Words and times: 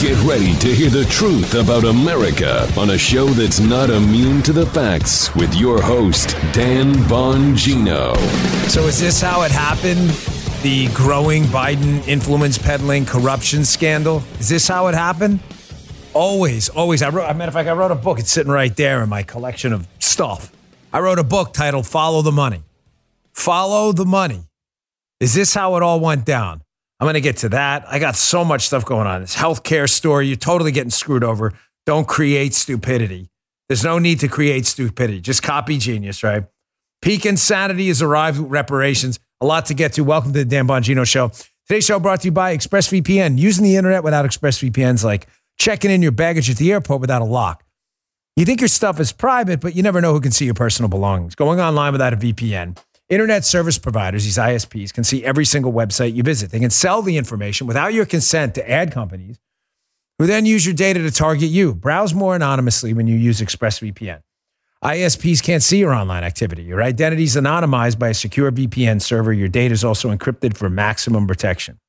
Get 0.00 0.16
ready 0.22 0.54
to 0.60 0.74
hear 0.74 0.88
the 0.88 1.04
truth 1.10 1.54
about 1.54 1.84
America 1.84 2.66
on 2.78 2.88
a 2.88 2.96
show 2.96 3.26
that's 3.26 3.60
not 3.60 3.90
immune 3.90 4.40
to 4.44 4.52
the 4.54 4.64
facts 4.64 5.34
with 5.34 5.54
your 5.54 5.82
host, 5.82 6.30
Dan 6.54 6.94
Bongino. 7.04 8.16
So, 8.70 8.86
is 8.86 8.98
this 8.98 9.20
how 9.20 9.42
it 9.42 9.50
happened? 9.50 10.08
The 10.62 10.88
growing 10.94 11.42
Biden 11.44 12.02
influence 12.08 12.56
peddling 12.56 13.04
corruption 13.04 13.62
scandal? 13.62 14.22
Is 14.38 14.48
this 14.48 14.66
how 14.66 14.86
it 14.86 14.94
happened? 14.94 15.40
Always, 16.14 16.70
always. 16.70 17.02
I 17.02 17.10
wrote, 17.10 17.28
of 17.28 17.52
fact, 17.52 17.68
I 17.68 17.72
wrote 17.72 17.90
a 17.90 17.94
book. 17.94 18.18
It's 18.18 18.30
sitting 18.30 18.50
right 18.50 18.74
there 18.74 19.02
in 19.02 19.10
my 19.10 19.22
collection 19.22 19.74
of 19.74 19.86
stuff. 19.98 20.50
I 20.94 21.00
wrote 21.00 21.18
a 21.18 21.24
book 21.24 21.52
titled 21.52 21.86
Follow 21.86 22.22
the 22.22 22.32
Money. 22.32 22.62
Follow 23.34 23.92
the 23.92 24.06
Money. 24.06 24.46
Is 25.20 25.34
this 25.34 25.52
how 25.52 25.76
it 25.76 25.82
all 25.82 26.00
went 26.00 26.24
down? 26.24 26.62
I'm 27.00 27.06
going 27.06 27.14
to 27.14 27.22
get 27.22 27.38
to 27.38 27.48
that. 27.48 27.86
I 27.88 27.98
got 27.98 28.14
so 28.14 28.44
much 28.44 28.66
stuff 28.66 28.84
going 28.84 29.06
on. 29.06 29.22
This 29.22 29.34
healthcare 29.34 29.88
story, 29.88 30.26
you're 30.26 30.36
totally 30.36 30.70
getting 30.70 30.90
screwed 30.90 31.24
over. 31.24 31.54
Don't 31.86 32.06
create 32.06 32.52
stupidity. 32.52 33.30
There's 33.68 33.82
no 33.82 33.98
need 33.98 34.20
to 34.20 34.28
create 34.28 34.66
stupidity. 34.66 35.22
Just 35.22 35.42
copy 35.42 35.78
genius, 35.78 36.22
right? 36.22 36.44
Peak 37.00 37.24
insanity 37.24 37.88
has 37.88 38.02
arrived 38.02 38.38
with 38.38 38.50
reparations. 38.50 39.18
A 39.40 39.46
lot 39.46 39.64
to 39.66 39.74
get 39.74 39.94
to. 39.94 40.04
Welcome 40.04 40.34
to 40.34 40.40
the 40.40 40.44
Dan 40.44 40.68
Bongino 40.68 41.06
Show. 41.06 41.30
Today's 41.66 41.86
show 41.86 41.98
brought 41.98 42.20
to 42.20 42.26
you 42.26 42.32
by 42.32 42.54
ExpressVPN. 42.54 43.38
Using 43.38 43.64
the 43.64 43.76
internet 43.76 44.04
without 44.04 44.26
ExpressVPN 44.26 44.94
is 44.94 45.04
like 45.04 45.26
checking 45.58 45.90
in 45.90 46.02
your 46.02 46.12
baggage 46.12 46.50
at 46.50 46.58
the 46.58 46.70
airport 46.70 47.00
without 47.00 47.22
a 47.22 47.24
lock. 47.24 47.64
You 48.36 48.44
think 48.44 48.60
your 48.60 48.68
stuff 48.68 49.00
is 49.00 49.10
private, 49.10 49.60
but 49.60 49.74
you 49.74 49.82
never 49.82 50.02
know 50.02 50.12
who 50.12 50.20
can 50.20 50.32
see 50.32 50.44
your 50.44 50.54
personal 50.54 50.90
belongings. 50.90 51.34
Going 51.34 51.60
online 51.60 51.92
without 51.92 52.12
a 52.12 52.16
VPN 52.16 52.76
Internet 53.10 53.44
service 53.44 53.76
providers, 53.76 54.22
these 54.22 54.38
ISPs, 54.38 54.94
can 54.94 55.02
see 55.02 55.24
every 55.24 55.44
single 55.44 55.72
website 55.72 56.14
you 56.14 56.22
visit. 56.22 56.52
They 56.52 56.60
can 56.60 56.70
sell 56.70 57.02
the 57.02 57.16
information 57.16 57.66
without 57.66 57.92
your 57.92 58.06
consent 58.06 58.54
to 58.54 58.70
ad 58.70 58.92
companies 58.92 59.36
who 60.20 60.26
then 60.26 60.46
use 60.46 60.64
your 60.64 60.76
data 60.76 61.02
to 61.02 61.10
target 61.10 61.50
you. 61.50 61.74
Browse 61.74 62.14
more 62.14 62.36
anonymously 62.36 62.94
when 62.94 63.08
you 63.08 63.16
use 63.16 63.40
ExpressVPN. 63.40 64.20
ISPs 64.84 65.42
can't 65.42 65.62
see 65.62 65.78
your 65.78 65.92
online 65.92 66.22
activity. 66.22 66.62
Your 66.62 66.82
identity 66.82 67.24
is 67.24 67.34
anonymized 67.34 67.98
by 67.98 68.10
a 68.10 68.14
secure 68.14 68.52
VPN 68.52 69.02
server. 69.02 69.32
Your 69.32 69.48
data 69.48 69.72
is 69.72 69.84
also 69.84 70.14
encrypted 70.14 70.56
for 70.56 70.70
maximum 70.70 71.26
protection. 71.26 71.80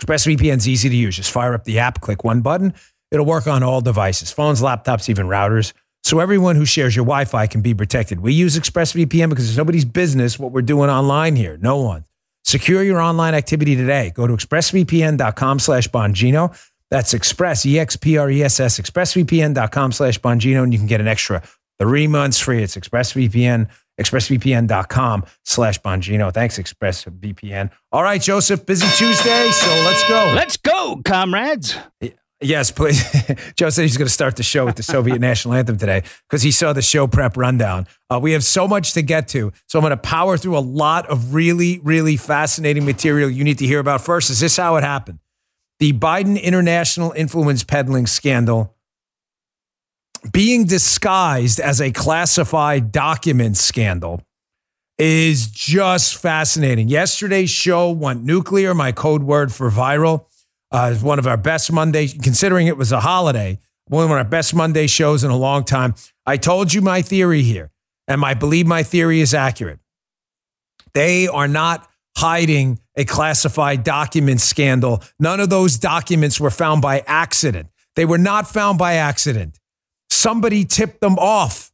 ExpressVPN 0.00 0.56
is 0.56 0.66
easy 0.66 0.88
to 0.88 0.96
use. 0.96 1.16
Just 1.16 1.30
fire 1.30 1.52
up 1.52 1.64
the 1.64 1.78
app, 1.78 2.00
click 2.00 2.24
one 2.24 2.40
button. 2.40 2.72
It'll 3.10 3.26
work 3.26 3.46
on 3.46 3.62
all 3.62 3.82
devices 3.82 4.32
phones, 4.32 4.62
laptops, 4.62 5.10
even 5.10 5.26
routers 5.26 5.74
so 6.06 6.20
everyone 6.20 6.54
who 6.54 6.64
shares 6.64 6.94
your 6.94 7.04
Wi-Fi 7.04 7.48
can 7.48 7.62
be 7.62 7.74
protected. 7.74 8.20
We 8.20 8.32
use 8.32 8.56
ExpressVPN 8.56 9.28
because 9.28 9.48
it's 9.48 9.58
nobody's 9.58 9.84
business 9.84 10.38
what 10.38 10.52
we're 10.52 10.62
doing 10.62 10.88
online 10.88 11.34
here. 11.34 11.58
No 11.60 11.78
one. 11.78 12.04
Secure 12.44 12.84
your 12.84 13.00
online 13.00 13.34
activity 13.34 13.74
today. 13.74 14.12
Go 14.14 14.28
to 14.28 14.32
expressvpn.com 14.32 15.58
slash 15.58 15.88
Bongino. 15.88 16.56
That's 16.92 17.12
Express, 17.12 17.66
E-X-P-R-E-S-S, 17.66 18.78
expressvpn.com 18.78 19.90
slash 19.90 20.20
Bongino, 20.20 20.62
and 20.62 20.72
you 20.72 20.78
can 20.78 20.86
get 20.86 21.00
an 21.00 21.08
extra 21.08 21.42
three 21.80 22.06
months 22.06 22.38
free. 22.38 22.62
It's 22.62 22.76
ExpressVPN, 22.76 23.68
expressvpn.com 24.00 25.24
slash 25.44 25.80
Bongino. 25.80 26.32
Thanks, 26.32 26.56
ExpressVPN. 26.56 27.70
All 27.90 28.04
right, 28.04 28.22
Joseph, 28.22 28.64
busy 28.64 28.86
Tuesday, 28.96 29.50
so 29.50 29.68
let's 29.84 30.08
go. 30.08 30.32
Let's 30.36 30.56
go, 30.56 31.02
comrades. 31.04 31.76
Yes, 32.40 32.70
please. 32.70 33.02
Joe 33.56 33.70
said 33.70 33.82
he's 33.82 33.96
going 33.96 34.08
to 34.08 34.12
start 34.12 34.36
the 34.36 34.42
show 34.42 34.66
with 34.66 34.76
the 34.76 34.82
Soviet 34.82 35.18
national 35.20 35.54
anthem 35.54 35.78
today 35.78 36.02
because 36.28 36.42
he 36.42 36.50
saw 36.50 36.74
the 36.74 36.82
show 36.82 37.06
prep 37.06 37.36
rundown. 37.36 37.86
Uh, 38.10 38.20
we 38.22 38.32
have 38.32 38.44
so 38.44 38.68
much 38.68 38.92
to 38.92 39.02
get 39.02 39.28
to. 39.28 39.52
So 39.66 39.78
I'm 39.78 39.82
going 39.82 39.90
to 39.90 39.96
power 39.96 40.36
through 40.36 40.58
a 40.58 40.60
lot 40.60 41.06
of 41.06 41.32
really, 41.32 41.80
really 41.82 42.18
fascinating 42.18 42.84
material 42.84 43.30
you 43.30 43.42
need 43.42 43.58
to 43.58 43.66
hear 43.66 43.78
about. 43.78 44.02
First, 44.02 44.28
is 44.28 44.40
this 44.40 44.56
how 44.58 44.76
it 44.76 44.84
happened? 44.84 45.20
The 45.78 45.94
Biden 45.94 46.40
international 46.40 47.12
influence 47.12 47.64
peddling 47.64 48.06
scandal 48.06 48.76
being 50.32 50.64
disguised 50.64 51.60
as 51.60 51.80
a 51.80 51.90
classified 51.92 52.92
document 52.92 53.56
scandal 53.56 54.22
is 54.98 55.46
just 55.46 56.16
fascinating. 56.16 56.88
Yesterday's 56.88 57.50
show 57.50 57.90
went 57.90 58.24
nuclear, 58.24 58.74
my 58.74 58.92
code 58.92 59.22
word 59.22 59.52
for 59.52 59.70
viral. 59.70 60.26
Uh, 60.72 60.94
one 60.96 61.18
of 61.18 61.26
our 61.26 61.36
best 61.36 61.70
Monday, 61.72 62.08
considering 62.08 62.66
it 62.66 62.76
was 62.76 62.92
a 62.92 63.00
holiday, 63.00 63.58
one 63.88 64.04
of 64.04 64.10
our 64.10 64.24
best 64.24 64.54
Monday 64.54 64.86
shows 64.86 65.22
in 65.22 65.30
a 65.30 65.36
long 65.36 65.64
time. 65.64 65.94
I 66.24 66.36
told 66.36 66.74
you 66.74 66.80
my 66.80 67.02
theory 67.02 67.42
here, 67.42 67.70
and 68.08 68.24
I 68.24 68.34
believe 68.34 68.66
my 68.66 68.82
theory 68.82 69.20
is 69.20 69.32
accurate. 69.32 69.78
They 70.94 71.28
are 71.28 71.46
not 71.46 71.88
hiding 72.16 72.80
a 72.96 73.04
classified 73.04 73.84
document 73.84 74.40
scandal. 74.40 75.02
None 75.20 75.38
of 75.38 75.50
those 75.50 75.78
documents 75.78 76.40
were 76.40 76.50
found 76.50 76.82
by 76.82 77.04
accident. 77.06 77.68
They 77.94 78.04
were 78.04 78.18
not 78.18 78.48
found 78.48 78.78
by 78.78 78.94
accident. 78.94 79.60
Somebody 80.10 80.64
tipped 80.64 81.00
them 81.00 81.18
off. 81.18 81.70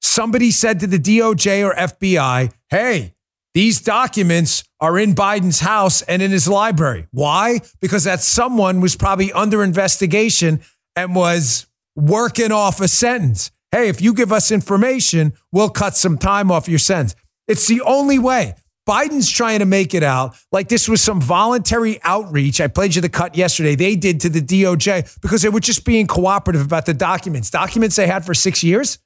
Somebody 0.00 0.52
said 0.52 0.80
to 0.80 0.86
the 0.86 0.98
DOJ 0.98 1.68
or 1.68 1.74
FBI, 1.74 2.52
hey, 2.70 3.14
these 3.54 3.80
documents 3.80 4.64
are 4.80 4.98
in 4.98 5.14
Biden's 5.14 5.60
house 5.60 6.02
and 6.02 6.20
in 6.20 6.30
his 6.30 6.48
library. 6.48 7.06
Why? 7.10 7.60
Because 7.80 8.04
that 8.04 8.20
someone 8.20 8.80
was 8.80 8.96
probably 8.96 9.32
under 9.32 9.62
investigation 9.62 10.60
and 10.94 11.14
was 11.14 11.66
working 11.94 12.52
off 12.52 12.80
a 12.80 12.88
sentence. 12.88 13.50
Hey, 13.72 13.88
if 13.88 14.00
you 14.00 14.14
give 14.14 14.32
us 14.32 14.50
information, 14.50 15.32
we'll 15.52 15.70
cut 15.70 15.96
some 15.96 16.18
time 16.18 16.50
off 16.50 16.68
your 16.68 16.78
sentence. 16.78 17.14
It's 17.48 17.66
the 17.66 17.80
only 17.82 18.18
way. 18.18 18.54
Biden's 18.88 19.28
trying 19.28 19.58
to 19.58 19.64
make 19.64 19.94
it 19.94 20.04
out 20.04 20.36
like 20.52 20.68
this 20.68 20.88
was 20.88 21.02
some 21.02 21.20
voluntary 21.20 21.98
outreach. 22.04 22.60
I 22.60 22.68
played 22.68 22.94
you 22.94 23.02
the 23.02 23.08
cut 23.08 23.36
yesterday. 23.36 23.74
They 23.74 23.96
did 23.96 24.20
to 24.20 24.28
the 24.28 24.40
DOJ 24.40 25.20
because 25.20 25.42
they 25.42 25.48
were 25.48 25.60
just 25.60 25.84
being 25.84 26.06
cooperative 26.06 26.62
about 26.62 26.86
the 26.86 26.94
documents. 26.94 27.50
Documents 27.50 27.96
they 27.96 28.06
had 28.06 28.24
for 28.24 28.32
six 28.32 28.62
years. 28.62 28.98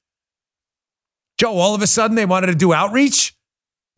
Joe, 1.38 1.54
all 1.54 1.75
of 1.75 1.81
a 1.81 1.87
sudden 1.87 2.14
they 2.14 2.26
wanted 2.26 2.48
to 2.48 2.54
do 2.54 2.75
outreach. 2.75 3.34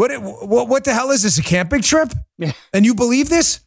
What, 0.03 0.21
what, 0.21 0.69
what 0.69 0.83
the 0.83 0.93
hell 0.93 1.13
is 1.13 1.23
this? 1.23 1.39
A 1.39 1.45
camping 1.45 1.81
trip? 1.81 2.13
Yeah. 2.37 2.51
And 2.73 2.85
you 2.85 2.93
believe 2.93 3.29
this? 3.29 3.61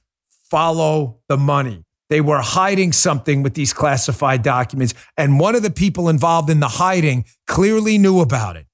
Follow 0.51 1.19
the 1.29 1.37
money. 1.37 1.85
They 2.09 2.19
were 2.19 2.41
hiding 2.41 2.91
something 2.91 3.41
with 3.41 3.53
these 3.53 3.71
classified 3.71 4.43
documents. 4.43 4.93
And 5.15 5.39
one 5.39 5.55
of 5.55 5.63
the 5.63 5.71
people 5.71 6.09
involved 6.09 6.49
in 6.49 6.59
the 6.59 6.67
hiding 6.67 7.23
clearly 7.47 7.97
knew 7.97 8.19
about 8.19 8.57
it. 8.57 8.67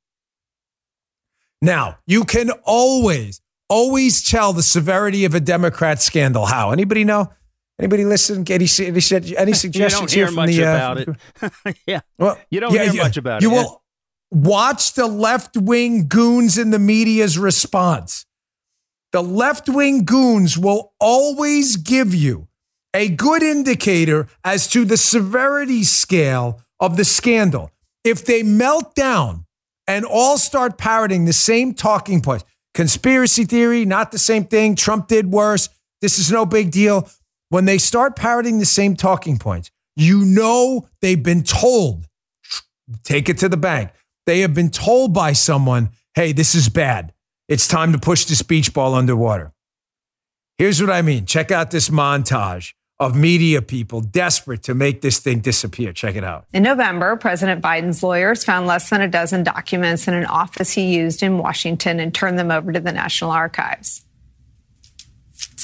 Now, 1.62 2.00
you 2.08 2.24
can 2.24 2.50
always, 2.64 3.42
always 3.70 4.24
tell 4.24 4.54
the 4.54 4.64
severity 4.64 5.26
of 5.26 5.36
a 5.36 5.40
Democrat 5.40 6.02
scandal. 6.02 6.48
How? 6.48 6.72
Anybody 6.72 7.04
know? 7.04 7.32
Anybody 7.78 8.06
listen? 8.06 8.44
Any, 8.50 8.66
any, 8.80 9.38
any 9.38 9.54
suggestions 9.54 10.16
you 10.16 10.26
don't 10.26 10.26
hear 10.26 10.26
here 10.26 10.32
much 10.32 10.50
the, 10.50 10.66
uh, 10.66 10.76
about 10.76 10.98
it. 10.98 11.78
yeah. 11.86 12.00
Well, 12.18 12.40
you 12.50 12.60
don't 12.60 12.74
yeah, 12.74 12.92
hear 12.92 13.04
much 13.04 13.18
about 13.18 13.44
you 13.44 13.52
it. 13.52 13.54
will 13.54 13.81
watch 14.32 14.94
the 14.94 15.08
left 15.08 15.58
wing 15.58 16.08
goons 16.08 16.58
in 16.58 16.72
the 16.72 16.80
media's 16.80 17.38
response. 17.38 18.26
The 19.12 19.22
left 19.22 19.68
wing 19.68 20.06
goons 20.06 20.58
will 20.58 20.94
always 21.00 21.76
give 21.76 22.16
you 22.16 22.48
a 22.94 23.10
good 23.10 23.44
indicator 23.44 24.28
as 24.44 24.68
to 24.70 24.86
the 24.86 24.98
severity 24.98 25.84
scale 25.84 26.62
of 26.80 26.98
the 26.98 27.06
scandal. 27.06 27.72
If 28.04 28.26
they 28.26 28.42
melt 28.42 28.96
down 28.96 29.46
and 29.86 30.06
all 30.06 30.38
start 30.38 30.78
parroting 30.78 31.26
the 31.26 31.34
same 31.34 31.74
talking 31.74 32.22
points, 32.22 32.46
conspiracy 32.74 33.44
theory, 33.44 33.86
not 33.86 34.12
the 34.12 34.18
same 34.18 34.46
thing, 34.46 34.76
Trump 34.76 35.08
did 35.08 35.32
worse, 35.32 35.70
this 36.02 36.18
is 36.18 36.32
no 36.32 36.46
big 36.46 36.72
deal. 36.72 37.10
When 37.50 37.66
they 37.66 37.78
start 37.78 38.16
parroting 38.16 38.60
the 38.60 38.66
same 38.66 38.96
talking 38.96 39.38
points, 39.38 39.72
you 39.96 40.24
know 40.24 40.88
they've 41.02 41.22
been 41.22 41.44
told, 41.44 42.06
take 43.04 43.28
it 43.28 43.38
to 43.40 43.50
the 43.50 43.58
bank. 43.58 43.92
They 44.26 44.42
have 44.42 44.54
been 44.54 44.70
told 44.70 45.14
by 45.14 45.34
someone, 45.34 45.90
hey, 46.14 46.32
this 46.32 46.56
is 46.56 46.70
bad. 46.70 47.14
It's 47.48 47.68
time 47.68 47.92
to 47.94 48.00
push 48.00 48.26
this 48.26 48.40
speech 48.40 48.74
ball 48.74 48.94
underwater. 48.94 49.52
Here's 50.58 50.80
what 50.80 50.92
I 50.92 51.02
mean. 51.02 51.26
Check 51.26 51.52
out 51.52 51.72
this 51.72 51.90
montage 51.90 52.74
of 53.00 53.16
media 53.16 53.64
people 53.64 54.00
desperate 54.00 54.62
to 54.62 54.76
make 54.76 55.02
this 55.02 55.18
thing 55.18 55.40
disappear. 55.40 55.92
Check 55.92 56.16
it 56.16 56.24
out. 56.24 56.46
In 56.54 56.62
November, 56.62 57.16
President 57.18 57.60
Biden's 57.62 58.04
lawyers 58.04 58.44
found 58.44 58.68
less 58.68 58.92
than 58.92 59.02
a 59.02 59.08
dozen 59.08 59.44
documents 59.44 60.08
in 60.08 60.14
an 60.14 60.26
office 60.26 60.72
he 60.72 60.96
used 60.96 61.24
in 61.24 61.40
Washington 61.40 62.00
and 62.00 62.14
turned 62.14 62.38
them 62.38 62.52
over 62.52 62.72
to 62.72 62.80
the 62.80 62.92
National 62.92 63.32
Archives 63.32 64.04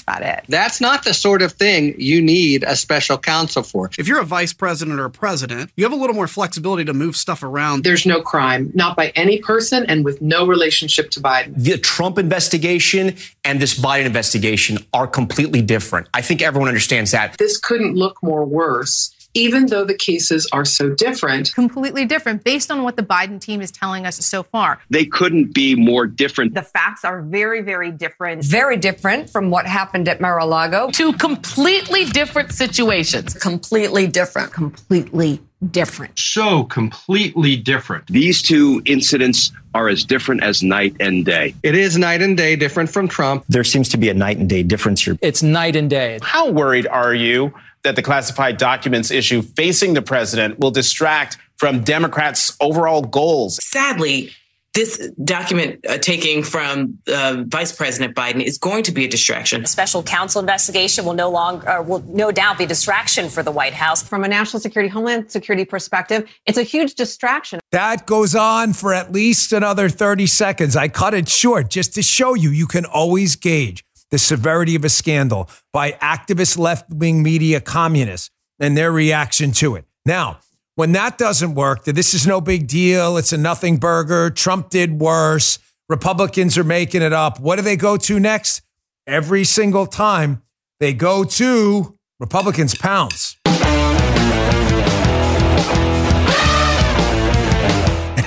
about 0.02 0.22
it. 0.22 0.44
That's 0.48 0.82
not 0.82 1.04
the 1.04 1.14
sort 1.14 1.42
of 1.42 1.54
thing 1.54 1.96
you 2.00 2.22
need 2.22 2.64
a 2.64 2.76
special 2.76 3.18
counsel 3.18 3.64
for. 3.64 3.90
If 3.98 4.08
you're 4.08 4.22
a 4.22 4.26
vice 4.26 4.54
president 4.54 5.00
or 5.00 5.06
a 5.06 5.10
president, 5.10 5.72
you 5.76 5.84
have 5.84 5.94
a 5.94 5.96
little 5.96 6.16
more 6.16 6.28
flexibility 6.28 6.86
to 6.86 6.94
move 6.94 7.16
stuff 7.16 7.44
around. 7.44 7.84
There's 7.84 8.06
no 8.06 8.22
crime, 8.22 8.72
not 8.74 8.96
by 8.96 9.10
any 9.16 9.40
person 9.40 9.86
and 9.88 10.06
with 10.06 10.22
no 10.22 10.46
relationship 10.46 11.10
to 11.12 11.20
Biden. 11.20 11.54
The 11.56 11.78
Trump 11.78 12.18
investigation 12.18 13.16
and 13.44 13.60
this 13.60 13.80
Biden 13.80 14.06
investigation 14.06 14.80
are 14.94 15.08
completely 15.08 15.62
different. 15.62 16.08
I 16.14 16.22
think 16.22 16.42
everyone 16.42 16.68
understands 16.68 17.12
that. 17.12 17.38
This 17.38 17.58
couldn't 17.58 17.96
look 17.96 18.22
more 18.22 18.46
worse 18.46 19.14
even 19.34 19.68
though 19.68 19.86
the 19.86 19.94
cases 19.94 20.48
are 20.52 20.66
so 20.66 20.90
different. 20.90 21.54
Completely 21.54 22.06
different 22.06 22.44
based 22.44 22.72
on 22.72 22.84
what 22.84 22.96
the 22.96 23.04
Biden 23.04 23.40
team 23.40 23.62
is 23.62 23.72
telling 23.72 24.06
us 24.06 24.18
so 24.26 24.44
far. 24.44 24.80
They 24.90 25.06
couldn't 25.06 25.54
be 25.54 25.76
more 25.76 26.08
different. 26.08 26.54
The 26.54 26.64
facts 26.64 27.06
are 27.06 27.22
very, 27.22 27.62
very 27.62 27.92
different. 27.92 28.44
Very 28.44 28.78
different 28.78 29.30
from 29.30 29.50
what 29.50 29.66
happened 29.66 30.08
at 30.08 30.22
Mar 30.22 30.40
a 30.40 30.46
Lago. 30.46 30.90
Two 30.92 31.14
completely 31.14 32.06
different 32.06 32.52
situations. 32.52 33.34
Completely 33.34 34.08
different. 34.08 34.52
Completely 34.54 35.40
different. 35.72 36.18
So 36.20 36.64
completely 36.66 37.56
different. 37.56 38.08
These 38.08 38.42
two 38.42 38.82
incidents 38.86 39.52
are 39.74 39.90
as 39.90 40.04
different 40.04 40.44
as 40.44 40.64
night 40.64 40.96
and 41.00 41.26
day. 41.26 41.56
It 41.64 41.76
is 41.76 41.98
night 41.98 42.22
and 42.22 42.38
day 42.38 42.56
different 42.56 42.90
from 42.90 43.08
Trump. 43.08 43.44
There 43.50 43.64
seems 43.64 43.90
to 43.90 43.98
be 43.98 44.10
a 44.10 44.14
night 44.14 44.38
and 44.38 44.50
day 44.50 44.64
difference 44.64 45.04
here. 45.04 45.18
It's 45.22 45.44
night 45.44 45.76
and 45.76 45.90
day. 45.90 46.20
How 46.22 46.50
worried 46.50 46.88
are 46.88 47.14
you 47.14 47.54
that 47.88 47.95
the 47.95 48.01
classified 48.01 48.57
documents 48.57 49.12
issue 49.12 49.42
facing 49.42 49.94
the 49.94 50.01
president 50.01 50.60
will 50.60 50.72
distract 50.72 51.38
from 51.56 51.86
Democrats' 51.86 52.56
overall 52.60 53.01
goals? 53.01 53.57
Sadly, 53.63 54.31
this 54.74 55.10
document 55.24 55.84
uh, 55.88 55.98
taking 55.98 56.44
from 56.44 57.00
uh, 57.07 57.45
Vice 57.48 57.72
President 57.72 58.13
Biden 58.13 58.44
is 58.44 58.57
going 58.57 58.84
to 58.84 58.92
be 58.92 59.06
a 59.06 59.07
distraction. 59.07 59.63
A 59.63 59.68
special 59.68 60.04
counsel 60.04 60.42
investigation 60.42 61.06
will 61.06 61.13
no 61.13 61.30
longer, 61.30 61.81
will 61.81 62.04
no 62.10 62.30
doubt 62.30 62.57
be 62.57 62.66
a 62.66 62.68
distraction 62.68 63.30
for 63.30 63.42
the 63.42 63.51
White 63.51 63.74
House. 63.74 64.04
From 64.04 64.25
a 64.25 64.28
national 64.28 64.60
security, 64.60 64.90
homeland 64.90 65.31
security 65.31 65.63
perspective, 65.63 66.30
it's 66.45 66.57
a 66.57 66.63
huge 66.63 66.94
distraction. 66.94 67.62
That 67.72 68.06
goes 68.06 68.36
on 68.36 68.74
for 68.74 68.94
at 68.94 69.13
least 69.13 69.54
another 69.54 69.88
30 69.88 70.28
seconds. 70.28 70.75
I 70.75 70.90
cut 70.90 71.13
it 71.13 71.30
short 71.30 71.69
just 71.69 71.95
to 71.95 72.04
show 72.04 72.33
you 72.33 72.50
you 72.50 72.68
can 72.68 72.83
always 72.83 73.38
gauge 73.38 73.81
the 74.12 74.18
severity 74.18 74.75
of 74.75 74.86
a 74.86 74.89
scandal 74.89 75.50
by 75.74 75.92
activist 75.94 76.57
left 76.57 76.89
wing 76.89 77.24
media 77.24 77.59
communists 77.62 78.30
and 78.59 78.77
their 78.77 78.92
reaction 78.92 79.51
to 79.51 79.75
it. 79.75 79.86
Now, 80.06 80.39
when 80.75 80.92
that 80.94 81.18
doesn't 81.18 81.56
work, 81.56 81.86
that 81.86 81.94
this 81.94 82.13
is 82.13 82.27
no 82.27 82.39
big 82.39 82.68
deal, 82.68 83.18
it's 83.18 83.33
a 83.33 83.38
nothing 83.38 83.77
burger, 83.77 84.30
Trump 84.30 84.69
did 84.69 85.00
worse, 85.00 85.59
Republicans 85.89 86.57
are 86.57 86.63
making 86.63 87.01
it 87.01 87.13
up. 87.13 87.39
What 87.39 87.56
do 87.56 87.62
they 87.62 87.77
go 87.77 87.98
to 87.98 88.19
next? 88.19 88.62
Every 89.06 89.44
single 89.44 89.86
time 89.88 90.44
they 90.80 90.94
go 90.94 91.24
to 91.24 91.98
Republicans 92.19 92.75
pounce. 92.75 93.38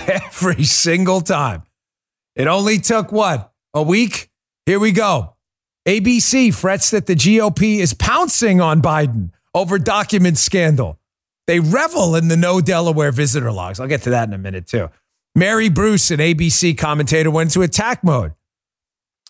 Every 0.09 0.65
single 0.65 1.21
time. 1.21 1.63
It 2.35 2.47
only 2.47 2.79
took 2.79 3.13
what? 3.13 3.53
A 3.75 3.83
week? 3.83 4.31
Here 4.67 4.79
we 4.79 4.93
go. 4.93 5.37
ABC 5.87 6.53
frets 6.55 6.91
that 6.91 7.07
the 7.07 7.15
GOP 7.15 7.79
is 7.79 7.95
pouncing 7.95 8.61
on 8.61 8.83
Biden 8.83 9.31
over 9.55 9.79
document 9.79 10.37
scandal. 10.37 10.99
They 11.47 11.59
revel 11.59 12.15
in 12.17 12.29
the 12.29 12.37
no 12.37 12.61
Delaware 12.61 13.13
visitor 13.13 13.51
logs. 13.51 13.81
I'll 13.81 13.89
get 13.89 14.03
to 14.03 14.11
that 14.11 14.29
in 14.29 14.35
a 14.35 14.39
minute, 14.39 14.67
too. 14.67 14.91
Mary 15.35 15.69
Bruce, 15.69 16.11
an 16.11 16.19
ABC 16.19 16.77
commentator, 16.77 17.31
went 17.31 17.51
into 17.51 17.63
attack 17.63 18.05
mode, 18.05 18.35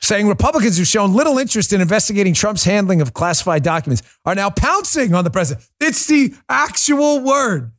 saying 0.00 0.26
Republicans 0.28 0.76
who've 0.76 0.86
shown 0.86 1.14
little 1.14 1.38
interest 1.38 1.72
in 1.72 1.80
investigating 1.80 2.34
Trump's 2.34 2.64
handling 2.64 3.00
of 3.00 3.14
classified 3.14 3.62
documents 3.62 4.02
are 4.24 4.34
now 4.34 4.50
pouncing 4.50 5.14
on 5.14 5.24
the 5.24 5.30
president. 5.30 5.66
It's 5.80 6.06
the 6.06 6.34
actual 6.48 7.20
word 7.20 7.72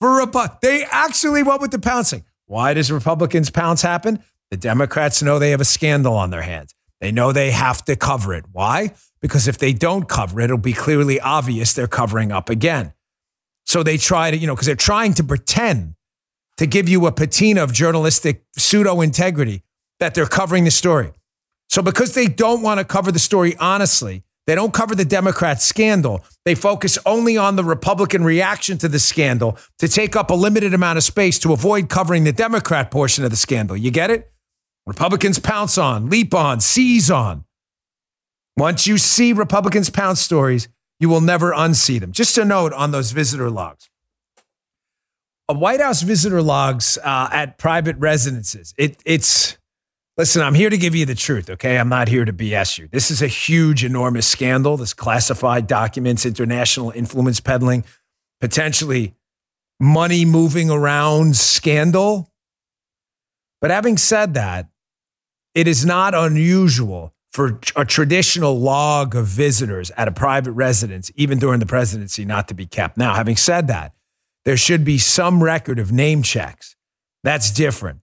for 0.00 0.08
Repu- 0.08 0.60
They 0.60 0.84
actually 0.90 1.42
went 1.42 1.60
with 1.60 1.70
the 1.70 1.78
pouncing. 1.78 2.24
Why 2.46 2.74
does 2.74 2.90
Republicans 2.90 3.50
pounce 3.50 3.82
happen? 3.82 4.22
The 4.50 4.56
Democrats 4.56 5.22
know 5.22 5.38
they 5.38 5.50
have 5.50 5.60
a 5.60 5.66
scandal 5.66 6.14
on 6.14 6.30
their 6.30 6.42
hands. 6.42 6.74
They 7.00 7.12
know 7.12 7.32
they 7.32 7.50
have 7.50 7.84
to 7.84 7.96
cover 7.96 8.34
it. 8.34 8.44
Why? 8.52 8.92
Because 9.20 9.48
if 9.48 9.58
they 9.58 9.72
don't 9.72 10.08
cover 10.08 10.40
it, 10.40 10.44
it'll 10.44 10.58
be 10.58 10.72
clearly 10.72 11.20
obvious 11.20 11.72
they're 11.72 11.86
covering 11.86 12.32
up 12.32 12.50
again. 12.50 12.92
So 13.66 13.82
they 13.82 13.96
try 13.96 14.30
to, 14.30 14.36
you 14.36 14.46
know, 14.46 14.54
because 14.54 14.66
they're 14.66 14.76
trying 14.76 15.14
to 15.14 15.24
pretend 15.24 15.94
to 16.56 16.66
give 16.66 16.88
you 16.88 17.06
a 17.06 17.12
patina 17.12 17.62
of 17.62 17.72
journalistic 17.72 18.44
pseudo 18.56 19.00
integrity 19.00 19.62
that 20.00 20.14
they're 20.14 20.26
covering 20.26 20.64
the 20.64 20.70
story. 20.70 21.12
So 21.68 21.82
because 21.82 22.14
they 22.14 22.26
don't 22.26 22.62
want 22.62 22.78
to 22.78 22.84
cover 22.84 23.12
the 23.12 23.18
story 23.18 23.56
honestly, 23.58 24.24
they 24.46 24.54
don't 24.54 24.72
cover 24.72 24.94
the 24.94 25.04
Democrat 25.04 25.60
scandal. 25.60 26.24
They 26.46 26.54
focus 26.54 26.98
only 27.04 27.36
on 27.36 27.56
the 27.56 27.64
Republican 27.64 28.24
reaction 28.24 28.78
to 28.78 28.88
the 28.88 28.98
scandal 28.98 29.58
to 29.78 29.88
take 29.88 30.16
up 30.16 30.30
a 30.30 30.34
limited 30.34 30.72
amount 30.72 30.96
of 30.96 31.04
space 31.04 31.38
to 31.40 31.52
avoid 31.52 31.90
covering 31.90 32.24
the 32.24 32.32
Democrat 32.32 32.90
portion 32.90 33.24
of 33.24 33.30
the 33.30 33.36
scandal. 33.36 33.76
You 33.76 33.90
get 33.90 34.10
it? 34.10 34.32
Republicans 34.88 35.38
pounce 35.38 35.76
on, 35.76 36.08
leap 36.08 36.32
on, 36.32 36.60
seize 36.60 37.10
on. 37.10 37.44
Once 38.56 38.86
you 38.86 38.96
see 38.96 39.34
Republicans 39.34 39.90
pounce 39.90 40.18
stories, 40.18 40.66
you 40.98 41.10
will 41.10 41.20
never 41.20 41.52
unsee 41.52 42.00
them. 42.00 42.10
Just 42.10 42.38
a 42.38 42.44
note 42.44 42.72
on 42.72 42.90
those 42.90 43.12
visitor 43.12 43.50
logs. 43.50 43.90
A 45.46 45.52
White 45.52 45.80
House 45.80 46.00
visitor 46.00 46.40
logs 46.40 46.96
uh, 47.04 47.28
at 47.30 47.58
private 47.58 47.96
residences. 47.98 48.72
It, 48.78 48.96
it's 49.04 49.58
listen. 50.16 50.40
I'm 50.40 50.54
here 50.54 50.70
to 50.70 50.78
give 50.78 50.94
you 50.94 51.04
the 51.04 51.14
truth. 51.14 51.50
Okay, 51.50 51.76
I'm 51.76 51.90
not 51.90 52.08
here 52.08 52.24
to 52.24 52.32
BS 52.32 52.78
you. 52.78 52.88
This 52.90 53.10
is 53.10 53.20
a 53.20 53.26
huge, 53.28 53.84
enormous 53.84 54.26
scandal. 54.26 54.78
This 54.78 54.94
classified 54.94 55.66
documents, 55.66 56.24
international 56.24 56.92
influence 56.92 57.40
peddling, 57.40 57.84
potentially 58.40 59.14
money 59.78 60.24
moving 60.24 60.70
around 60.70 61.36
scandal. 61.36 62.32
But 63.60 63.70
having 63.70 63.98
said 63.98 64.32
that, 64.32 64.68
it 65.58 65.66
is 65.66 65.84
not 65.84 66.14
unusual 66.14 67.12
for 67.32 67.58
a 67.74 67.84
traditional 67.84 68.60
log 68.60 69.16
of 69.16 69.26
visitors 69.26 69.90
at 69.96 70.06
a 70.06 70.12
private 70.12 70.52
residence, 70.52 71.10
even 71.16 71.40
during 71.40 71.58
the 71.58 71.66
presidency, 71.66 72.24
not 72.24 72.46
to 72.46 72.54
be 72.54 72.64
kept. 72.64 72.96
Now, 72.96 73.14
having 73.14 73.34
said 73.34 73.66
that, 73.66 73.92
there 74.44 74.56
should 74.56 74.84
be 74.84 74.98
some 74.98 75.42
record 75.42 75.80
of 75.80 75.90
name 75.90 76.22
checks. 76.22 76.76
That's 77.24 77.50
different. 77.50 78.02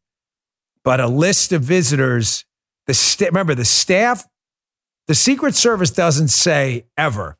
But 0.83 0.99
a 0.99 1.07
list 1.07 1.53
of 1.53 1.61
visitors, 1.61 2.43
the 2.87 2.93
st- 2.93 3.29
remember 3.29 3.55
the 3.55 3.63
staff, 3.63 4.25
the 5.07 5.15
Secret 5.15 5.55
Service 5.55 5.91
doesn't 5.91 6.27
say 6.27 6.87
ever 6.97 7.37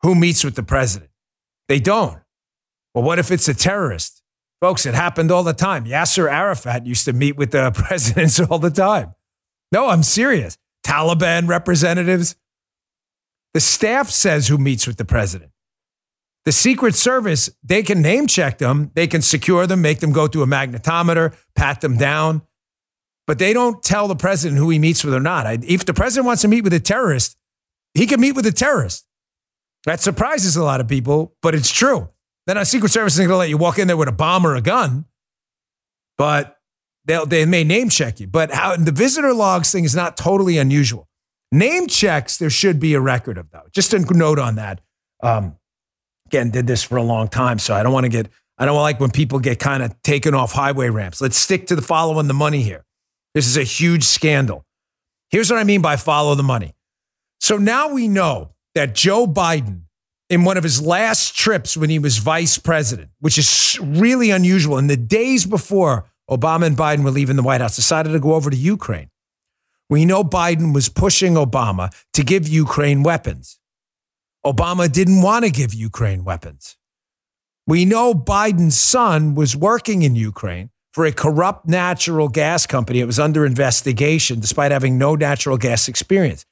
who 0.00 0.16
meets 0.16 0.42
with 0.42 0.56
the 0.56 0.64
president. 0.64 1.12
They 1.68 1.78
don't. 1.78 2.18
Well, 2.94 3.04
what 3.04 3.20
if 3.20 3.30
it's 3.30 3.46
a 3.46 3.54
terrorist? 3.54 4.24
Folks, 4.60 4.86
it 4.86 4.94
happened 4.94 5.30
all 5.30 5.44
the 5.44 5.54
time. 5.54 5.84
Yasser 5.84 6.28
Arafat 6.28 6.84
used 6.84 7.04
to 7.04 7.12
meet 7.12 7.36
with 7.36 7.52
the 7.52 7.70
presidents 7.74 8.40
all 8.40 8.58
the 8.58 8.68
time. 8.68 9.14
No, 9.72 9.88
I'm 9.88 10.02
serious. 10.02 10.58
Taliban 10.86 11.48
representatives. 11.48 12.36
The 13.54 13.60
staff 13.60 14.10
says 14.10 14.48
who 14.48 14.58
meets 14.58 14.86
with 14.86 14.98
the 14.98 15.04
president. 15.04 15.50
The 16.44 16.52
Secret 16.52 16.94
Service, 16.94 17.50
they 17.62 17.82
can 17.82 18.02
name 18.02 18.26
check 18.26 18.58
them, 18.58 18.90
they 18.94 19.06
can 19.06 19.22
secure 19.22 19.66
them, 19.66 19.80
make 19.80 20.00
them 20.00 20.12
go 20.12 20.26
through 20.26 20.42
a 20.42 20.46
magnetometer, 20.46 21.36
pat 21.54 21.80
them 21.80 21.96
down, 21.96 22.42
but 23.28 23.38
they 23.38 23.52
don't 23.52 23.82
tell 23.82 24.08
the 24.08 24.16
president 24.16 24.58
who 24.58 24.68
he 24.70 24.78
meets 24.80 25.04
with 25.04 25.14
or 25.14 25.20
not. 25.20 25.46
If 25.64 25.84
the 25.86 25.94
president 25.94 26.26
wants 26.26 26.42
to 26.42 26.48
meet 26.48 26.64
with 26.64 26.72
a 26.72 26.80
terrorist, 26.80 27.36
he 27.94 28.06
can 28.06 28.20
meet 28.20 28.32
with 28.32 28.46
a 28.46 28.52
terrorist. 28.52 29.06
That 29.84 30.00
surprises 30.00 30.56
a 30.56 30.64
lot 30.64 30.80
of 30.80 30.88
people, 30.88 31.36
but 31.42 31.54
it's 31.54 31.70
true. 31.70 32.08
Then 32.46 32.56
a 32.56 32.64
Secret 32.64 32.90
Service 32.90 33.14
isn't 33.14 33.26
going 33.26 33.34
to 33.34 33.38
let 33.38 33.48
you 33.48 33.58
walk 33.58 33.78
in 33.78 33.86
there 33.86 33.96
with 33.96 34.08
a 34.08 34.12
bomb 34.12 34.44
or 34.44 34.56
a 34.56 34.60
gun, 34.60 35.04
but 36.18 36.58
they 37.04 37.24
they 37.26 37.46
may 37.46 37.64
name 37.64 37.88
check 37.88 38.20
you. 38.20 38.26
But 38.26 38.52
how 38.52 38.76
the 38.76 38.92
visitor 38.92 39.32
logs 39.32 39.72
thing 39.72 39.84
is 39.84 39.94
not 39.94 40.16
totally 40.16 40.58
unusual. 40.58 41.08
Name 41.50 41.86
checks, 41.86 42.38
there 42.38 42.50
should 42.50 42.80
be 42.80 42.94
a 42.94 43.00
record 43.00 43.38
of 43.38 43.50
though. 43.50 43.66
Just 43.72 43.92
a 43.92 43.98
note 43.98 44.38
on 44.38 44.54
that. 44.56 44.80
Um, 45.22 45.56
again, 46.26 46.50
did 46.50 46.66
this 46.66 46.82
for 46.82 46.96
a 46.96 47.02
long 47.02 47.28
time, 47.28 47.58
so 47.58 47.74
I 47.74 47.82
don't 47.82 47.92
want 47.92 48.04
to 48.04 48.10
get. 48.10 48.28
I 48.58 48.64
don't 48.64 48.80
like 48.80 49.00
when 49.00 49.10
people 49.10 49.38
get 49.38 49.58
kind 49.58 49.82
of 49.82 50.00
taken 50.02 50.34
off 50.34 50.52
highway 50.52 50.88
ramps. 50.88 51.20
Let's 51.20 51.36
stick 51.36 51.66
to 51.68 51.76
the 51.76 51.82
following 51.82 52.28
the 52.28 52.34
money 52.34 52.62
here. 52.62 52.84
This 53.34 53.46
is 53.46 53.56
a 53.56 53.64
huge 53.64 54.04
scandal. 54.04 54.64
Here's 55.30 55.50
what 55.50 55.58
I 55.58 55.64
mean 55.64 55.82
by 55.82 55.96
follow 55.96 56.34
the 56.34 56.42
money. 56.42 56.74
So 57.40 57.56
now 57.56 57.88
we 57.88 58.08
know 58.08 58.52
that 58.74 58.94
Joe 58.94 59.26
Biden, 59.26 59.82
in 60.30 60.44
one 60.44 60.56
of 60.56 60.62
his 60.62 60.80
last 60.80 61.36
trips 61.36 61.76
when 61.76 61.90
he 61.90 61.98
was 61.98 62.18
vice 62.18 62.58
president, 62.58 63.10
which 63.20 63.36
is 63.36 63.78
really 63.82 64.30
unusual, 64.30 64.78
in 64.78 64.86
the 64.86 64.96
days 64.96 65.44
before 65.44 66.06
Obama 66.36 66.66
and 66.66 66.76
Biden 66.76 67.04
were 67.04 67.10
leaving 67.10 67.36
the 67.36 67.42
White 67.42 67.60
House, 67.60 67.76
decided 67.76 68.12
to 68.12 68.20
go 68.20 68.34
over 68.34 68.50
to 68.50 68.56
Ukraine. 68.56 69.10
We 69.90 70.04
know 70.04 70.24
Biden 70.24 70.72
was 70.72 70.88
pushing 70.88 71.34
Obama 71.34 71.94
to 72.14 72.22
give 72.22 72.48
Ukraine 72.48 73.02
weapons. 73.02 73.58
Obama 74.44 74.90
didn't 74.90 75.22
want 75.22 75.44
to 75.44 75.50
give 75.50 75.74
Ukraine 75.74 76.24
weapons. 76.24 76.76
We 77.66 77.84
know 77.84 78.14
Biden's 78.14 78.80
son 78.80 79.34
was 79.34 79.54
working 79.54 80.02
in 80.02 80.16
Ukraine 80.16 80.70
for 80.92 81.04
a 81.06 81.12
corrupt 81.12 81.68
natural 81.68 82.28
gas 82.28 82.66
company. 82.66 83.00
It 83.00 83.06
was 83.06 83.20
under 83.20 83.46
investigation 83.46 84.40
despite 84.40 84.72
having 84.72 84.98
no 84.98 85.14
natural 85.14 85.58
gas 85.58 85.88
experience. 85.88 86.44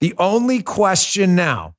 The 0.00 0.14
only 0.18 0.62
question 0.62 1.36
now 1.36 1.76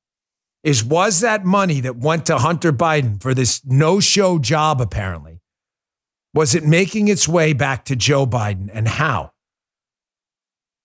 is 0.64 0.84
was 0.84 1.20
that 1.20 1.44
money 1.44 1.80
that 1.80 1.96
went 1.96 2.26
to 2.26 2.38
Hunter 2.38 2.72
Biden 2.72 3.22
for 3.22 3.34
this 3.34 3.60
no 3.64 4.00
show 4.00 4.38
job, 4.38 4.80
apparently, 4.80 5.37
was 6.38 6.54
it 6.54 6.64
making 6.64 7.08
its 7.08 7.26
way 7.26 7.52
back 7.52 7.84
to 7.84 7.96
Joe 7.96 8.24
Biden 8.24 8.70
and 8.72 8.86
how? 8.86 9.32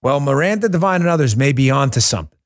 Well, 0.01 0.19
Miranda 0.19 0.67
Devine 0.67 1.01
and 1.01 1.09
others 1.11 1.37
may 1.37 1.51
be 1.51 1.69
onto 1.69 1.99
something. 1.99 2.39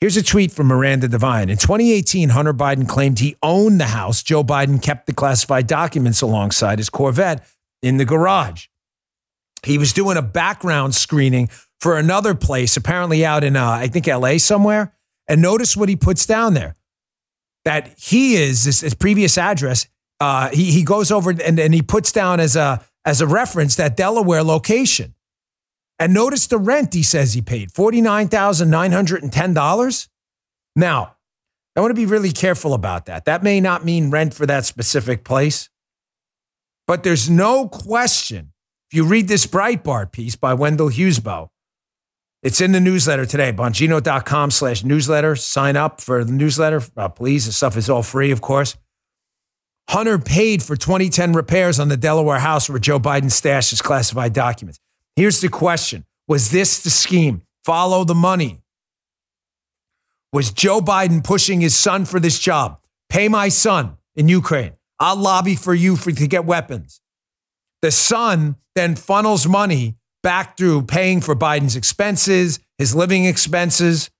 Here's 0.00 0.16
a 0.16 0.22
tweet 0.22 0.50
from 0.50 0.66
Miranda 0.66 1.06
Devine. 1.06 1.48
In 1.48 1.58
2018, 1.58 2.30
Hunter 2.30 2.52
Biden 2.52 2.88
claimed 2.88 3.20
he 3.20 3.36
owned 3.40 3.78
the 3.78 3.84
house. 3.84 4.20
Joe 4.20 4.42
Biden 4.42 4.82
kept 4.82 5.06
the 5.06 5.12
classified 5.12 5.68
documents 5.68 6.22
alongside 6.22 6.80
his 6.80 6.90
Corvette 6.90 7.46
in 7.82 7.98
the 7.98 8.04
garage. 8.04 8.66
He 9.62 9.78
was 9.78 9.92
doing 9.92 10.16
a 10.16 10.22
background 10.22 10.96
screening 10.96 11.50
for 11.78 11.96
another 11.96 12.34
place, 12.34 12.76
apparently 12.76 13.24
out 13.24 13.44
in, 13.44 13.54
uh, 13.54 13.70
I 13.70 13.86
think, 13.86 14.08
LA 14.08 14.38
somewhere. 14.38 14.92
And 15.28 15.40
notice 15.40 15.76
what 15.76 15.88
he 15.88 15.94
puts 15.94 16.26
down 16.26 16.54
there 16.54 16.74
that 17.64 17.94
he 17.96 18.34
is, 18.34 18.64
this, 18.64 18.80
his 18.80 18.94
previous 18.94 19.38
address, 19.38 19.86
uh, 20.24 20.50
he, 20.50 20.72
he 20.72 20.82
goes 20.82 21.12
over 21.12 21.30
and, 21.30 21.60
and 21.60 21.74
he 21.74 21.82
puts 21.82 22.10
down 22.10 22.40
as 22.40 22.56
a, 22.56 22.82
as 23.04 23.20
a 23.20 23.26
reference 23.26 23.76
that 23.76 23.94
Delaware 23.96 24.42
location. 24.42 25.14
And 25.98 26.14
notice 26.14 26.46
the 26.46 26.56
rent 26.58 26.94
he 26.94 27.02
says 27.02 27.34
he 27.34 27.42
paid 27.42 27.70
$49,910. 27.70 30.08
Now, 30.74 31.16
I 31.76 31.80
want 31.80 31.90
to 31.90 31.94
be 31.94 32.06
really 32.06 32.32
careful 32.32 32.72
about 32.72 33.04
that. 33.06 33.24
That 33.26 33.42
may 33.42 33.60
not 33.60 33.84
mean 33.84 34.10
rent 34.10 34.32
for 34.32 34.46
that 34.46 34.64
specific 34.64 35.24
place, 35.24 35.68
but 36.86 37.02
there's 37.02 37.28
no 37.28 37.68
question. 37.68 38.52
If 38.90 38.96
you 38.96 39.04
read 39.04 39.28
this 39.28 39.46
Breitbart 39.46 40.12
piece 40.12 40.36
by 40.36 40.54
Wendell 40.54 40.88
Husebø, 40.90 41.48
it's 42.42 42.60
in 42.60 42.72
the 42.72 42.80
newsletter 42.80 43.26
today, 43.26 43.52
bongino.com 43.52 44.50
slash 44.50 44.84
newsletter. 44.84 45.36
Sign 45.36 45.76
up 45.76 46.00
for 46.00 46.24
the 46.24 46.32
newsletter, 46.32 46.82
uh, 46.96 47.08
please. 47.08 47.44
The 47.46 47.52
stuff 47.52 47.76
is 47.76 47.90
all 47.90 48.02
free, 48.02 48.30
of 48.30 48.40
course. 48.40 48.76
Hunter 49.88 50.18
paid 50.18 50.62
for 50.62 50.76
2010 50.76 51.32
repairs 51.32 51.78
on 51.78 51.88
the 51.88 51.96
Delaware 51.96 52.38
house 52.38 52.68
where 52.68 52.78
Joe 52.78 52.98
Biden 52.98 53.30
stashed 53.30 53.70
his 53.70 53.82
classified 53.82 54.32
documents. 54.32 54.80
Here's 55.16 55.40
the 55.40 55.48
question 55.48 56.04
Was 56.26 56.50
this 56.50 56.82
the 56.82 56.90
scheme? 56.90 57.42
Follow 57.64 58.04
the 58.04 58.14
money. 58.14 58.60
Was 60.32 60.50
Joe 60.50 60.80
Biden 60.80 61.22
pushing 61.22 61.60
his 61.60 61.76
son 61.76 62.04
for 62.04 62.18
this 62.18 62.38
job? 62.38 62.80
Pay 63.08 63.28
my 63.28 63.48
son 63.48 63.96
in 64.16 64.28
Ukraine. 64.28 64.72
I'll 64.98 65.16
lobby 65.16 65.54
for 65.54 65.74
you 65.74 65.96
for, 65.96 66.10
to 66.10 66.26
get 66.26 66.44
weapons. 66.44 67.00
The 67.82 67.90
son 67.90 68.56
then 68.74 68.96
funnels 68.96 69.46
money 69.46 69.96
back 70.22 70.56
through 70.56 70.82
paying 70.82 71.20
for 71.20 71.36
Biden's 71.36 71.76
expenses, 71.76 72.58
his 72.78 72.94
living 72.94 73.26
expenses. 73.26 74.10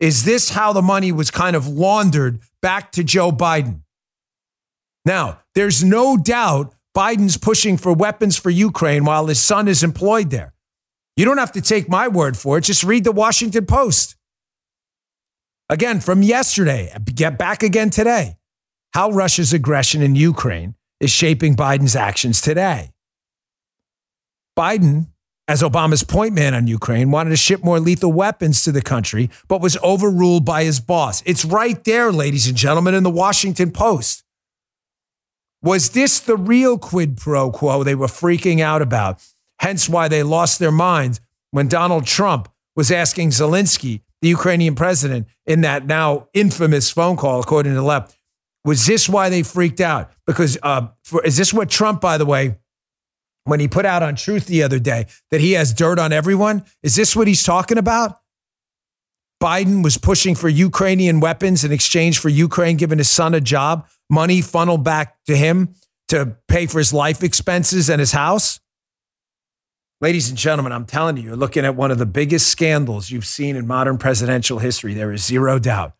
Is 0.00 0.24
this 0.24 0.50
how 0.50 0.72
the 0.72 0.82
money 0.82 1.12
was 1.12 1.30
kind 1.30 1.56
of 1.56 1.66
laundered 1.66 2.40
back 2.60 2.92
to 2.92 3.04
Joe 3.04 3.32
Biden? 3.32 3.82
Now, 5.06 5.40
there's 5.54 5.84
no 5.84 6.16
doubt 6.16 6.74
Biden's 6.94 7.38
pushing 7.38 7.76
for 7.76 7.92
weapons 7.92 8.36
for 8.36 8.50
Ukraine 8.50 9.04
while 9.04 9.26
his 9.26 9.40
son 9.40 9.68
is 9.68 9.84
employed 9.84 10.30
there. 10.30 10.52
You 11.16 11.24
don't 11.24 11.38
have 11.38 11.52
to 11.52 11.62
take 11.62 11.88
my 11.88 12.08
word 12.08 12.36
for 12.36 12.58
it. 12.58 12.64
Just 12.64 12.82
read 12.82 13.04
the 13.04 13.12
Washington 13.12 13.66
Post. 13.66 14.16
Again, 15.70 16.00
from 16.00 16.22
yesterday, 16.22 16.92
get 17.14 17.38
back 17.38 17.62
again 17.62 17.90
today. 17.90 18.36
How 18.94 19.10
Russia's 19.10 19.52
aggression 19.52 20.02
in 20.02 20.16
Ukraine 20.16 20.74
is 21.00 21.10
shaping 21.10 21.54
Biden's 21.54 21.94
actions 21.94 22.40
today. 22.40 22.90
Biden, 24.58 25.06
as 25.46 25.62
Obama's 25.62 26.02
point 26.02 26.34
man 26.34 26.54
on 26.54 26.66
Ukraine, 26.66 27.12
wanted 27.12 27.30
to 27.30 27.36
ship 27.36 27.62
more 27.62 27.78
lethal 27.78 28.12
weapons 28.12 28.64
to 28.64 28.72
the 28.72 28.82
country, 28.82 29.30
but 29.46 29.60
was 29.60 29.76
overruled 29.84 30.44
by 30.44 30.64
his 30.64 30.80
boss. 30.80 31.22
It's 31.26 31.44
right 31.44 31.82
there, 31.84 32.10
ladies 32.10 32.48
and 32.48 32.56
gentlemen, 32.56 32.94
in 32.94 33.04
the 33.04 33.10
Washington 33.10 33.70
Post. 33.70 34.24
Was 35.66 35.90
this 35.90 36.20
the 36.20 36.36
real 36.36 36.78
quid 36.78 37.16
pro 37.16 37.50
quo 37.50 37.82
they 37.82 37.96
were 37.96 38.06
freaking 38.06 38.60
out 38.60 38.82
about? 38.82 39.20
Hence 39.58 39.88
why 39.88 40.06
they 40.06 40.22
lost 40.22 40.60
their 40.60 40.70
minds 40.70 41.20
when 41.50 41.66
Donald 41.66 42.06
Trump 42.06 42.48
was 42.76 42.92
asking 42.92 43.30
Zelensky, 43.30 44.02
the 44.22 44.28
Ukrainian 44.28 44.76
president, 44.76 45.26
in 45.44 45.62
that 45.62 45.84
now 45.84 46.28
infamous 46.32 46.92
phone 46.92 47.16
call, 47.16 47.40
according 47.40 47.72
to 47.72 47.76
the 47.76 47.82
left, 47.82 48.16
was 48.64 48.86
this 48.86 49.08
why 49.08 49.28
they 49.28 49.42
freaked 49.42 49.80
out? 49.80 50.12
Because 50.24 50.56
uh, 50.62 50.86
for, 51.02 51.24
is 51.24 51.36
this 51.36 51.52
what 51.52 51.68
Trump, 51.68 52.00
by 52.00 52.16
the 52.16 52.26
way, 52.26 52.58
when 53.42 53.58
he 53.58 53.66
put 53.66 53.84
out 53.84 54.04
on 54.04 54.14
Truth 54.14 54.46
the 54.46 54.62
other 54.62 54.78
day 54.78 55.06
that 55.32 55.40
he 55.40 55.54
has 55.54 55.74
dirt 55.74 55.98
on 55.98 56.12
everyone? 56.12 56.64
Is 56.84 56.94
this 56.94 57.16
what 57.16 57.26
he's 57.26 57.42
talking 57.42 57.76
about? 57.76 58.20
Biden 59.42 59.82
was 59.82 59.98
pushing 59.98 60.36
for 60.36 60.48
Ukrainian 60.48 61.18
weapons 61.18 61.64
in 61.64 61.72
exchange 61.72 62.20
for 62.20 62.28
Ukraine 62.28 62.76
giving 62.76 62.98
his 62.98 63.10
son 63.10 63.34
a 63.34 63.40
job, 63.40 63.88
money 64.08 64.40
funneled 64.40 64.84
back 64.84 65.16
to 65.26 65.36
him 65.36 65.74
to 66.08 66.36
pay 66.48 66.66
for 66.66 66.78
his 66.78 66.92
life 66.92 67.22
expenses 67.22 67.90
and 67.90 68.00
his 68.00 68.12
house. 68.12 68.60
Ladies 70.00 70.28
and 70.28 70.36
gentlemen, 70.36 70.72
I'm 70.72 70.84
telling 70.84 71.16
you, 71.16 71.22
you're 71.22 71.36
looking 71.36 71.64
at 71.64 71.74
one 71.74 71.90
of 71.90 71.98
the 71.98 72.06
biggest 72.06 72.48
scandals 72.48 73.10
you've 73.10 73.24
seen 73.24 73.56
in 73.56 73.66
modern 73.66 73.96
presidential 73.96 74.58
history. 74.58 74.92
There 74.92 75.10
is 75.10 75.24
zero 75.24 75.58
doubt. 75.58 75.94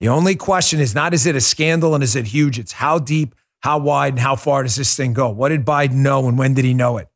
The 0.00 0.08
only 0.08 0.34
question 0.34 0.80
is 0.80 0.94
not 0.94 1.14
is 1.14 1.26
it 1.26 1.36
a 1.36 1.40
scandal 1.40 1.94
and 1.94 2.02
is 2.02 2.16
it 2.16 2.26
huge? 2.26 2.58
It's 2.58 2.72
how 2.72 2.98
deep, 2.98 3.34
how 3.60 3.78
wide, 3.78 4.14
and 4.14 4.20
how 4.20 4.34
far 4.34 4.62
does 4.62 4.76
this 4.76 4.96
thing 4.96 5.12
go? 5.12 5.28
What 5.28 5.50
did 5.50 5.64
Biden 5.64 5.96
know 5.96 6.26
and 6.26 6.38
when 6.38 6.54
did 6.54 6.64
he 6.64 6.74
know 6.74 6.98
it? 6.98 7.08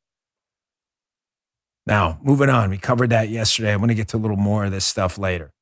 Now, 1.86 2.18
moving 2.22 2.48
on, 2.48 2.70
we 2.70 2.78
covered 2.78 3.10
that 3.10 3.28
yesterday. 3.28 3.72
I 3.72 3.76
want 3.76 3.90
to 3.90 3.94
get 3.94 4.08
to 4.08 4.16
a 4.16 4.18
little 4.18 4.36
more 4.36 4.64
of 4.64 4.70
this 4.70 4.84
stuff 4.84 5.18
later. 5.18 5.52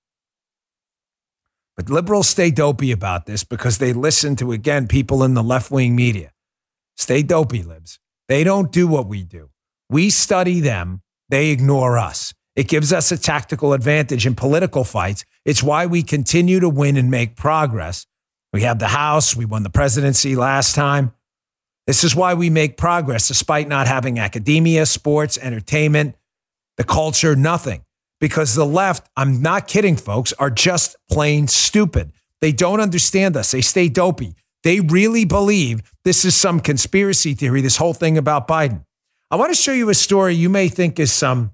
Liberals 1.91 2.29
stay 2.29 2.51
dopey 2.51 2.93
about 2.93 3.27
this 3.27 3.45
because 3.45 3.79
they 3.79 3.93
listen 3.93 4.37
to, 4.37 4.53
again, 4.53 4.89
people 4.89 5.23
in 5.23 5.35
the 5.35 5.43
left 5.43 5.71
wing 5.71 5.95
media. 5.97 6.33
Stay 6.97 7.23
dopey, 7.23 7.63
libs. 7.63 7.99
They 8.29 8.45
don't 8.45 8.73
do 8.73 8.87
what 8.87 9.07
we 9.07 9.25
do. 9.25 9.51
We 9.91 10.11
study 10.11 10.61
them, 10.61 11.03
they 11.29 11.51
ignore 11.51 11.99
us. 11.99 12.35
It 12.55 12.69
gives 12.69 12.93
us 12.93 13.11
a 13.11 13.19
tactical 13.19 13.73
advantage 13.73 14.27
in 14.27 14.35
political 14.35 14.85
fights. 14.85 15.25
It's 15.45 15.63
why 15.63 15.87
we 15.87 16.03
continue 16.03 16.61
to 16.61 16.69
win 16.69 16.97
and 16.97 17.11
make 17.11 17.37
progress. 17.37 18.07
We 18.53 18.63
have 18.63 18.79
the 18.79 18.89
House, 18.89 19.35
we 19.35 19.45
won 19.45 19.63
the 19.63 19.71
presidency 19.71 20.37
last 20.37 20.75
time. 20.75 21.13
This 21.87 22.05
is 22.05 22.15
why 22.15 22.35
we 22.35 22.51
make 22.51 22.77
progress 22.77 23.27
despite 23.27 23.69
not 23.69 23.87
having 23.87 24.19
academia, 24.19 24.87
sports, 24.87 25.39
entertainment, 25.39 26.15
the 26.77 26.85
culture, 26.85 27.35
nothing. 27.35 27.85
Because 28.23 28.55
the 28.55 28.65
left, 28.65 29.11
I'm 29.17 29.43
not 29.43 29.67
kidding, 29.67 29.97
folks, 29.97 30.33
are 30.35 30.49
just 30.49 30.95
plain 31.11 31.49
stupid. 31.49 32.13
They 32.41 32.53
don't 32.53 32.79
understand 32.79 33.37
us. 33.37 33.51
They 33.51 33.63
stay 33.63 33.89
dopey. 33.89 34.37
They 34.63 34.79
really 34.79 35.25
believe 35.25 35.93
this 36.05 36.25
is 36.25 36.37
some 36.37 36.61
conspiracy 36.61 37.35
theory, 37.35 37.63
this 37.63 37.79
whole 37.79 37.95
thing 37.95 38.17
about 38.17 38.47
Biden. 38.47 38.85
I 39.33 39.35
want 39.35 39.53
to 39.53 39.61
show 39.61 39.73
you 39.73 39.91
a 39.91 39.95
story 39.95 40.37
you 40.37 40.49
may 40.49 40.69
think 40.69 41.01
is 41.01 41.13
some 41.13 41.51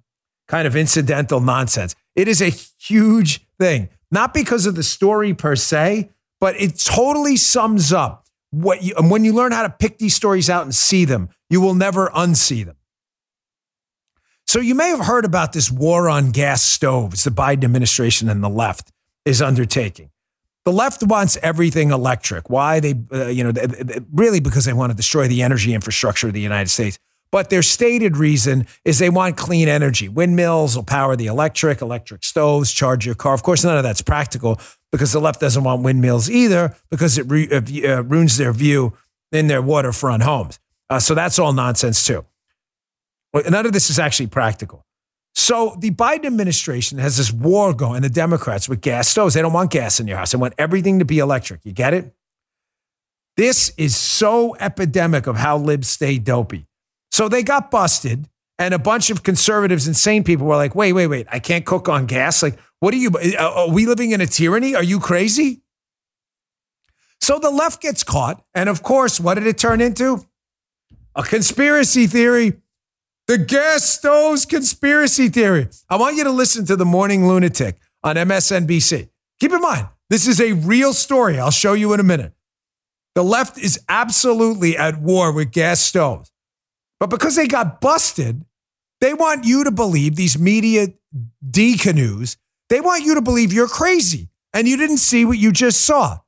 kind 0.47 0.67
of 0.67 0.77
incidental 0.77 1.41
nonsense. 1.41 1.97
It 2.15 2.29
is 2.29 2.43
a 2.43 2.51
huge 2.51 3.47
thing, 3.59 3.89
not 4.11 4.35
because 4.35 4.67
of 4.67 4.75
the 4.75 4.83
story 4.83 5.33
per 5.33 5.57
se, 5.57 6.11
but 6.39 6.55
it 6.61 6.79
totally 6.79 7.37
sums 7.37 7.95
up 7.95 8.27
what 8.51 8.83
you, 8.83 8.95
when 9.01 9.25
you 9.25 9.33
learn 9.33 9.53
how 9.53 9.63
to 9.63 9.71
pick 9.71 9.97
these 9.97 10.15
stories 10.15 10.51
out 10.51 10.65
and 10.65 10.75
see 10.75 11.07
them, 11.07 11.31
you 11.49 11.63
will 11.63 11.75
never 11.75 12.09
unsee 12.09 12.67
them. 12.67 12.77
So 14.49 14.61
you 14.61 14.75
may 14.75 14.89
have 14.89 15.01
heard 15.01 15.27
about 15.27 15.53
this 15.53 15.71
war 15.71 16.09
on 16.09 16.31
gas 16.31 16.63
stoves 16.63 17.25
the 17.25 17.31
Biden 17.31 17.65
administration 17.65 18.31
and 18.31 18.43
the 18.43 18.49
left 18.49 18.91
is 19.27 19.43
undertaking. 19.43 20.09
The 20.65 20.73
left 20.73 21.03
wants 21.03 21.37
everything 21.43 21.91
electric. 21.91 22.49
Why 22.49 22.81
they, 22.81 22.95
uh, 23.13 23.27
you 23.27 23.45
know, 23.45 23.53
really 24.11 24.41
because 24.41 24.65
they 24.65 24.73
want 24.73 24.91
to 24.91 24.97
destroy 24.97 25.29
the 25.29 25.43
energy 25.43 25.75
infrastructure 25.75 26.29
of 26.29 26.33
the 26.33 26.41
United 26.41 26.71
States. 26.71 26.99
But 27.31 27.51
their 27.51 27.61
stated 27.61 28.17
reason 28.17 28.67
is 28.87 28.99
they 28.99 29.11
want 29.11 29.37
clean 29.37 29.69
energy. 29.69 30.09
Windmills 30.09 30.77
will 30.77 30.83
power 30.83 31.15
the 31.15 31.27
electric, 31.27 31.83
electric 31.83 32.25
stoves, 32.25 32.73
charge 32.73 33.05
your 33.05 33.15
car. 33.15 33.35
Of 33.35 33.43
course, 33.43 33.65
none 33.65 33.77
of 33.77 33.83
that's 33.83 34.01
practical 34.01 34.59
because 34.93 35.13
the 35.13 35.21
left 35.21 35.41
doesn't 35.41 35.63
want 35.63 35.83
windmills 35.83 36.31
either 36.31 36.75
because 36.89 37.19
it 37.19 37.27
re- 37.29 37.51
uh, 37.51 38.03
ruins 38.03 38.39
their 38.39 38.55
view 38.55 38.95
in 39.31 39.49
their 39.49 39.61
waterfront 39.61 40.23
homes. 40.23 40.59
Uh, 40.89 40.99
so 40.99 41.15
that's 41.15 41.39
all 41.39 41.53
nonsense 41.53 42.07
too. 42.07 42.25
None 43.35 43.67
of 43.67 43.73
this 43.73 43.91
is 43.91 43.99
actually 43.99 44.29
practical. 44.29 44.85
So 45.35 45.77
the 45.79 45.91
Biden 45.91 46.25
administration 46.25 46.99
has 46.99 47.17
this 47.17 47.33
war 47.33 47.73
going, 47.73 48.03
the 48.03 48.09
Democrats 48.09 48.69
with 48.69 48.81
gas 48.81 49.09
stoves. 49.09 49.35
They 49.35 49.43
don't 49.43 49.53
want 49.53 49.71
gas 49.71 50.01
in 50.01 50.09
your 50.09 50.17
house. 50.17 50.33
They 50.33 50.39
want 50.39 50.55
everything 50.59 50.99
to 50.99 51.05
be 51.05 51.19
electric. 51.19 51.65
You 51.65 51.73
get 51.73 51.95
it? 51.95 52.13
This 53.37 53.73
is 53.77 53.97
so 53.97 54.57
epidemic 54.57 55.29
of 55.29 55.37
how 55.37 55.59
libs 55.59 55.89
stay 55.89 56.19
dopey. 56.19 56.67
So 57.13 57.29
they 57.29 57.45
got 57.45 57.71
busted, 57.71 58.29
and 58.59 58.75
a 58.75 58.79
bunch 58.79 59.11
of 59.11 59.23
conservatives 59.23 59.87
and 59.87 59.97
sane 59.97 60.25
people 60.25 60.47
were 60.47 60.57
like, 60.57 60.75
wait, 60.75 60.93
wait, 60.93 61.07
wait, 61.07 61.29
I 61.31 61.39
can't 61.39 61.65
cook 61.65 61.89
on 61.89 62.07
gas. 62.07 62.43
Like, 62.43 62.59
what 62.81 62.93
are 62.93 62.97
you, 62.97 63.11
uh, 63.11 63.37
are 63.39 63.71
we 63.71 63.87
living 63.87 64.11
in 64.11 64.21
a 64.21 64.27
tyranny? 64.27 64.75
Are 64.75 64.83
you 64.83 64.99
crazy? 64.99 65.63
So 67.21 67.39
the 67.39 67.51
left 67.51 67.81
gets 67.81 68.03
caught. 68.03 68.43
And 68.55 68.69
of 68.69 68.83
course, 68.83 69.21
what 69.21 69.35
did 69.35 69.47
it 69.47 69.59
turn 69.59 69.81
into? 69.81 70.27
A 71.15 71.23
conspiracy 71.23 72.09
theory. 72.09 72.55
The 73.29 73.37
gas 73.37 73.85
stoves 73.85 74.47
conspiracy 74.47 75.29
theory. 75.29 75.69
I 75.91 75.97
want 75.97 76.17
you 76.17 76.25
to 76.25 76.31
listen 76.31 76.65
to 76.65 76.77
the 76.77 76.87
Morning 76.87 77.29
Lunatic 77.29 77.79
on 78.03 78.17
MSNBC. 78.17 79.11
Keep 79.39 79.53
in 79.53 79.61
mind, 79.61 79.89
this 80.09 80.27
is 80.27 80.41
a 80.41 80.55
real 80.55 80.95
story. 80.95 81.39
I'll 81.39 81.51
show 81.51 81.75
you 81.75 81.93
in 81.93 82.01
a 82.01 82.05
minute. 82.05 82.33
The 83.15 83.23
left 83.23 83.59
is 83.59 83.79
absolutely 83.87 84.79
at 84.79 84.99
war 85.03 85.31
with 85.31 85.53
gas 85.53 85.81
stoves. 85.81 86.33
But 86.99 87.11
because 87.11 87.37
they 87.37 87.47
got 87.47 87.83
busted, 87.83 88.47
they 89.03 89.13
want 89.13 89.45
you 89.45 89.65
to 89.65 89.71
believe 89.71 90.17
these 90.17 90.39
media 90.39 90.89
D 91.49 91.77
canoes 91.77 92.37
They 92.71 92.81
want 92.81 93.05
you 93.05 93.15
to 93.15 93.23
believe 93.23 93.53
you're 93.53 93.69
crazy 93.69 94.29
and 94.55 94.67
you 94.67 94.77
didn't 94.77 94.99
see 94.99 95.25
what 95.25 95.39
you 95.39 95.53
just 95.53 95.83
saw. 95.83 96.19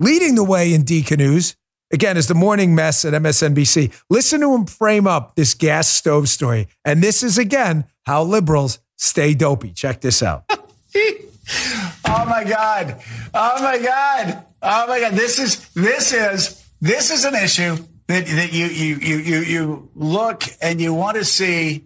Leading 0.00 0.34
the 0.34 0.44
way 0.44 0.72
in 0.72 0.84
DK 0.84 1.16
News, 1.18 1.56
again, 1.92 2.16
is 2.16 2.26
the 2.26 2.34
morning 2.34 2.74
mess 2.74 3.04
at 3.04 3.12
MSNBC. 3.12 3.92
Listen 4.10 4.40
to 4.40 4.54
him 4.54 4.66
frame 4.66 5.06
up 5.06 5.36
this 5.36 5.54
gas 5.54 5.88
stove 5.88 6.28
story. 6.28 6.68
And 6.84 7.02
this 7.02 7.22
is, 7.22 7.38
again, 7.38 7.84
how 8.04 8.22
liberals 8.22 8.80
stay 8.96 9.34
dopey. 9.34 9.72
Check 9.72 10.00
this 10.00 10.22
out. 10.22 10.44
oh 10.96 12.24
my 12.26 12.44
God. 12.44 13.00
Oh 13.34 13.62
my 13.62 13.78
God. 13.78 14.44
Oh 14.62 14.86
my 14.86 15.00
God. 15.00 15.12
This 15.12 15.38
is, 15.38 15.68
this 15.74 16.12
is, 16.12 16.64
this 16.80 17.10
is 17.10 17.24
an 17.24 17.34
issue 17.34 17.76
that, 18.06 18.26
that 18.26 18.52
you, 18.52 18.66
you, 18.66 18.96
you, 18.96 19.16
you, 19.18 19.38
you 19.40 19.90
look 19.94 20.44
and 20.60 20.80
you 20.80 20.94
want 20.94 21.16
to 21.16 21.24
see 21.24 21.84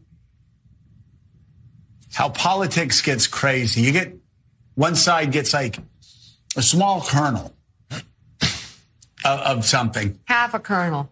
how 2.12 2.28
politics 2.28 3.02
gets 3.02 3.26
crazy. 3.26 3.82
You 3.82 3.92
get 3.92 4.14
one 4.74 4.94
side 4.94 5.32
gets 5.32 5.52
like 5.52 5.78
a 6.56 6.62
small 6.62 7.02
kernel 7.02 7.55
of, 9.26 9.58
of 9.58 9.64
something, 9.66 10.18
Half 10.26 10.54
a 10.54 10.58
kernel. 10.60 11.10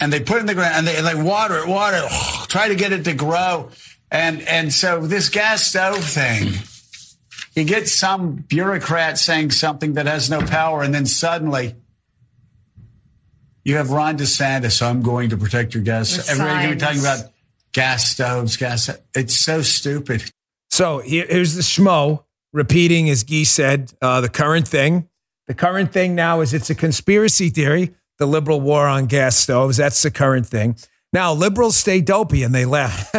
and 0.00 0.12
they 0.12 0.20
put 0.20 0.36
it 0.38 0.40
in 0.40 0.46
the 0.46 0.54
ground 0.54 0.74
and 0.76 0.86
they, 0.86 0.96
and 0.96 1.06
they 1.06 1.14
water 1.20 1.58
it, 1.58 1.66
water 1.68 2.00
it, 2.04 2.10
try 2.48 2.68
to 2.68 2.74
get 2.74 2.92
it 2.92 3.04
to 3.04 3.14
grow. 3.14 3.70
And 4.10 4.40
and 4.42 4.72
so 4.72 5.06
this 5.06 5.28
gas 5.28 5.66
stove 5.66 6.02
thing, 6.02 6.54
you 7.54 7.64
get 7.64 7.88
some 7.88 8.36
bureaucrat 8.36 9.18
saying 9.18 9.50
something 9.50 9.94
that 9.94 10.06
has 10.06 10.30
no 10.30 10.40
power, 10.40 10.82
and 10.82 10.94
then 10.94 11.04
suddenly 11.04 11.74
you 13.64 13.76
have 13.76 13.90
Ron 13.90 14.16
DeSantis. 14.16 14.72
So 14.72 14.86
I'm 14.86 15.02
going 15.02 15.30
to 15.30 15.36
protect 15.36 15.74
your 15.74 15.82
gas. 15.82 16.16
The 16.16 16.32
Everybody's 16.32 16.56
going 16.66 16.68
to 16.70 16.74
be 16.76 16.80
talking 16.80 17.00
about 17.00 17.32
gas 17.72 18.08
stoves, 18.10 18.56
gas. 18.56 18.90
It's 19.14 19.36
so 19.36 19.60
stupid. 19.62 20.30
So 20.70 21.00
here's 21.00 21.54
the 21.54 21.62
schmo 21.62 22.24
repeating, 22.52 23.10
as 23.10 23.24
Guy 23.24 23.42
said, 23.42 23.92
uh, 24.00 24.20
the 24.22 24.28
current 24.28 24.66
thing. 24.66 25.08
The 25.48 25.54
current 25.54 25.92
thing 25.92 26.14
now 26.14 26.42
is 26.42 26.52
it's 26.52 26.68
a 26.68 26.74
conspiracy 26.74 27.48
theory, 27.48 27.94
the 28.18 28.26
liberal 28.26 28.60
war 28.60 28.86
on 28.86 29.06
gas 29.06 29.34
stoves. 29.34 29.78
That's 29.78 30.02
the 30.02 30.10
current 30.10 30.46
thing. 30.46 30.76
Now, 31.10 31.32
liberals 31.32 31.74
stay 31.74 32.02
dopey 32.02 32.42
and 32.42 32.54
they 32.54 32.66
laugh. 32.66 33.10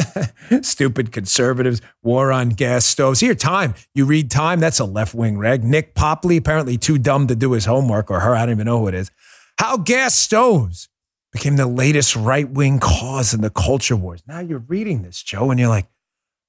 Stupid 0.61 1.11
conservatives, 1.11 1.81
war 2.03 2.31
on 2.31 2.49
gas 2.49 2.85
stoves. 2.85 3.19
Here, 3.19 3.33
Time. 3.33 3.73
You 3.95 4.05
read 4.05 4.29
Time, 4.29 4.59
that's 4.59 4.79
a 4.79 4.85
left 4.85 5.15
wing 5.15 5.39
reg. 5.39 5.63
Nik 5.63 5.95
Popli, 5.95 6.37
apparently 6.37 6.77
too 6.77 6.99
dumb 6.99 7.25
to 7.27 7.35
do 7.35 7.53
his 7.53 7.65
homework, 7.65 8.11
or 8.11 8.19
her, 8.19 8.35
I 8.35 8.45
don't 8.45 8.55
even 8.55 8.65
know 8.67 8.79
who 8.79 8.87
it 8.89 8.93
is. 8.93 9.09
How 9.57 9.77
gas 9.77 10.13
stoves 10.13 10.87
became 11.31 11.55
the 11.55 11.65
latest 11.65 12.15
right 12.15 12.47
wing 12.47 12.79
cause 12.79 13.33
in 13.33 13.41
the 13.41 13.49
culture 13.49 13.95
wars. 13.95 14.21
Now 14.27 14.39
you're 14.39 14.59
reading 14.59 15.01
this, 15.01 15.23
Joe, 15.23 15.49
and 15.49 15.59
you're 15.59 15.69
like, 15.69 15.87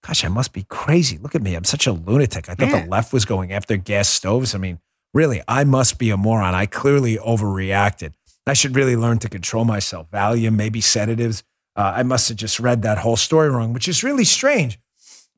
gosh, 0.07 0.25
I 0.27 0.29
must 0.29 0.53
be 0.53 0.65
crazy. 0.65 1.17
Look 1.17 1.35
at 1.35 1.43
me. 1.43 1.55
I'm 1.55 1.65
such 1.65 1.87
a 1.87 1.93
lunatic. 1.93 2.51
I 2.51 2.55
thought 2.55 2.83
the 2.83 2.89
left 2.91 3.15
was 3.15 3.25
going 3.25 3.51
after 3.51 3.79
gas 3.79 4.11
stoves. 4.11 4.55
I 4.55 4.59
mean, 4.59 4.79
really, 5.15 5.43
I 5.49 5.65
must 5.65 5.99
be 5.99 6.11
a 6.11 6.17
moron. 6.17 6.55
I 6.55 6.67
clearly 6.67 7.17
overreacted. 7.17 8.13
I 8.47 8.55
should 8.55 8.75
really 8.75 8.97
learn 8.97 9.19
to 9.21 9.29
control 9.29 9.65
myself. 9.65 10.11
Valium, 10.11 10.57
maybe 10.57 10.81
sedatives. 10.81 11.45
Uh, 11.77 11.93
I 11.97 12.03
must 12.03 12.29
have 12.29 12.37
just 12.37 12.59
read 12.59 12.83
that 12.83 12.99
whole 12.99 13.17
story 13.17 13.49
wrong, 13.49 13.73
which 13.73 13.89
is 13.89 14.03
really 14.03 14.25
strange 14.25 14.79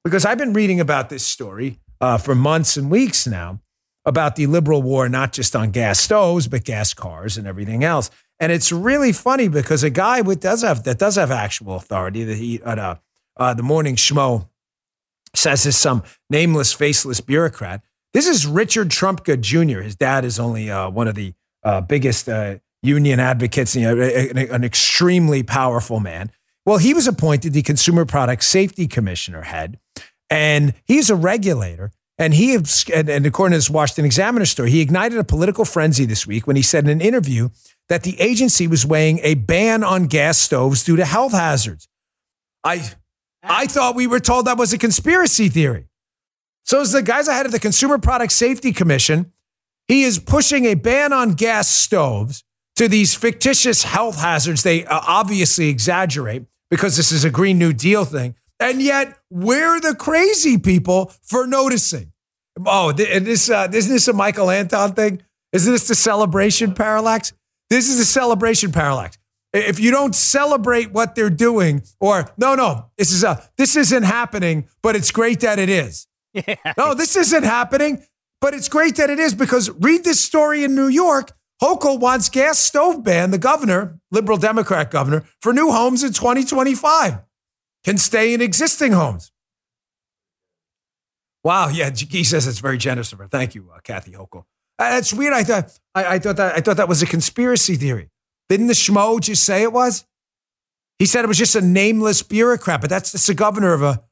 because 0.05 0.25
I've 0.25 0.38
been 0.38 0.52
reading 0.52 0.81
about 0.81 1.09
this 1.09 1.25
story 1.25 1.79
uh, 2.00 2.19
for 2.19 2.35
months 2.35 2.76
and 2.76 2.91
weeks 2.91 3.26
now 3.26 3.61
about 4.05 4.37
the 4.37 4.47
liberal 4.47 4.83
war, 4.83 5.09
not 5.09 5.33
just 5.33 5.55
on 5.55 5.71
gas 5.71 6.00
stoves, 6.00 6.49
but 6.49 6.64
gas 6.64 6.93
cars 6.95 7.37
and 7.37 7.47
everything 7.47 7.85
else. 7.85 8.11
And 8.41 8.50
it's 8.50 8.73
really 8.73 9.12
funny 9.12 9.47
because 9.49 9.85
a 9.85 9.91
guy 9.91 10.21
with 10.21 10.41
does 10.41 10.62
have 10.62 10.83
that 10.85 10.99
does 10.99 11.17
have 11.17 11.31
actual 11.31 11.76
authority 11.76 12.25
that 12.25 12.37
he 12.37 12.61
uh, 12.62 12.97
uh, 13.37 13.55
the 13.55 13.62
morning 13.62 13.95
schmo 13.97 14.49
says 15.35 15.64
is 15.64 15.76
some 15.76 16.02
nameless, 16.29 16.73
faceless 16.73 17.21
bureaucrat. 17.21 17.83
This 18.14 18.28
is 18.28 18.47
Richard 18.47 18.90
Trumka 18.90 19.40
Jr. 19.40 19.81
His 19.81 19.97
dad 19.97 20.25
is 20.25 20.38
only 20.38 20.71
uh, 20.71 20.90
one 20.90 21.09
of 21.09 21.14
the 21.14 21.33
uh, 21.64 21.81
biggest 21.81 22.28
uh, 22.28 22.57
union 22.83 23.21
advocates, 23.21 23.75
you 23.75 23.83
know, 23.83 24.00
an, 24.02 24.37
an 24.37 24.64
extremely 24.64 25.42
powerful 25.42 25.99
man. 25.99 26.31
Well, 26.66 26.78
he 26.78 26.92
was 26.92 27.09
appointed 27.09 27.54
the 27.54 27.62
Consumer 27.62 28.04
Product 28.04 28.45
Safety 28.45 28.87
Commissioner 28.87 29.42
head, 29.42 29.78
and 30.28 30.75
he's 30.85 31.11
a 31.11 31.16
regulator. 31.16 31.90
And 32.19 32.35
he, 32.35 32.54
and 32.54 33.09
and 33.09 33.26
according 33.26 33.52
to 33.52 33.57
this 33.57 33.71
Washington 33.71 34.04
Examiner 34.04 34.45
story, 34.45 34.71
he 34.71 34.81
ignited 34.81 35.19
a 35.19 35.25
political 35.25 35.64
frenzy 35.64 36.04
this 36.04 36.26
week 36.26 36.47
when 36.47 36.54
he 36.54 36.62
said 36.62 36.85
in 36.85 36.90
an 36.90 37.00
interview 37.00 37.49
that 37.88 38.02
the 38.02 38.21
agency 38.21 38.69
was 38.69 38.87
weighing 38.87 39.19
a 39.23 39.34
ban 39.34 39.82
on 39.82 40.06
gas 40.06 40.39
stoves 40.39 40.84
due 40.84 40.97
to 40.97 41.04
health 41.04 41.32
hazards. 41.32 41.89
I, 42.63 42.91
I 43.43 43.67
thought 43.67 43.97
we 43.97 44.06
were 44.06 44.21
told 44.21 44.47
that 44.47 44.58
was 44.58 44.73
a 44.73 44.78
conspiracy 44.78 45.49
theory. 45.49 45.89
So, 46.65 46.81
as 46.81 46.93
the 46.93 47.03
guys 47.03 47.29
ahead 47.29 47.47
of 47.47 47.53
the 47.53 47.59
Consumer 47.59 47.99
Product 47.99 48.33
Safety 48.33 48.73
Commission, 48.73 49.33
he 49.89 50.05
is 50.05 50.19
pushing 50.19 50.65
a 50.65 50.75
ban 50.75 51.13
on 51.13 51.33
gas 51.33 51.69
stoves 51.69 52.45
to 52.77 52.89
these 52.89 53.15
fictitious 53.15 53.83
health 53.83 54.21
hazards. 54.21 54.63
They 54.63 54.85
uh, 54.85 55.01
obviously 55.07 55.69
exaggerate 55.69 56.45
because 56.71 56.97
this 56.97 57.13
is 57.13 57.25
a 57.25 57.31
Green 57.31 57.59
New 57.59 57.73
Deal 57.73 58.05
thing. 58.05 58.37
And 58.61 58.81
yet, 58.81 59.19
we're 59.29 59.81
the 59.81 59.95
crazy 59.95 60.57
people 60.57 61.13
for 61.23 61.47
noticing. 61.47 62.13
Oh, 62.65 62.93
this, 62.93 63.51
uh, 63.51 63.69
isn't 63.73 63.93
this 63.93 64.09
a 64.09 64.13
Michael 64.13 64.51
Anton 64.51 64.93
thing? 64.93 65.23
Isn't 65.53 65.73
this 65.73 65.89
the 65.89 65.95
celebration 65.95 66.75
parallax? 66.75 67.33
This 67.71 67.89
is 67.89 67.99
the 67.99 68.05
celebration 68.05 68.73
parallax. 68.73 69.19
If 69.53 69.81
you 69.81 69.91
don't 69.91 70.15
celebrate 70.15 70.93
what 70.93 71.15
they're 71.15 71.29
doing, 71.29 71.83
or 72.01 72.31
no, 72.39 72.55
no, 72.55 72.87
this 72.97 73.13
is 73.13 73.23
a 73.23 73.43
this 73.59 73.77
isn't 73.77 74.05
happening, 74.05 74.67
but 74.83 74.97
it's 74.97 75.11
great 75.11 75.41
that 75.41 75.59
it 75.59 75.69
is. 75.69 76.07
Yeah. 76.47 76.56
No, 76.78 76.95
this 76.95 77.14
isn't 77.16 77.42
happening, 77.42 78.02
but 78.40 78.54
it's 78.54 78.68
great 78.68 78.97
that 78.97 79.10
it 79.10 79.18
is 79.18 79.34
because 79.34 79.68
read 79.68 80.02
this 80.02 80.18
story 80.18 80.64
in 80.64 80.75
New 80.75 80.88
York. 80.88 81.32
Hochul 81.62 82.00
wants 82.00 82.28
gas 82.30 82.58
stove 82.58 83.04
ban, 83.04 83.30
the 83.30 83.38
governor, 83.38 84.00
liberal 84.10 84.38
Democrat 84.38 84.90
governor, 84.90 85.25
for 85.42 85.52
new 85.52 85.71
homes 85.71 86.02
in 86.02 86.12
2025. 86.12 87.18
Can 87.84 87.99
stay 87.99 88.32
in 88.32 88.40
existing 88.40 88.92
homes. 88.92 89.30
Wow, 91.45 91.68
yeah, 91.68 91.90
he 91.90 92.25
says 92.25 92.47
it's 92.47 92.60
very 92.60 92.78
generous 92.78 93.12
of 93.12 93.18
her. 93.18 93.26
Thank 93.26 93.54
you, 93.54 93.68
uh, 93.75 93.80
Kathy 93.80 94.12
Hochul. 94.12 94.45
Uh, 94.78 94.90
that's 94.90 95.12
weird. 95.12 95.32
I 95.32 95.42
thought 95.42 95.78
I, 95.95 96.14
I 96.14 96.18
thought 96.18 96.36
that 96.36 96.56
I 96.56 96.60
thought 96.60 96.76
that 96.78 96.88
was 96.88 97.02
a 97.02 97.06
conspiracy 97.06 97.76
theory. 97.76 98.10
Didn't 98.49 98.68
the 98.68 98.75
schmo 98.75 99.21
just 99.21 99.45
say 99.45 99.62
it 99.62 99.73
was? 99.73 100.04
He 100.99 101.06
said 101.06 101.25
it 101.25 101.28
was 101.28 101.38
just 101.38 101.56
a 101.56 101.60
nameless 101.60 102.23
bureaucrat, 102.23 102.80
but 102.80 102.88
that's, 102.90 103.10
that's 103.12 103.26
the 103.26 103.34
governor 103.34 103.73
of 103.73 103.82
a 103.82 104.02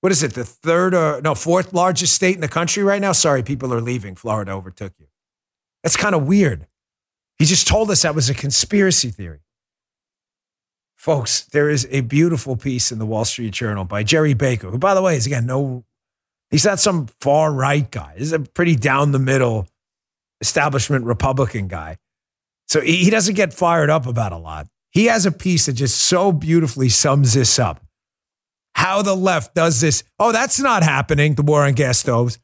what 0.00 0.12
is 0.12 0.22
it, 0.22 0.34
the 0.34 0.44
third 0.44 0.94
or 0.94 1.20
no, 1.22 1.34
fourth 1.34 1.72
largest 1.72 2.14
state 2.14 2.34
in 2.34 2.40
the 2.40 2.48
country 2.48 2.82
right 2.82 3.00
now? 3.00 3.12
Sorry, 3.12 3.42
people 3.42 3.72
are 3.74 3.80
leaving. 3.80 4.16
Florida 4.16 4.52
overtook 4.52 4.94
you. 4.98 5.06
That's 5.82 5.96
kind 5.96 6.14
of 6.14 6.26
weird. 6.26 6.66
He 7.38 7.44
just 7.44 7.66
told 7.66 7.90
us 7.90 8.02
that 8.02 8.14
was 8.14 8.28
a 8.28 8.34
conspiracy 8.34 9.10
theory. 9.10 9.40
Folks, 10.96 11.44
there 11.44 11.70
is 11.70 11.88
a 11.90 12.02
beautiful 12.02 12.56
piece 12.56 12.92
in 12.92 12.98
the 12.98 13.06
Wall 13.06 13.24
Street 13.24 13.52
Journal 13.52 13.84
by 13.84 14.02
Jerry 14.02 14.34
Baker, 14.34 14.68
who, 14.70 14.78
by 14.78 14.94
the 14.94 15.00
way, 15.00 15.16
is 15.16 15.26
again, 15.26 15.46
no, 15.46 15.84
he's 16.50 16.64
not 16.64 16.78
some 16.78 17.06
far 17.20 17.50
right 17.52 17.90
guy. 17.90 18.14
He's 18.18 18.32
a 18.32 18.40
pretty 18.40 18.76
down 18.76 19.12
the 19.12 19.18
middle 19.18 19.66
establishment 20.40 21.04
Republican 21.04 21.68
guy. 21.68 21.96
So 22.68 22.80
he, 22.80 22.96
he 22.96 23.10
doesn't 23.10 23.34
get 23.34 23.54
fired 23.54 23.90
up 23.90 24.06
about 24.06 24.32
a 24.32 24.36
lot. 24.36 24.66
He 24.90 25.06
has 25.06 25.24
a 25.24 25.32
piece 25.32 25.66
that 25.66 25.72
just 25.74 26.00
so 26.00 26.32
beautifully 26.32 26.88
sums 26.88 27.34
this 27.34 27.58
up 27.58 27.80
how 28.74 29.02
the 29.02 29.14
left 29.14 29.54
does 29.54 29.80
this. 29.80 30.02
Oh, 30.18 30.32
that's 30.32 30.60
not 30.60 30.82
happening, 30.82 31.34
the 31.34 31.42
war 31.42 31.64
on 31.64 31.74
gas 31.74 31.98
stoves. 31.98 32.38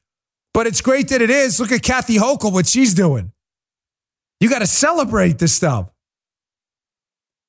But 0.53 0.67
it's 0.67 0.81
great 0.81 1.09
that 1.09 1.21
it 1.21 1.31
is. 1.31 1.61
Look 1.61 1.73
at 1.73 1.83
Kathy 1.83 2.17
Hochul, 2.17 2.53
what 2.53 2.67
she's 2.67 2.95
doing. 2.95 3.33
You 4.41 4.49
got 4.49 4.61
to 4.61 4.67
celebrate 4.67 5.39
this 5.39 5.55
stuff. 5.55 5.91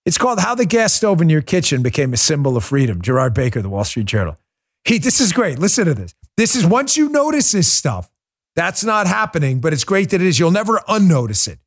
It's 0.06 0.18
called 0.18 0.40
How 0.40 0.56
the 0.56 0.66
Gas 0.66 0.94
Stove 0.94 1.22
in 1.22 1.30
Your 1.30 1.42
Kitchen 1.42 1.84
Became 1.84 2.14
a 2.14 2.18
Symbol 2.18 2.56
of 2.56 2.64
Freedom. 2.64 3.02
Gerard 3.02 3.34
Baker, 3.34 3.62
the 3.62 3.70
Wall 3.70 3.84
Street 3.84 4.06
Journal. 4.06 4.38
He, 4.86 5.00
this 5.00 5.20
is 5.20 5.34
great. 5.34 5.60
Listen 5.60 5.86
to 5.86 5.94
this. 5.94 6.16
This 6.38 6.56
is 6.56 6.66
once 6.66 6.96
you 6.96 7.10
notice 7.10 7.52
this 7.52 7.72
stuff, 7.72 8.10
that's 8.56 8.84
not 8.84 9.06
happening, 9.06 9.60
but 9.60 9.74
it's 9.74 9.84
great 9.84 10.10
that 10.12 10.22
it 10.22 10.28
is. 10.28 10.40
You'll 10.40 10.52
never 10.52 10.82
unnotice 10.88 11.48
it. 11.48 11.60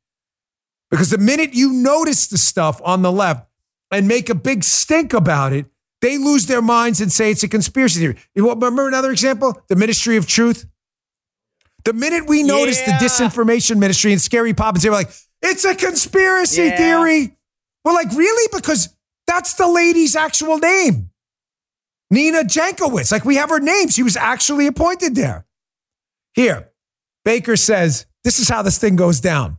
Because 0.89 1.09
the 1.09 1.17
minute 1.17 1.53
you 1.53 1.71
notice 1.71 2.27
the 2.27 2.37
stuff 2.37 2.81
on 2.83 3.01
the 3.01 3.11
left 3.11 3.47
and 3.91 4.07
make 4.07 4.29
a 4.29 4.35
big 4.35 4.63
stink 4.63 5.13
about 5.13 5.53
it, 5.53 5.67
they 6.01 6.17
lose 6.17 6.45
their 6.47 6.61
minds 6.61 6.99
and 7.01 7.11
say 7.11 7.31
it's 7.31 7.43
a 7.43 7.47
conspiracy 7.47 7.99
theory. 7.99 8.17
You 8.35 8.49
remember 8.49 8.87
another 8.87 9.11
example? 9.11 9.61
The 9.69 9.75
Ministry 9.75 10.17
of 10.17 10.27
Truth. 10.27 10.65
The 11.83 11.93
minute 11.93 12.27
we 12.27 12.43
noticed 12.43 12.81
Yeah. 12.85 12.97
the 12.99 13.05
disinformation 13.05 13.77
ministry 13.77 14.11
and 14.11 14.21
Scary 14.21 14.53
Poppins, 14.53 14.83
they 14.83 14.89
were 14.89 14.95
like, 14.95 15.11
it's 15.41 15.65
a 15.65 15.73
conspiracy 15.75 16.63
Yeah. 16.65 16.77
theory. 16.77 17.37
We're 17.83 17.93
like, 17.93 18.11
really? 18.11 18.49
Because 18.53 18.89
that's 19.25 19.53
the 19.55 19.67
lady's 19.67 20.15
actual 20.15 20.57
name. 20.59 21.09
Nina 22.11 22.43
Jankowicz. 22.43 23.11
Like 23.11 23.25
we 23.25 23.35
have 23.37 23.49
her 23.49 23.59
name. 23.59 23.89
She 23.89 24.03
was 24.03 24.15
actually 24.17 24.67
appointed 24.67 25.15
there. 25.15 25.45
Here, 26.33 26.69
Baker 27.25 27.55
says, 27.55 28.05
this 28.23 28.39
is 28.39 28.49
how 28.49 28.61
this 28.61 28.77
thing 28.77 28.95
goes 28.95 29.19
down. 29.19 29.57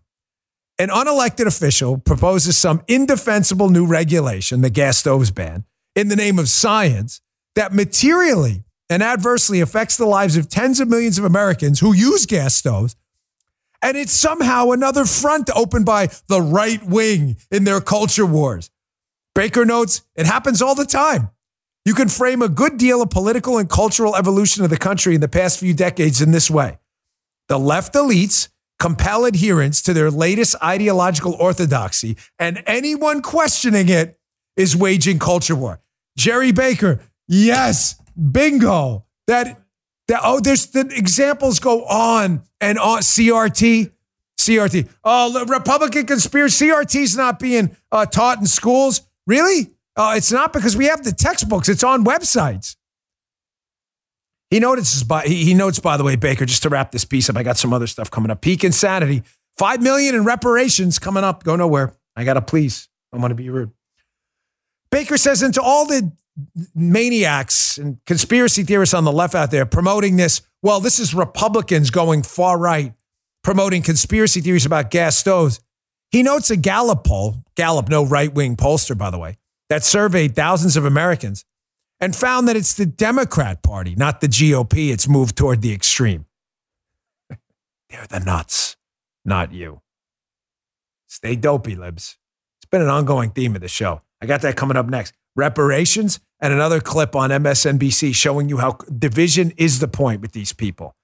An 0.78 0.88
unelected 0.88 1.46
official 1.46 1.98
proposes 1.98 2.56
some 2.56 2.82
indefensible 2.88 3.68
new 3.68 3.86
regulation, 3.86 4.60
the 4.62 4.70
gas 4.70 4.98
stoves 4.98 5.30
ban, 5.30 5.64
in 5.94 6.08
the 6.08 6.16
name 6.16 6.38
of 6.38 6.48
science 6.48 7.20
that 7.54 7.72
materially 7.72 8.64
and 8.88 9.02
adversely 9.02 9.60
affects 9.60 9.96
the 9.96 10.06
lives 10.06 10.36
of 10.36 10.48
tens 10.48 10.80
of 10.80 10.88
millions 10.88 11.18
of 11.18 11.24
Americans 11.24 11.80
who 11.80 11.94
use 11.94 12.26
gas 12.26 12.54
stoves. 12.54 12.96
And 13.80 13.96
it's 13.96 14.12
somehow 14.12 14.70
another 14.70 15.04
front 15.04 15.50
opened 15.54 15.86
by 15.86 16.08
the 16.28 16.40
right 16.40 16.82
wing 16.84 17.36
in 17.50 17.64
their 17.64 17.80
culture 17.80 18.26
wars. 18.26 18.70
Baker 19.34 19.64
notes 19.64 20.02
it 20.14 20.26
happens 20.26 20.62
all 20.62 20.74
the 20.74 20.84
time. 20.84 21.30
You 21.84 21.94
can 21.94 22.08
frame 22.08 22.42
a 22.42 22.48
good 22.48 22.76
deal 22.76 23.02
of 23.02 23.10
political 23.10 23.58
and 23.58 23.68
cultural 23.68 24.14
evolution 24.14 24.62
of 24.62 24.70
the 24.70 24.76
country 24.76 25.14
in 25.14 25.20
the 25.20 25.28
past 25.28 25.58
few 25.58 25.74
decades 25.74 26.22
in 26.22 26.30
this 26.30 26.50
way. 26.50 26.78
The 27.48 27.58
left 27.58 27.94
elites 27.94 28.48
compel 28.78 29.24
adherence 29.24 29.82
to 29.82 29.92
their 29.92 30.10
latest 30.10 30.54
ideological 30.62 31.34
orthodoxy, 31.34 32.16
and 32.38 32.62
anyone 32.66 33.22
questioning 33.22 33.88
it 33.88 34.18
is 34.56 34.76
waging 34.76 35.18
culture 35.18 35.56
war. 35.56 35.80
Jerry 36.16 36.52
Baker, 36.52 37.00
yes, 37.28 38.00
bingo. 38.16 39.04
That 39.26 39.58
that 40.08 40.20
oh, 40.24 40.40
there's 40.40 40.66
the 40.66 40.92
examples 40.94 41.58
go 41.58 41.84
on 41.84 42.42
and 42.60 42.78
on. 42.78 43.00
CRT, 43.00 43.90
CRT. 44.38 44.88
Oh, 45.04 45.44
Republican 45.46 46.06
conspiracy. 46.06 46.66
CRT's 46.66 47.16
not 47.16 47.38
being 47.38 47.76
uh, 47.90 48.06
taught 48.06 48.38
in 48.38 48.46
schools. 48.46 49.02
Really? 49.26 49.68
Uh, 49.94 50.14
it's 50.16 50.32
not 50.32 50.52
because 50.52 50.76
we 50.76 50.86
have 50.86 51.04
the 51.04 51.12
textbooks. 51.12 51.68
It's 51.68 51.84
on 51.84 52.04
websites. 52.04 52.76
He 54.50 54.60
notices 54.60 55.02
by 55.02 55.22
he 55.22 55.54
notes, 55.54 55.78
by 55.78 55.96
the 55.96 56.04
way, 56.04 56.16
Baker, 56.16 56.44
just 56.44 56.62
to 56.64 56.68
wrap 56.68 56.92
this 56.92 57.06
piece 57.06 57.30
up, 57.30 57.36
I 57.36 57.42
got 57.42 57.56
some 57.56 57.72
other 57.72 57.86
stuff 57.86 58.10
coming 58.10 58.30
up. 58.30 58.42
Peak 58.42 58.64
insanity. 58.64 59.22
Five 59.56 59.80
million 59.80 60.14
in 60.14 60.24
reparations 60.24 60.98
coming 60.98 61.24
up. 61.24 61.42
Go 61.42 61.56
nowhere. 61.56 61.94
I 62.16 62.24
gotta 62.24 62.42
please. 62.42 62.88
I'm 63.12 63.20
gonna 63.20 63.34
be 63.34 63.48
rude. 63.48 63.70
Baker 64.92 65.16
says, 65.16 65.42
into 65.42 65.60
all 65.60 65.86
the 65.86 66.12
maniacs 66.74 67.78
and 67.78 67.98
conspiracy 68.04 68.62
theorists 68.62 68.94
on 68.94 69.04
the 69.04 69.12
left 69.12 69.34
out 69.34 69.50
there 69.50 69.66
promoting 69.66 70.16
this, 70.16 70.42
well, 70.62 70.80
this 70.80 71.00
is 71.00 71.14
Republicans 71.14 71.90
going 71.90 72.22
far 72.22 72.58
right, 72.58 72.92
promoting 73.42 73.82
conspiracy 73.82 74.42
theories 74.42 74.66
about 74.66 74.90
gas 74.90 75.16
stoves. 75.16 75.60
He 76.10 76.22
notes 76.22 76.50
a 76.50 76.56
Gallup 76.56 77.04
poll, 77.04 77.36
Gallup, 77.56 77.88
no 77.88 78.04
right 78.04 78.32
wing 78.32 78.54
pollster, 78.54 78.96
by 78.96 79.10
the 79.10 79.18
way, 79.18 79.38
that 79.70 79.82
surveyed 79.82 80.36
thousands 80.36 80.76
of 80.76 80.84
Americans 80.84 81.46
and 81.98 82.14
found 82.14 82.46
that 82.48 82.56
it's 82.56 82.74
the 82.74 82.84
Democrat 82.84 83.62
Party, 83.62 83.94
not 83.96 84.20
the 84.20 84.28
GOP, 84.28 84.92
it's 84.92 85.08
moved 85.08 85.36
toward 85.36 85.62
the 85.62 85.72
extreme. 85.72 86.26
They're 87.88 88.06
the 88.06 88.20
nuts, 88.20 88.76
not 89.24 89.52
you. 89.52 89.80
Stay 91.06 91.34
dopey, 91.34 91.76
libs. 91.76 92.18
It's 92.58 92.68
been 92.68 92.82
an 92.82 92.88
ongoing 92.88 93.30
theme 93.30 93.54
of 93.54 93.62
the 93.62 93.68
show. 93.68 94.02
I 94.22 94.26
got 94.26 94.42
that 94.42 94.56
coming 94.56 94.76
up 94.76 94.86
next. 94.86 95.12
Reparations 95.34 96.20
and 96.38 96.52
another 96.52 96.80
clip 96.80 97.16
on 97.16 97.30
MSNBC 97.30 98.14
showing 98.14 98.48
you 98.48 98.58
how 98.58 98.78
division 98.96 99.52
is 99.56 99.80
the 99.80 99.88
point 99.88 100.20
with 100.20 100.30
these 100.30 100.52
people. 100.52 100.94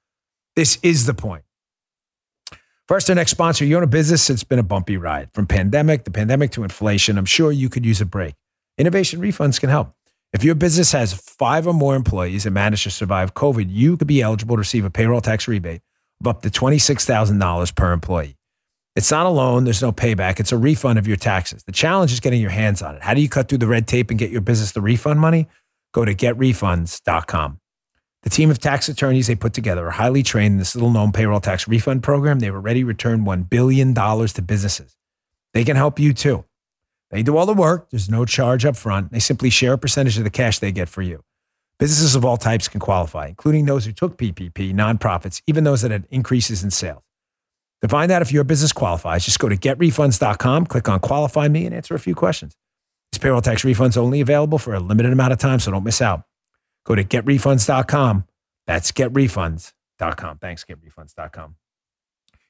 This 0.55 0.79
is 0.85 1.07
the 1.07 1.15
point. 1.15 1.43
First, 2.87 3.11
our 3.11 3.17
next 3.17 3.33
sponsor. 3.33 3.65
You 3.65 3.77
own 3.77 3.83
a 3.83 3.89
business, 3.89 4.31
it's 4.31 4.45
been 4.45 4.61
a 4.61 4.63
bumpy 4.63 4.97
ride. 4.97 5.31
From 5.35 5.47
pandemic, 5.47 6.05
the 6.05 6.13
pandemic 6.13 6.53
to 6.53 6.63
inflation, 6.63 7.19
I'm 7.19 7.27
sure 7.27 7.51
you 7.51 7.69
could 7.69 7.85
use 7.85 8.01
a 8.01 8.07
break. 8.07 8.35
Innovation 8.79 9.21
refunds 9.21 9.61
can 9.61 9.69
help. 9.69 9.93
If 10.33 10.45
your 10.45 10.55
business 10.55 10.93
has 10.93 11.13
five 11.13 11.67
or 11.67 11.75
more 11.75 11.97
employees 11.97 12.47
and 12.47 12.55
managed 12.55 12.85
to 12.85 12.91
survive 12.91 13.35
COVID, 13.35 13.67
you 13.69 13.97
could 13.97 14.07
be 14.07 14.23
eligible 14.23 14.57
to 14.57 14.61
receive 14.61 14.85
a 14.85 14.91
payroll 14.91 15.21
tax 15.21 15.49
rebate 15.49 15.83
of 16.21 16.29
up 16.29 16.43
to 16.43 16.51
$26,000 16.51 17.75
per 17.75 17.93
employee. 17.93 18.38
It's 18.99 19.13
not 19.13 19.27
a 19.27 19.29
loan, 19.29 19.63
there's 19.63 19.81
no 19.81 19.93
payback. 19.93 20.41
It's 20.41 20.51
a 20.51 20.59
refund 20.59 20.99
of 20.99 21.07
your 21.07 21.17
taxes. 21.17 21.63
The 21.63 21.71
challenge 21.71 22.11
is 22.11 22.19
getting 22.19 22.41
your 22.41 22.51
hands 22.51 22.83
on 22.83 22.97
it. 22.97 23.03
How 23.05 23.15
do 23.15 23.21
you 23.21 23.29
cut 23.29 23.49
through 23.49 23.59
the 23.59 23.69
red 23.69 23.87
tape 23.87 24.11
and 24.11 24.19
get 24.19 24.33
your 24.33 24.41
business 24.41 24.73
the 24.73 24.81
refund 24.81 25.21
money? 25.21 25.47
Go 25.95 26.05
to 26.05 26.13
getrefunds.com. 26.13 27.61
The 28.25 28.31
team 28.31 28.51
of 28.51 28.59
tax 28.59 28.89
attorneys 28.89 29.29
they 29.29 29.37
put 29.37 29.53
together 29.53 29.87
are 29.87 29.93
highly 29.93 30.25
trained 30.25 30.55
in 30.55 30.59
this 30.59 30.75
little 30.75 30.91
known 30.91 31.13
payroll 31.13 31.39
tax 31.39 31.69
refund 31.69 32.03
program. 32.03 32.41
They've 32.41 32.53
already 32.53 32.83
returned 32.83 33.25
$1 33.25 33.49
billion 33.49 33.95
to 33.95 34.43
businesses. 34.45 34.97
They 35.55 35.65
can 35.65 35.77
help 35.77 36.01
you 36.01 36.13
too. 36.13 36.45
They 37.13 37.23
do 37.23 37.37
all 37.37 37.47
the 37.47 37.55
work, 37.55 37.91
there's 37.91 38.11
no 38.11 38.25
charge 38.25 38.65
up 38.65 38.75
front. 38.75 39.13
They 39.13 39.21
simply 39.21 39.51
share 39.51 39.75
a 39.75 39.79
percentage 39.79 40.19
of 40.19 40.25
the 40.25 40.31
cash 40.31 40.59
they 40.59 40.73
get 40.73 40.89
for 40.89 41.03
you. 41.03 41.23
Businesses 41.79 42.17
of 42.17 42.25
all 42.25 42.37
types 42.37 42.67
can 42.67 42.81
qualify, 42.81 43.29
including 43.29 43.67
those 43.67 43.85
who 43.85 43.93
took 43.93 44.19
PPP, 44.19 44.75
nonprofits, 44.75 45.41
even 45.47 45.63
those 45.63 45.83
that 45.83 45.93
had 45.93 46.09
increases 46.11 46.65
in 46.65 46.73
sales. 46.73 47.05
To 47.83 47.89
find 47.89 48.11
out 48.11 48.23
if 48.23 48.33
your 48.33 48.45
business 48.45 48.73
qualifies, 48.73 49.25
just 49.25 49.39
go 49.39 49.49
to 49.49 49.57
getrefunds.com, 49.57 50.67
click 50.67 50.89
on 50.89 50.99
qualify 51.01 51.49
me, 51.49 51.65
and 51.65 51.75
answer 51.75 51.95
a 51.95 52.01
few 52.01 52.15
questions. 52.15 52.57
These 53.13 53.21
payroll 53.21 53.41
tax 53.41 53.63
refunds 53.63 53.97
only 53.97 54.21
available 54.21 54.59
for 54.59 54.75
a 54.75 54.81
limited 54.81 55.13
amount 55.13 55.33
of 55.33 55.39
time, 55.39 55.61
so 55.61 55.71
don't 55.71 55.85
miss 55.85 56.03
out. 56.03 56.23
Go 56.85 56.95
to 56.95 57.05
getrefunds.com. 57.05 58.25
That's 58.67 58.93
getrefunds.com. 58.93 60.39
Thanks, 60.39 60.65
getrefunds.com. 60.65 61.57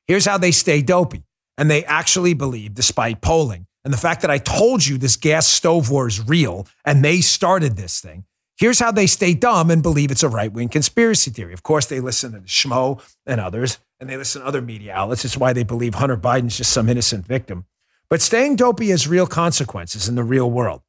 Here's 0.06 0.24
how 0.24 0.38
they 0.38 0.50
stay 0.50 0.80
dopey. 0.80 1.24
And 1.58 1.70
they 1.70 1.84
actually 1.84 2.34
believe, 2.34 2.74
despite 2.74 3.20
polling, 3.20 3.66
and 3.84 3.92
the 3.92 3.98
fact 3.98 4.22
that 4.22 4.30
I 4.30 4.38
told 4.38 4.86
you 4.86 4.96
this 4.96 5.16
gas 5.16 5.46
stove 5.46 5.90
war 5.90 6.06
is 6.06 6.26
real 6.26 6.66
and 6.84 7.04
they 7.04 7.20
started 7.20 7.76
this 7.76 8.00
thing. 8.00 8.24
Here's 8.56 8.78
how 8.80 8.90
they 8.90 9.06
stay 9.06 9.34
dumb 9.34 9.70
and 9.70 9.82
believe 9.82 10.10
it's 10.10 10.22
a 10.22 10.28
right 10.28 10.52
wing 10.52 10.68
conspiracy 10.68 11.30
theory. 11.30 11.52
Of 11.52 11.62
course, 11.62 11.86
they 11.86 12.00
listen 12.00 12.32
to 12.32 12.40
Schmo 12.40 13.02
and 13.24 13.40
others 13.40 13.78
and 14.00 14.08
they 14.08 14.16
listen 14.16 14.42
to 14.42 14.48
other 14.48 14.62
media 14.62 14.94
outlets. 14.94 15.24
It's 15.24 15.36
why 15.36 15.52
they 15.52 15.64
believe 15.64 15.94
Hunter 15.94 16.16
Biden's 16.16 16.56
just 16.56 16.72
some 16.72 16.88
innocent 16.88 17.26
victim. 17.26 17.66
But 18.08 18.22
staying 18.22 18.56
dopey 18.56 18.88
has 18.88 19.06
real 19.06 19.26
consequences 19.26 20.08
in 20.08 20.14
the 20.14 20.24
real 20.24 20.50
world. 20.50 20.82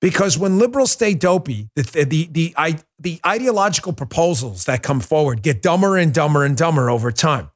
Because 0.00 0.36
when 0.36 0.58
liberals 0.58 0.92
stay 0.92 1.14
dopey, 1.14 1.70
the, 1.76 1.82
the, 1.82 2.04
the, 2.04 2.54
the, 2.54 2.80
the 2.98 3.20
ideological 3.24 3.94
proposals 3.94 4.66
that 4.66 4.82
come 4.82 5.00
forward 5.00 5.42
get 5.42 5.62
dumber 5.62 5.96
and 5.96 6.12
dumber 6.12 6.44
and 6.44 6.56
dumber 6.56 6.90
over 6.90 7.10
time. 7.10 7.50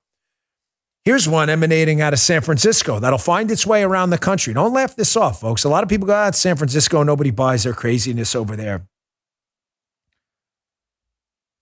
Here's 1.04 1.28
one 1.28 1.50
emanating 1.50 2.00
out 2.00 2.12
of 2.12 2.18
San 2.18 2.40
Francisco 2.40 2.98
that'll 2.98 3.18
find 3.18 3.50
its 3.50 3.66
way 3.66 3.82
around 3.82 4.10
the 4.10 4.18
country. 4.18 4.54
Don't 4.54 4.72
laugh 4.72 4.96
this 4.96 5.16
off, 5.16 5.40
folks. 5.40 5.64
A 5.64 5.68
lot 5.68 5.82
of 5.82 5.88
people 5.88 6.06
go, 6.06 6.14
out 6.14 6.28
ah, 6.28 6.30
San 6.32 6.56
Francisco, 6.56 7.02
nobody 7.02 7.30
buys 7.30 7.64
their 7.64 7.72
craziness 7.72 8.34
over 8.34 8.56
there. 8.56 8.86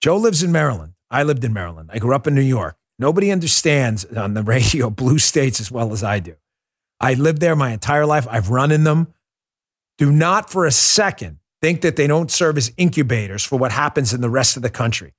Joe 0.01 0.17
lives 0.17 0.43
in 0.43 0.51
Maryland. 0.51 0.93
I 1.09 1.23
lived 1.23 1.43
in 1.43 1.53
Maryland. 1.53 1.89
I 1.91 1.99
grew 1.99 2.13
up 2.13 2.27
in 2.27 2.35
New 2.35 2.41
York. 2.41 2.77
Nobody 2.99 3.31
understands 3.31 4.05
on 4.05 4.33
the 4.33 4.43
radio 4.43 4.89
blue 4.91 5.19
states 5.19 5.59
as 5.59 5.71
well 5.71 5.93
as 5.93 6.03
I 6.03 6.19
do. 6.19 6.35
I 6.99 7.13
lived 7.13 7.41
there 7.41 7.55
my 7.55 7.71
entire 7.71 8.05
life. 8.05 8.27
I've 8.29 8.49
run 8.49 8.71
in 8.71 8.83
them. 8.83 9.13
Do 9.97 10.11
not 10.11 10.49
for 10.49 10.65
a 10.65 10.71
second 10.71 11.39
think 11.61 11.81
that 11.81 11.95
they 11.95 12.07
don't 12.07 12.31
serve 12.31 12.57
as 12.57 12.71
incubators 12.77 13.43
for 13.43 13.57
what 13.57 13.71
happens 13.71 14.13
in 14.13 14.21
the 14.21 14.29
rest 14.29 14.57
of 14.57 14.63
the 14.63 14.69
country. 14.69 15.13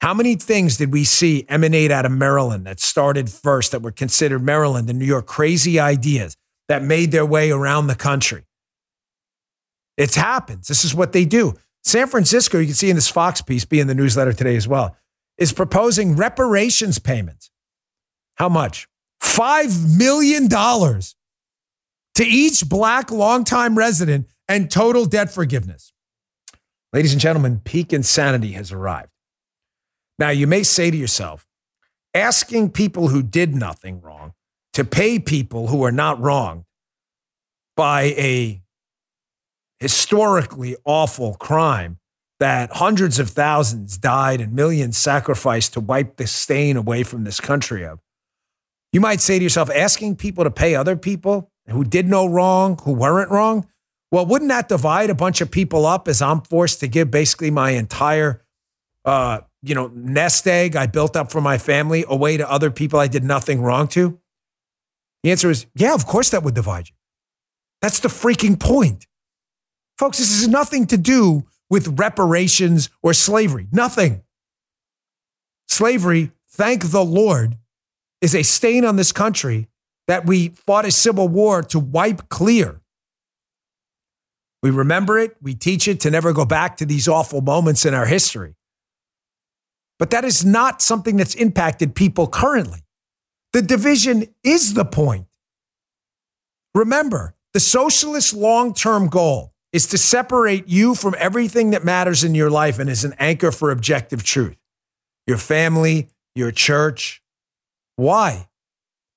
How 0.00 0.14
many 0.14 0.34
things 0.34 0.78
did 0.78 0.92
we 0.92 1.04
see 1.04 1.44
emanate 1.48 1.90
out 1.90 2.06
of 2.06 2.12
Maryland 2.12 2.66
that 2.66 2.80
started 2.80 3.28
first 3.28 3.72
that 3.72 3.82
were 3.82 3.90
considered 3.90 4.42
Maryland 4.42 4.88
and 4.88 4.98
New 4.98 5.04
York 5.04 5.26
crazy 5.26 5.78
ideas 5.78 6.36
that 6.68 6.82
made 6.82 7.12
their 7.12 7.26
way 7.26 7.50
around 7.50 7.86
the 7.86 7.94
country? 7.94 8.44
It 9.98 10.14
happens. 10.14 10.68
This 10.68 10.84
is 10.84 10.94
what 10.94 11.12
they 11.12 11.26
do. 11.26 11.54
San 11.84 12.06
Francisco, 12.06 12.58
you 12.58 12.66
can 12.66 12.74
see 12.74 12.88
in 12.88 12.96
this 12.96 13.08
Fox 13.08 13.42
piece, 13.42 13.66
be 13.66 13.80
in 13.80 13.86
the 13.86 13.94
newsletter 13.94 14.32
today 14.32 14.56
as 14.56 14.66
well 14.66 14.96
is 15.40 15.52
proposing 15.52 16.14
reparations 16.14 17.00
payments. 17.00 17.50
How 18.36 18.48
much? 18.48 18.86
$5 19.22 19.98
million 19.98 20.48
to 20.48 22.24
each 22.24 22.68
black 22.68 23.10
longtime 23.10 23.76
resident 23.76 24.28
and 24.46 24.70
total 24.70 25.06
debt 25.06 25.32
forgiveness. 25.32 25.92
Ladies 26.92 27.12
and 27.12 27.20
gentlemen, 27.20 27.60
peak 27.64 27.92
insanity 27.92 28.52
has 28.52 28.70
arrived. 28.72 29.10
Now, 30.18 30.30
you 30.30 30.46
may 30.46 30.62
say 30.62 30.90
to 30.90 30.96
yourself, 30.96 31.46
asking 32.14 32.70
people 32.70 33.08
who 33.08 33.22
did 33.22 33.54
nothing 33.54 34.00
wrong 34.00 34.34
to 34.74 34.84
pay 34.84 35.18
people 35.18 35.68
who 35.68 35.84
are 35.84 35.92
not 35.92 36.20
wrong 36.20 36.64
by 37.76 38.02
a 38.02 38.60
historically 39.78 40.76
awful 40.84 41.34
crime 41.34 41.99
that 42.40 42.72
hundreds 42.72 43.18
of 43.18 43.30
thousands 43.30 43.98
died 43.98 44.40
and 44.40 44.52
millions 44.52 44.96
sacrificed 44.96 45.74
to 45.74 45.80
wipe 45.80 46.16
the 46.16 46.26
stain 46.26 46.76
away 46.76 47.02
from 47.02 47.24
this 47.24 47.38
country 47.38 47.84
of. 47.84 48.00
You 48.92 49.00
might 49.00 49.20
say 49.20 49.38
to 49.38 49.42
yourself, 49.42 49.70
asking 49.70 50.16
people 50.16 50.44
to 50.44 50.50
pay 50.50 50.74
other 50.74 50.96
people 50.96 51.52
who 51.68 51.84
did 51.84 52.08
no 52.08 52.26
wrong, 52.26 52.78
who 52.82 52.92
weren't 52.92 53.30
wrong, 53.30 53.68
well, 54.10 54.26
wouldn't 54.26 54.48
that 54.48 54.68
divide 54.68 55.10
a 55.10 55.14
bunch 55.14 55.40
of 55.40 55.50
people 55.50 55.86
up 55.86 56.08
as 56.08 56.20
I'm 56.20 56.40
forced 56.40 56.80
to 56.80 56.88
give 56.88 57.10
basically 57.10 57.50
my 57.50 57.70
entire, 57.70 58.42
uh, 59.04 59.40
you 59.62 59.74
know, 59.74 59.88
nest 59.94 60.48
egg 60.48 60.74
I 60.74 60.86
built 60.86 61.16
up 61.16 61.30
for 61.30 61.40
my 61.40 61.58
family 61.58 62.04
away 62.08 62.38
to 62.38 62.50
other 62.50 62.70
people 62.70 62.98
I 62.98 63.06
did 63.06 63.22
nothing 63.22 63.62
wrong 63.62 63.86
to? 63.88 64.18
The 65.22 65.30
answer 65.30 65.50
is, 65.50 65.66
yeah, 65.74 65.94
of 65.94 66.06
course 66.06 66.30
that 66.30 66.42
would 66.42 66.54
divide 66.54 66.88
you. 66.88 66.94
That's 67.82 68.00
the 68.00 68.08
freaking 68.08 68.58
point. 68.58 69.06
Folks, 69.98 70.18
this 70.18 70.40
has 70.40 70.48
nothing 70.48 70.86
to 70.86 70.96
do 70.96 71.44
with 71.70 71.98
reparations 71.98 72.90
or 73.02 73.14
slavery. 73.14 73.68
Nothing. 73.72 74.22
Slavery, 75.68 76.32
thank 76.50 76.90
the 76.90 77.04
Lord, 77.04 77.56
is 78.20 78.34
a 78.34 78.42
stain 78.42 78.84
on 78.84 78.96
this 78.96 79.12
country 79.12 79.68
that 80.08 80.26
we 80.26 80.48
fought 80.48 80.84
a 80.84 80.90
civil 80.90 81.28
war 81.28 81.62
to 81.62 81.78
wipe 81.78 82.28
clear. 82.28 82.80
We 84.62 84.70
remember 84.70 85.18
it, 85.18 85.36
we 85.40 85.54
teach 85.54 85.88
it 85.88 86.00
to 86.00 86.10
never 86.10 86.32
go 86.32 86.44
back 86.44 86.76
to 86.78 86.84
these 86.86 87.08
awful 87.08 87.40
moments 87.40 87.86
in 87.86 87.94
our 87.94 88.06
history. 88.06 88.56
But 89.98 90.10
that 90.10 90.24
is 90.24 90.44
not 90.44 90.82
something 90.82 91.16
that's 91.16 91.34
impacted 91.34 91.94
people 91.94 92.26
currently. 92.26 92.80
The 93.52 93.62
division 93.62 94.26
is 94.42 94.74
the 94.74 94.84
point. 94.84 95.26
Remember, 96.74 97.34
the 97.52 97.60
socialist 97.60 98.34
long 98.34 98.74
term 98.74 99.08
goal 99.08 99.49
is 99.72 99.86
to 99.88 99.98
separate 99.98 100.68
you 100.68 100.94
from 100.94 101.14
everything 101.18 101.70
that 101.70 101.84
matters 101.84 102.24
in 102.24 102.34
your 102.34 102.50
life 102.50 102.78
and 102.78 102.90
is 102.90 103.04
an 103.04 103.14
anchor 103.18 103.52
for 103.52 103.70
objective 103.70 104.22
truth 104.22 104.56
your 105.26 105.38
family, 105.38 106.08
your 106.34 106.50
church. 106.50 107.22
Why? 107.94 108.48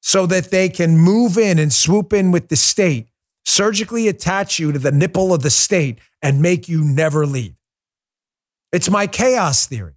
So 0.02 0.28
that 0.28 0.52
they 0.52 0.70
can 0.70 0.98
move 0.98 1.38
in 1.38 1.58
and 1.58 1.74
swoop 1.74 2.13
in 2.13 2.32
with 2.32 2.50
the 2.50 2.56
state, 2.56 3.08
surgically 3.46 4.08
attach 4.08 4.60
you 4.60 4.72
to 4.72 4.78
the 4.78 4.92
nipple 4.92 5.34
of 5.34 5.42
the 5.42 5.50
state, 5.50 5.98
and 6.22 6.42
make 6.42 6.70
you 6.70 6.84
never 6.84 7.26
leave. 7.26 7.56
It's 8.72 8.89
my 8.89 9.08
chaos 9.08 9.66
theory. 9.66 9.96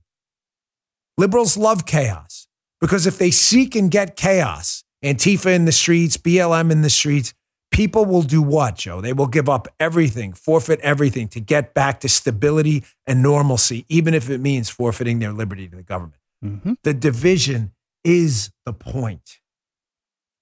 Liberals 1.19 1.57
love 1.57 1.87
chaos 1.87 2.47
because 2.81 3.07
if 3.07 3.19
they 3.19 3.31
seek 3.31 3.75
and 3.75 3.91
get 3.91 4.17
chaos, 4.17 4.85
Antifa 5.05 5.55
in 5.55 5.65
the 5.65 5.73
streets, 5.73 6.17
BLM 6.17 6.71
in 6.71 6.83
the 6.83 6.91
streets, 6.91 7.35
people 7.71 8.05
will 8.05 8.23
do 8.23 8.43
what, 8.43 8.77
Joe? 8.77 9.01
They 9.01 9.13
will 9.13 9.27
give 9.27 9.49
up 9.49 9.69
everything, 9.79 10.33
forfeit 10.33 10.81
everything 10.81 11.29
to 11.29 11.41
get 11.41 11.75
back 11.75 12.01
to 12.01 12.09
stability 12.09 12.85
and 13.07 13.23
normalcy, 13.23 13.85
even 13.89 14.15
if 14.15 14.31
it 14.31 14.41
means 14.41 14.71
forfeiting 14.71 15.19
their 15.19 15.33
liberty 15.33 15.69
to 15.69 15.77
the 15.77 15.83
government. 15.83 16.21
Mm-hmm. 16.45 16.75
The 16.83 16.95
division 16.95 17.73
is 18.05 18.51
the 18.65 18.73
point. 18.73 19.41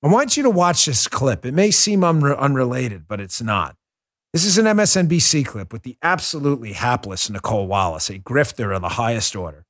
I 0.02 0.08
want 0.08 0.36
you 0.36 0.42
to 0.42 0.50
watch 0.50 0.84
this 0.84 1.08
clip. 1.08 1.46
It 1.46 1.54
may 1.54 1.70
seem 1.70 2.00
unre- 2.00 2.38
unrelated, 2.38 3.08
but 3.08 3.20
it's 3.20 3.40
not. 3.40 3.74
This 4.34 4.44
is 4.44 4.58
an 4.58 4.66
MSNBC 4.66 5.46
clip 5.46 5.72
with 5.72 5.82
the 5.82 5.96
absolutely 6.02 6.72
hapless 6.72 7.30
Nicolle 7.30 7.66
Wallace, 7.66 8.10
a 8.10 8.18
grifter 8.18 8.74
of 8.74 8.82
the 8.82 8.90
highest 8.90 9.34
order. 9.34 9.63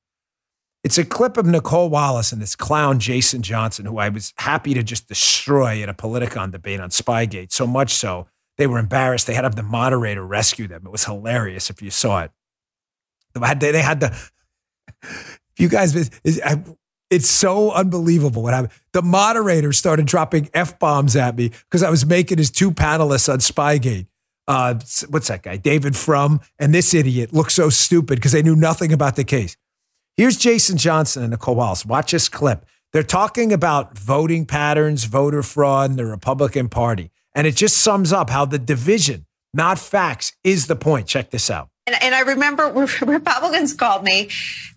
It's 0.85 0.99
a 0.99 1.03
clip 1.03 1.35
of 1.37 1.47
Nicolle 1.47 1.89
Wallace 1.89 2.31
and 2.31 2.39
this 2.39 2.55
clown 2.55 2.99
Jason 2.99 3.41
Johnson, 3.41 3.87
who 3.87 3.97
I 3.97 4.09
was 4.09 4.35
happy 4.37 4.75
to 4.75 4.83
just 4.83 5.07
destroy 5.07 5.81
at 5.81 5.89
a 5.89 5.95
Politicon 5.95 6.51
debate 6.51 6.79
on 6.79 6.91
Spygate. 6.91 7.51
So 7.51 7.65
much 7.65 7.91
so 7.91 8.27
they 8.59 8.67
were 8.67 8.77
embarrassed. 8.77 9.25
They 9.25 9.33
had 9.33 9.41
to 9.41 9.45
have 9.47 9.55
the 9.55 9.63
moderator 9.63 10.23
rescue 10.23 10.67
them. 10.67 10.83
It 10.85 10.91
was 10.91 11.05
hilarious 11.05 11.71
if 11.71 11.81
you 11.81 11.89
saw 11.89 12.21
it. 12.21 12.31
They 13.33 13.81
had, 13.81 13.99
the. 13.99 14.15
You 15.57 15.69
guys, 15.69 16.11
it's 17.09 17.29
so 17.29 17.71
unbelievable 17.71 18.43
what 18.43 18.53
happened. 18.53 18.73
The 18.91 19.01
moderator 19.01 19.71
started 19.71 20.05
dropping 20.05 20.49
f 20.53 20.77
bombs 20.77 21.15
at 21.15 21.37
me 21.37 21.49
because 21.49 21.81
I 21.81 21.89
was 21.89 22.05
making 22.05 22.37
his 22.39 22.51
two 22.51 22.71
panelists 22.71 23.31
on 23.31 23.39
Spygate. 23.39 24.07
Uh, 24.47 24.75
what's 25.09 25.29
that 25.29 25.43
guy? 25.43 25.55
David 25.55 25.95
Frum 25.95 26.41
and 26.59 26.75
this 26.75 26.93
idiot 26.93 27.33
look 27.33 27.49
so 27.49 27.69
stupid 27.69 28.17
because 28.17 28.33
they 28.33 28.43
knew 28.43 28.55
nothing 28.55 28.91
about 28.91 29.15
the 29.15 29.23
case. 29.23 29.55
Here's 30.17 30.37
Jason 30.37 30.77
Johnson 30.77 31.23
and 31.23 31.31
Nicolle 31.33 31.55
Wallace. 31.55 31.85
Watch 31.85 32.11
this 32.11 32.29
clip. 32.29 32.65
They're 32.93 33.03
talking 33.03 33.51
about 33.51 33.97
voting 33.97 34.45
patterns, 34.45 35.03
voter 35.03 35.43
fraud, 35.43 35.89
and 35.89 35.99
the 35.99 36.05
Republican 36.05 36.69
Party. 36.69 37.11
And 37.33 37.45
it 37.45 37.57
just 37.57 37.75
sums 37.75 38.13
up 38.13 38.29
how 38.29 38.45
the 38.45 38.57
division, 38.57 39.25
not 39.53 39.77
facts, 39.77 40.31
is 40.41 40.67
the 40.67 40.75
point. 40.77 41.07
Check 41.07 41.31
this 41.31 41.49
out. 41.49 41.67
And, 41.87 42.01
and, 42.01 42.15
I 42.15 42.21
remember 42.21 42.63
Republicans 43.05 43.73
called 43.73 44.03
me 44.03 44.29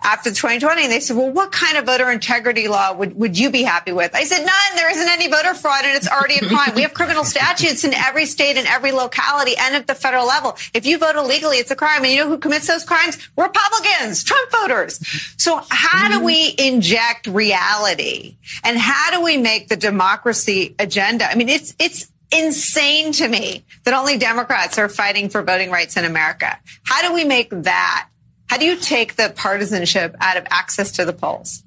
after 0.02 0.28
2020 0.28 0.82
and 0.82 0.92
they 0.92 1.00
said, 1.00 1.16
well, 1.16 1.30
what 1.30 1.52
kind 1.52 1.78
of 1.78 1.86
voter 1.86 2.10
integrity 2.10 2.68
law 2.68 2.92
would, 2.92 3.16
would 3.16 3.38
you 3.38 3.50
be 3.50 3.62
happy 3.62 3.92
with? 3.92 4.14
I 4.14 4.24
said, 4.24 4.44
none. 4.44 4.76
There 4.76 4.90
isn't 4.90 5.08
any 5.08 5.26
voter 5.26 5.54
fraud 5.54 5.86
and 5.86 5.96
it's 5.96 6.06
already 6.06 6.36
a 6.36 6.46
crime. 6.46 6.74
we 6.74 6.82
have 6.82 6.92
criminal 6.92 7.24
statutes 7.34 7.82
in 7.82 7.94
every 7.94 8.26
state 8.26 8.58
and 8.58 8.66
every 8.68 8.92
locality 8.92 9.56
and 9.56 9.74
at 9.74 9.86
the 9.86 9.94
federal 9.94 10.26
level. 10.26 10.58
If 10.74 10.84
you 10.84 10.98
vote 10.98 11.16
illegally, 11.16 11.56
it's 11.56 11.70
a 11.70 11.76
crime. 11.76 12.04
And 12.04 12.12
you 12.12 12.18
know 12.18 12.28
who 12.28 12.36
commits 12.36 12.66
those 12.66 12.84
crimes? 12.84 13.16
Republicans, 13.38 14.22
Trump 14.22 14.50
voters. 14.50 15.00
So 15.38 15.62
how 15.70 16.08
do 16.08 16.16
mm-hmm. 16.16 16.24
we 16.24 16.54
inject 16.58 17.26
reality 17.26 18.36
and 18.64 18.76
how 18.76 19.12
do 19.12 19.24
we 19.24 19.38
make 19.38 19.68
the 19.68 19.76
democracy 19.76 20.74
agenda? 20.78 21.24
I 21.24 21.36
mean, 21.36 21.48
it's, 21.48 21.74
it's, 21.78 22.10
insane 22.32 23.12
to 23.12 23.28
me 23.28 23.64
that 23.84 23.94
only 23.94 24.18
Democrats 24.18 24.78
are 24.78 24.88
fighting 24.88 25.28
for 25.28 25.42
voting 25.42 25.70
rights 25.70 25.96
in 25.96 26.04
America. 26.04 26.58
How 26.84 27.06
do 27.06 27.14
we 27.14 27.24
make 27.24 27.50
that? 27.50 28.08
How 28.48 28.56
do 28.56 28.64
you 28.64 28.76
take 28.76 29.16
the 29.16 29.32
partisanship 29.34 30.16
out 30.20 30.36
of 30.36 30.46
access 30.50 30.92
to 30.92 31.04
the 31.04 31.12
polls? 31.12 31.62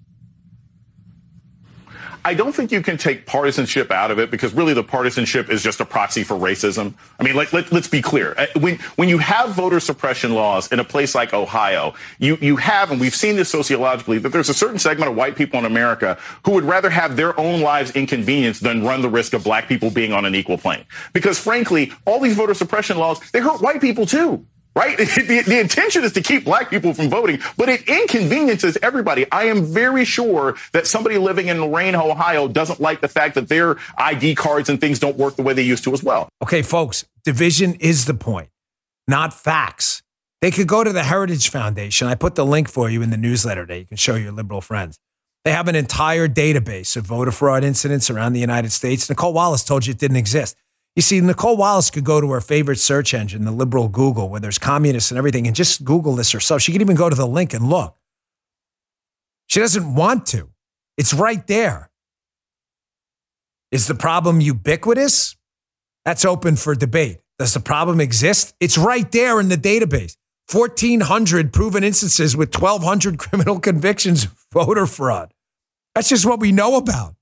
I 2.23 2.35
don't 2.35 2.53
think 2.53 2.71
you 2.71 2.81
can 2.81 2.97
take 2.97 3.25
partisanship 3.25 3.89
out 3.89 4.11
of 4.11 4.19
it 4.19 4.29
because 4.29 4.53
really 4.53 4.73
the 4.73 4.83
partisanship 4.83 5.49
is 5.49 5.63
just 5.63 5.79
a 5.79 5.85
proxy 5.85 6.23
for 6.23 6.35
racism. 6.35 6.93
I 7.19 7.23
mean, 7.23 7.35
like, 7.35 7.51
let, 7.51 7.71
us 7.73 7.87
be 7.87 8.01
clear. 8.01 8.35
Uh, 8.37 8.45
when, 8.59 8.77
when 8.95 9.09
you 9.09 9.17
have 9.17 9.51
voter 9.51 9.79
suppression 9.79 10.33
laws 10.33 10.71
in 10.71 10.79
a 10.79 10.83
place 10.83 11.15
like 11.15 11.33
Ohio, 11.33 11.95
you, 12.19 12.37
you 12.39 12.57
have, 12.57 12.91
and 12.91 13.01
we've 13.01 13.15
seen 13.15 13.35
this 13.35 13.49
sociologically, 13.49 14.19
that 14.19 14.29
there's 14.29 14.49
a 14.49 14.53
certain 14.53 14.77
segment 14.77 15.09
of 15.09 15.17
white 15.17 15.35
people 15.35 15.57
in 15.57 15.65
America 15.65 16.17
who 16.45 16.51
would 16.51 16.63
rather 16.63 16.89
have 16.91 17.15
their 17.15 17.37
own 17.39 17.61
lives 17.61 17.91
inconvenienced 17.91 18.61
than 18.61 18.83
run 18.83 19.01
the 19.01 19.09
risk 19.09 19.33
of 19.33 19.43
black 19.43 19.67
people 19.67 19.89
being 19.89 20.13
on 20.13 20.25
an 20.25 20.35
equal 20.35 20.57
plane. 20.57 20.85
Because 21.13 21.39
frankly, 21.39 21.91
all 22.05 22.19
these 22.19 22.35
voter 22.35 22.53
suppression 22.53 22.97
laws, 22.97 23.19
they 23.31 23.39
hurt 23.39 23.61
white 23.61 23.81
people 23.81 24.05
too 24.05 24.45
right? 24.75 24.97
The, 25.21 25.41
the, 25.41 25.59
intention 25.59 26.03
is 26.03 26.13
to 26.13 26.21
keep 26.21 26.45
black 26.45 26.69
people 26.69 26.93
from 26.93 27.09
voting, 27.09 27.39
but 27.55 27.69
it 27.69 27.87
inconveniences 27.87 28.77
everybody. 28.81 29.29
I 29.31 29.45
am 29.45 29.65
very 29.65 30.03
sure 30.03 30.55
that 30.73 30.87
somebody 30.87 31.17
living 31.17 31.47
in 31.47 31.61
Lorain, 31.61 31.95
Ohio 31.95 32.47
doesn't 32.47 32.79
like 32.79 33.01
the 33.01 33.07
fact 33.07 33.35
that 33.35 33.47
their 33.49 33.77
ID 33.97 34.35
cards 34.35 34.67
and 34.69 34.79
things 34.79 34.99
don't 34.99 35.17
work 35.17 35.35
the 35.35 35.43
way 35.43 35.53
they 35.53 35.61
used 35.61 35.83
to 35.85 35.93
as 35.93 36.03
well. 36.03 36.27
Okay, 36.41 36.61
folks, 36.61 37.05
division 37.23 37.75
is 37.75 38.05
the 38.05 38.13
point, 38.13 38.49
not 39.07 39.33
facts. 39.33 40.01
They 40.41 40.49
could 40.49 40.67
go 40.67 40.83
to 40.83 40.91
the 40.91 41.03
Heritage 41.03 41.49
Foundation. 41.49 42.07
I 42.07 42.15
put 42.15 42.35
the 42.35 42.45
link 42.45 42.67
for 42.67 42.89
you 42.89 43.01
in 43.01 43.11
the 43.11 43.17
newsletter 43.17 43.65
that 43.67 43.77
you 43.77 43.85
can 43.85 43.97
show 43.97 44.15
your 44.15 44.31
liberal 44.31 44.61
friends. 44.61 44.97
They 45.45 45.51
have 45.51 45.67
an 45.67 45.75
entire 45.75 46.27
database 46.27 46.95
of 46.97 47.05
voter 47.05 47.31
fraud 47.31 47.63
incidents 47.63 48.09
around 48.09 48.33
the 48.33 48.39
United 48.39 48.71
States. 48.71 49.07
Nicolle 49.07 49.33
Wallace 49.33 49.63
told 49.63 49.85
you 49.85 49.91
it 49.91 49.99
didn't 49.99 50.17
exist. 50.17 50.55
You 50.95 51.01
see, 51.01 51.21
Nicolle 51.21 51.57
Wallace 51.57 51.89
could 51.89 52.03
go 52.03 52.19
to 52.19 52.31
her 52.31 52.41
favorite 52.41 52.79
search 52.79 53.13
engine, 53.13 53.45
the 53.45 53.51
liberal 53.51 53.87
Google, 53.87 54.29
where 54.29 54.41
there's 54.41 54.57
communists 54.57 55.09
and 55.09 55.17
everything, 55.17 55.47
and 55.47 55.55
just 55.55 55.85
Google 55.85 56.15
this 56.15 56.31
herself. 56.31 56.61
She 56.61 56.71
could 56.71 56.81
even 56.81 56.97
go 56.97 57.09
to 57.09 57.15
the 57.15 57.27
link 57.27 57.53
and 57.53 57.69
look. 57.69 57.95
She 59.47 59.59
doesn't 59.59 59.95
want 59.95 60.25
to. 60.27 60.49
It's 60.97 61.13
right 61.13 61.45
there. 61.47 61.91
Is 63.71 63.87
the 63.87 63.95
problem 63.95 64.41
ubiquitous? 64.41 65.37
That's 66.03 66.25
open 66.25 66.57
for 66.57 66.75
debate. 66.75 67.19
Does 67.39 67.53
the 67.53 67.59
problem 67.59 68.01
exist? 68.01 68.53
It's 68.59 68.77
right 68.77 69.09
there 69.11 69.39
in 69.39 69.49
the 69.49 69.55
database. 69.55 70.17
1,400 70.51 71.53
proven 71.53 71.83
instances 71.83 72.35
with 72.35 72.53
1,200 72.53 73.17
criminal 73.17 73.59
convictions, 73.59 74.25
of 74.25 74.45
voter 74.51 74.85
fraud. 74.85 75.33
That's 75.95 76.09
just 76.09 76.25
what 76.25 76.39
we 76.39 76.51
know 76.51 76.75
about. 76.75 77.15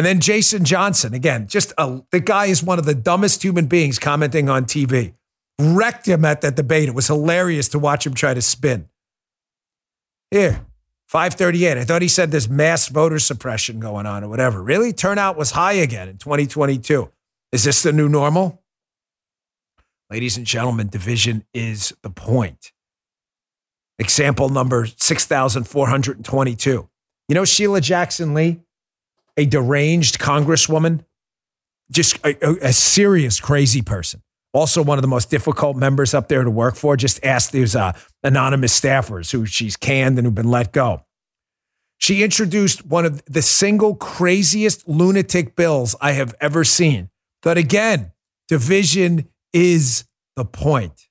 And 0.00 0.06
then 0.06 0.20
Jason 0.20 0.64
Johnson, 0.64 1.12
again, 1.12 1.46
just 1.46 1.74
a, 1.76 2.00
the 2.10 2.20
guy 2.20 2.46
is 2.46 2.62
one 2.62 2.78
of 2.78 2.86
the 2.86 2.94
dumbest 2.94 3.44
human 3.44 3.66
beings 3.66 3.98
commenting 3.98 4.48
on 4.48 4.64
TV. 4.64 5.12
Wrecked 5.58 6.08
him 6.08 6.24
at 6.24 6.40
that 6.40 6.56
debate. 6.56 6.88
It 6.88 6.94
was 6.94 7.08
hilarious 7.08 7.68
to 7.68 7.78
watch 7.78 8.06
him 8.06 8.14
try 8.14 8.32
to 8.32 8.40
spin. 8.40 8.88
Here, 10.30 10.64
538. 11.08 11.76
I 11.76 11.84
thought 11.84 12.00
he 12.00 12.08
said 12.08 12.30
there's 12.30 12.48
mass 12.48 12.88
voter 12.88 13.18
suppression 13.18 13.78
going 13.78 14.06
on 14.06 14.24
or 14.24 14.28
whatever. 14.30 14.62
Really? 14.62 14.94
Turnout 14.94 15.36
was 15.36 15.50
high 15.50 15.74
again 15.74 16.08
in 16.08 16.16
2022. 16.16 17.12
Is 17.52 17.64
this 17.64 17.82
the 17.82 17.92
new 17.92 18.08
normal? 18.08 18.62
Ladies 20.08 20.38
and 20.38 20.46
gentlemen, 20.46 20.88
division 20.88 21.44
is 21.52 21.92
the 22.00 22.08
point. 22.08 22.72
Example 23.98 24.48
number 24.48 24.86
6,422. 24.96 26.88
You 27.28 27.34
know 27.34 27.44
Sheila 27.44 27.82
Jackson 27.82 28.32
Lee? 28.32 28.62
A 29.40 29.46
deranged 29.46 30.18
congresswoman, 30.18 31.02
just 31.90 32.18
a, 32.26 32.68
a, 32.68 32.72
serious 32.74 33.40
crazy 33.40 33.80
person. 33.80 34.22
Also, 34.52 34.82
one 34.82 34.98
of 34.98 35.02
the 35.02 35.08
most 35.08 35.30
difficult 35.30 35.76
members 35.78 36.12
up 36.12 36.28
there 36.28 36.44
to 36.44 36.50
work 36.50 36.76
for. 36.76 36.94
Just 36.94 37.24
ask 37.24 37.50
these 37.50 37.74
uh, 37.74 37.92
anonymous 38.22 38.78
staffers 38.78 39.32
who 39.32 39.46
she's 39.46 39.76
canned 39.76 40.18
and 40.18 40.26
who've 40.26 40.34
been 40.34 40.50
let 40.50 40.72
go. 40.72 41.04
She 41.96 42.22
introduced 42.22 42.84
one 42.84 43.06
of 43.06 43.24
the 43.24 43.40
single 43.40 43.94
craziest 43.94 44.86
lunatic 44.86 45.56
bills 45.56 45.96
I 46.02 46.12
have 46.12 46.34
ever 46.40 46.62
seen. 46.62 47.08
But 47.42 47.56
again, 47.56 48.12
division 48.48 49.28
is 49.54 50.04
the 50.36 50.44
point. 50.44 51.08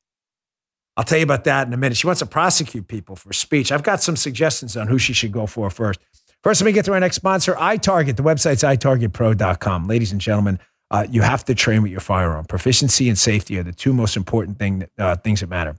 I'll 0.97 1.03
tell 1.03 1.17
you 1.17 1.23
about 1.23 1.45
that 1.45 1.65
in 1.65 1.73
a 1.73 1.77
minute. 1.77 1.97
She 1.97 2.05
wants 2.05 2.19
to 2.19 2.25
prosecute 2.27 2.87
people 2.87 3.15
for 3.15 3.33
speech. 3.33 3.71
I've 3.71 3.83
got 3.83 4.03
some 4.03 4.15
suggestions 4.15 4.77
on 4.77 4.87
who 4.87 4.99
she 4.99 5.13
should 5.13 5.31
go 5.31 5.47
for 5.47 5.69
first. 5.71 5.99
First, 6.43 6.61
let 6.61 6.65
me 6.65 6.71
get 6.71 6.85
to 6.85 6.93
our 6.93 6.99
next 6.99 7.17
sponsor, 7.17 7.53
iTarget. 7.55 8.15
The 8.15 8.23
website's 8.23 8.63
itargetpro.com. 8.63 9.87
Ladies 9.87 10.13
and 10.13 10.21
gentlemen, 10.21 10.59
uh, 10.89 11.05
you 11.09 11.21
have 11.21 11.43
to 11.45 11.55
train 11.55 11.81
with 11.81 11.91
your 11.91 11.99
firearm. 11.99 12.45
Proficiency 12.45 13.09
and 13.09 13.17
safety 13.17 13.57
are 13.59 13.63
the 13.63 13.73
two 13.73 13.93
most 13.93 14.15
important 14.15 14.57
thing 14.57 14.79
that, 14.79 14.89
uh, 14.97 15.15
things 15.17 15.41
that 15.41 15.49
matter. 15.49 15.75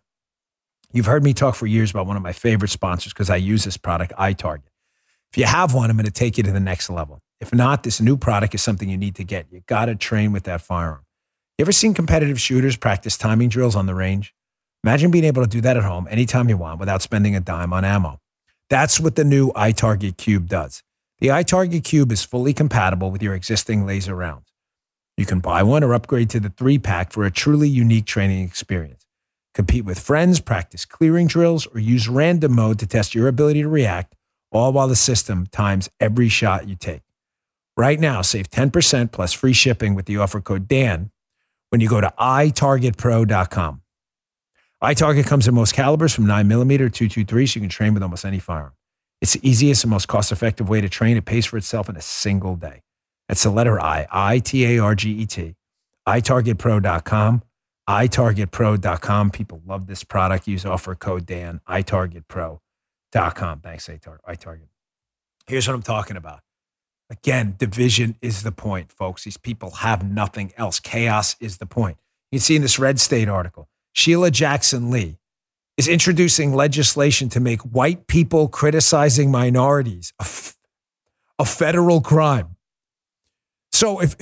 You've 0.93 1.07
heard 1.07 1.25
me 1.25 1.33
talk 1.33 1.55
for 1.55 1.67
years 1.67 1.91
about 1.91 2.07
one 2.07 2.17
of 2.17 2.23
my 2.23 2.33
favorite 2.33 2.69
sponsors 2.69 3.13
because 3.13 3.31
I 3.31 3.37
use 3.37 3.65
this 3.65 3.77
product, 3.77 4.13
iTarget. 4.19 4.69
If 5.33 5.39
you 5.39 5.47
have 5.47 5.73
one, 5.73 5.89
I'm 5.89 5.97
going 5.97 6.05
to 6.05 6.11
take 6.11 6.37
you 6.37 6.45
to 6.45 6.53
the 6.53 6.61
next 6.61 6.91
level. 6.91 7.23
If 7.41 7.55
not, 7.55 7.85
this 7.85 8.01
new 8.01 8.17
product 8.17 8.55
is 8.55 8.63
something 8.63 8.89
you 8.89 8.99
need 8.99 9.15
to 9.15 9.25
get. 9.25 9.47
You 9.51 9.63
got 9.67 9.87
to 9.87 9.95
train 9.95 10.33
with 10.33 10.43
that 10.45 10.61
firearm. 10.61 11.05
You 11.57 11.63
ever 11.63 11.73
seen 11.73 11.95
competitive 11.95 12.41
shooters 12.41 12.77
practice 12.77 13.17
timing 13.17 13.49
drills 13.49 13.77
on 13.77 13.87
the 13.87 13.95
range? 13.95 14.35
Imagine 14.85 15.11
being 15.11 15.25
able 15.25 15.43
to 15.43 15.49
do 15.49 15.61
that 15.63 15.77
at 15.77 15.85
home 15.85 16.07
anytime 16.11 16.49
you 16.49 16.57
want 16.57 16.81
without 16.81 17.03
spending 17.03 17.37
a 17.37 17.41
dime 17.41 17.73
on 17.73 17.85
ammo. 17.85 18.20
That's 18.71 19.01
what 19.01 19.17
the 19.17 19.25
new 19.25 19.51
iTarget 19.55 20.17
Cube 20.17 20.49
does. 20.49 20.85
The 21.19 21.27
iTarget 21.27 21.83
Cube 21.83 22.13
is 22.13 22.23
fully 22.23 22.55
compatible 22.55 23.11
with 23.11 23.21
your 23.21 23.35
existing 23.35 23.85
laser 23.85 24.15
rounds. 24.15 24.47
You 25.17 25.27
can 25.27 25.41
buy 25.41 25.65
one 25.65 25.83
or 25.83 25.93
upgrade 25.93 26.31
to 26.31 26.41
the 26.41 26.51
three 26.51 26.79
pack 26.79 27.13
for 27.13 27.27
a 27.27 27.33
truly 27.33 27.69
unique 27.69 28.07
training 28.07 28.45
experience. 28.45 29.05
Compete 29.55 29.85
with 29.85 29.99
friends, 29.99 30.39
practice 30.39 30.85
clearing 30.85 31.27
drills, 31.27 31.67
or 31.75 31.81
use 31.81 32.09
random 32.09 32.55
mode 32.55 32.79
to 32.79 32.87
test 32.87 33.13
your 33.13 33.27
ability 33.27 33.63
to 33.63 33.69
react, 33.69 34.15
all 34.53 34.73
while 34.73 34.87
the 34.87 34.95
system 34.95 35.47
times 35.47 35.91
every 35.99 36.29
shot 36.29 36.69
you 36.69 36.77
take. 36.77 37.03
Right 37.77 37.99
now, 37.99 38.23
save 38.23 38.51
10% 38.51 39.11
plus 39.11 39.33
free 39.33 39.53
shipping 39.53 39.97
with 39.97 40.07
the 40.07 40.19
offer 40.19 40.41
code 40.41 40.69
DAN 40.69 41.11
when 41.71 41.81
you 41.81 41.89
go 41.89 42.01
to 42.01 42.13
itargetpro.com. 42.21 43.83
iTarget 44.83 45.27
comes 45.27 45.47
in 45.47 45.55
most 45.55 45.75
calibers 45.75 46.15
from 46.15 46.25
9mm 46.25 46.79
to 46.79 46.91
223, 46.91 47.47
so 47.47 47.57
you 47.57 47.61
can 47.61 47.69
train 47.69 47.93
with 47.93 48.03
almost 48.03 48.25
any 48.25 48.39
firearm. 48.39 48.73
It's 49.21 49.35
the 49.35 49.47
easiest 49.47 49.85
and 49.85 49.91
most 49.91 50.09
cost 50.09 50.33
effective 50.33 50.71
way 50.71 50.81
to 50.81 50.89
train. 50.89 51.19
It 51.19 51.27
pays 51.27 51.45
for 51.45 51.59
itself 51.59 51.91
in 51.91 51.97
a 51.97 52.01
single 52.01 52.57
day. 52.57 52.83
That's 53.29 53.43
the 53.43 53.51
letter 53.51 53.79
I, 53.81 54.07
I 54.11 54.39
T 54.39 54.65
A 54.65 54.79
R 54.83 54.95
G 54.95 55.11
E 55.11 55.27
T, 55.27 55.55
itargetpro.com, 56.09 57.43
itargetpro.com. 57.89 59.31
People 59.31 59.63
love 59.67 59.87
this 59.87 60.03
product. 60.03 60.49
Use 60.49 60.65
offer 60.65 60.95
code 60.95 61.27
Dan, 61.27 61.61
itargetpro.com. 61.69 63.61
Thanks, 63.61 63.87
iTarget. 63.89 64.69
Here's 65.47 65.69
what 65.69 65.75
I'm 65.75 65.83
talking 65.83 66.17
about. 66.17 66.41
Again, 67.11 67.57
division 67.59 68.17
is 68.23 68.45
the 68.45 68.53
point, 68.53 68.93
folks. 68.93 69.25
These 69.25 69.37
people 69.37 69.71
have 69.71 70.09
nothing 70.09 70.53
else. 70.57 70.81
Chaos 70.81 71.37
is 71.41 71.59
the 71.59 71.67
point. 71.67 71.99
You 72.31 72.39
can 72.39 72.45
see 72.45 72.57
in 72.57 72.63
this 72.63 72.79
Red 72.79 73.01
State 73.01 73.29
article, 73.29 73.69
Sheila 74.01 74.31
Jackson 74.31 74.91
Lee 74.91 75.19
is 75.77 75.87
introducing 75.87 76.55
legislation 76.55 77.29
to 77.29 77.39
make 77.39 77.61
white 77.61 78.07
people 78.07 78.49
criticizing 78.49 79.31
minorities 79.31 80.15
a, 80.19 80.23
f- 80.23 80.57
a 81.39 81.45
federal 81.45 82.01
crime. 82.01 82.57
So 83.73 84.01
if 84.01 84.17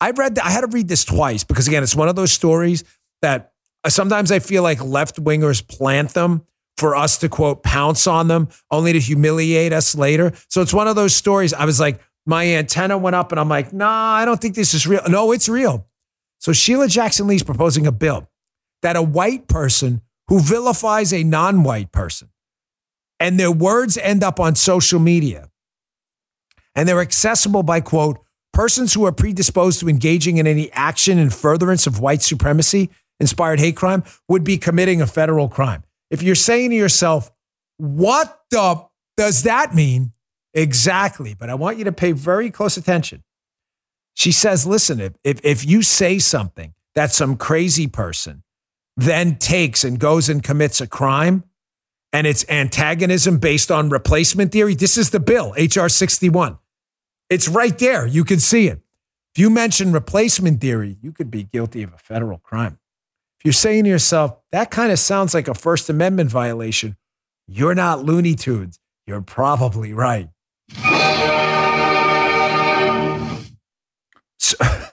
I 0.00 0.12
read 0.12 0.36
that, 0.36 0.46
I 0.46 0.50
had 0.50 0.62
to 0.62 0.66
read 0.68 0.88
this 0.88 1.04
twice 1.04 1.44
because 1.44 1.68
again, 1.68 1.82
it's 1.82 1.94
one 1.94 2.08
of 2.08 2.16
those 2.16 2.32
stories 2.32 2.84
that 3.20 3.52
sometimes 3.86 4.32
I 4.32 4.38
feel 4.38 4.62
like 4.62 4.82
left 4.82 5.22
wingers 5.22 5.66
plant 5.68 6.14
them 6.14 6.46
for 6.78 6.96
us 6.96 7.18
to 7.18 7.28
quote 7.28 7.62
pounce 7.62 8.06
on 8.06 8.28
them 8.28 8.48
only 8.70 8.94
to 8.94 8.98
humiliate 8.98 9.74
us 9.74 9.94
later. 9.94 10.32
So 10.48 10.62
it's 10.62 10.72
one 10.72 10.88
of 10.88 10.96
those 10.96 11.14
stories. 11.14 11.52
I 11.52 11.66
was 11.66 11.78
like, 11.78 12.00
my 12.24 12.46
antenna 12.46 12.96
went 12.96 13.14
up 13.14 13.30
and 13.30 13.38
I'm 13.38 13.50
like, 13.50 13.74
nah, 13.74 14.14
I 14.14 14.24
don't 14.24 14.40
think 14.40 14.54
this 14.54 14.72
is 14.72 14.86
real. 14.86 15.02
No, 15.06 15.32
it's 15.32 15.50
real. 15.50 15.86
So 16.38 16.54
Sheila 16.54 16.88
Jackson 16.88 17.26
Lee's 17.26 17.42
proposing 17.42 17.86
a 17.86 17.92
bill 17.92 18.26
that 18.82 18.96
a 18.96 19.02
white 19.02 19.48
person 19.48 20.02
who 20.28 20.40
vilifies 20.40 21.12
a 21.12 21.24
non 21.24 21.62
white 21.62 21.92
person 21.92 22.28
and 23.18 23.38
their 23.38 23.52
words 23.52 23.96
end 23.96 24.22
up 24.22 24.40
on 24.40 24.54
social 24.54 25.00
media 25.00 25.48
and 26.74 26.88
they're 26.88 27.00
accessible 27.00 27.62
by, 27.62 27.80
quote, 27.80 28.18
persons 28.52 28.94
who 28.94 29.04
are 29.04 29.12
predisposed 29.12 29.80
to 29.80 29.88
engaging 29.88 30.38
in 30.38 30.46
any 30.46 30.70
action 30.72 31.18
in 31.18 31.30
furtherance 31.30 31.86
of 31.86 32.00
white 32.00 32.22
supremacy 32.22 32.90
inspired 33.20 33.60
hate 33.60 33.76
crime 33.76 34.02
would 34.28 34.44
be 34.44 34.58
committing 34.58 35.00
a 35.00 35.06
federal 35.06 35.48
crime. 35.48 35.84
If 36.10 36.22
you're 36.22 36.34
saying 36.34 36.70
to 36.70 36.76
yourself, 36.76 37.30
what 37.78 38.40
the 38.50 38.86
does 39.16 39.42
that 39.44 39.74
mean? 39.74 40.12
Exactly. 40.54 41.34
But 41.34 41.50
I 41.50 41.54
want 41.54 41.78
you 41.78 41.84
to 41.84 41.92
pay 41.92 42.12
very 42.12 42.50
close 42.50 42.76
attention. 42.76 43.22
She 44.14 44.32
says, 44.32 44.66
listen, 44.66 45.00
if, 45.00 45.12
if, 45.24 45.40
if 45.44 45.66
you 45.66 45.82
say 45.82 46.18
something 46.18 46.74
that 46.94 47.12
some 47.12 47.36
crazy 47.36 47.86
person 47.86 48.42
then 48.96 49.36
takes 49.36 49.84
and 49.84 49.98
goes 49.98 50.28
and 50.28 50.42
commits 50.42 50.80
a 50.80 50.86
crime 50.86 51.44
and 52.12 52.26
it's 52.26 52.44
antagonism 52.48 53.38
based 53.38 53.70
on 53.70 53.88
replacement 53.88 54.52
theory, 54.52 54.74
this 54.74 54.98
is 54.98 55.10
the 55.10 55.20
bill, 55.20 55.54
HR 55.56 55.88
61. 55.88 56.58
It's 57.30 57.48
right 57.48 57.78
there. 57.78 58.06
You 58.06 58.24
can 58.24 58.38
see 58.38 58.66
it. 58.68 58.80
If 59.34 59.40
you 59.40 59.48
mention 59.48 59.92
replacement 59.92 60.60
theory, 60.60 60.98
you 61.00 61.12
could 61.12 61.30
be 61.30 61.44
guilty 61.44 61.82
of 61.82 61.94
a 61.94 61.98
federal 61.98 62.36
crime. 62.38 62.78
If 63.38 63.46
you're 63.46 63.52
saying 63.54 63.84
to 63.84 63.90
yourself, 63.90 64.36
that 64.52 64.70
kind 64.70 64.92
of 64.92 64.98
sounds 64.98 65.32
like 65.32 65.48
a 65.48 65.54
First 65.54 65.88
Amendment 65.88 66.30
violation, 66.30 66.96
you're 67.48 67.74
not 67.74 68.04
Looney 68.04 68.34
Tunes. 68.34 68.78
You're 69.06 69.22
probably 69.22 69.94
right. 69.94 70.28
So, 74.38 74.56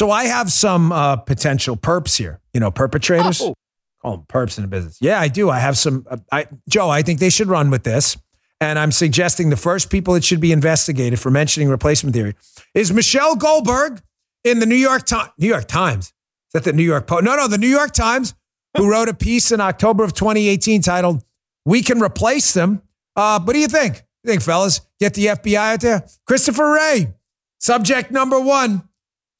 so 0.00 0.10
I 0.10 0.24
have 0.24 0.50
some 0.50 0.92
uh, 0.92 1.16
potential 1.16 1.76
perps 1.76 2.16
here, 2.16 2.40
you 2.54 2.60
know, 2.60 2.70
perpetrators. 2.70 3.42
Oh. 3.42 3.52
Call 4.00 4.16
them 4.16 4.26
perps 4.26 4.56
in 4.56 4.62
the 4.62 4.68
business. 4.68 4.96
Yeah, 4.98 5.20
I 5.20 5.28
do. 5.28 5.50
I 5.50 5.58
have 5.58 5.76
some. 5.76 6.06
Uh, 6.08 6.16
I, 6.32 6.46
Joe, 6.70 6.88
I 6.88 7.02
think 7.02 7.20
they 7.20 7.28
should 7.28 7.48
run 7.48 7.68
with 7.68 7.84
this. 7.84 8.16
And 8.62 8.78
I'm 8.78 8.92
suggesting 8.92 9.50
the 9.50 9.58
first 9.58 9.90
people 9.90 10.14
that 10.14 10.24
should 10.24 10.40
be 10.40 10.52
investigated 10.52 11.20
for 11.20 11.30
mentioning 11.30 11.68
replacement 11.68 12.16
theory 12.16 12.34
is 12.72 12.90
Michelle 12.94 13.36
Goldberg 13.36 14.00
in 14.42 14.58
the 14.58 14.64
New 14.64 14.74
York 14.74 15.04
Times. 15.04 15.32
New 15.36 15.48
York 15.48 15.68
Times. 15.68 16.06
Is 16.06 16.12
that 16.54 16.64
the 16.64 16.72
New 16.72 16.82
York 16.82 17.06
Post? 17.06 17.24
No, 17.24 17.36
no, 17.36 17.46
the 17.46 17.58
New 17.58 17.68
York 17.68 17.92
Times, 17.92 18.32
who 18.78 18.90
wrote 18.90 19.10
a 19.10 19.14
piece 19.14 19.52
in 19.52 19.60
October 19.60 20.02
of 20.02 20.14
2018 20.14 20.80
titled 20.80 21.22
"We 21.66 21.82
Can 21.82 22.00
Replace 22.00 22.54
Them." 22.54 22.80
Uh, 23.16 23.38
what 23.38 23.52
do 23.52 23.58
you 23.58 23.68
think? 23.68 24.02
You 24.24 24.30
think, 24.30 24.40
fellas? 24.40 24.80
Get 24.98 25.12
the 25.12 25.26
FBI 25.26 25.74
out 25.74 25.82
there. 25.82 26.06
Christopher 26.26 26.72
Wray, 26.72 27.12
subject 27.58 28.10
number 28.10 28.40
one. 28.40 28.88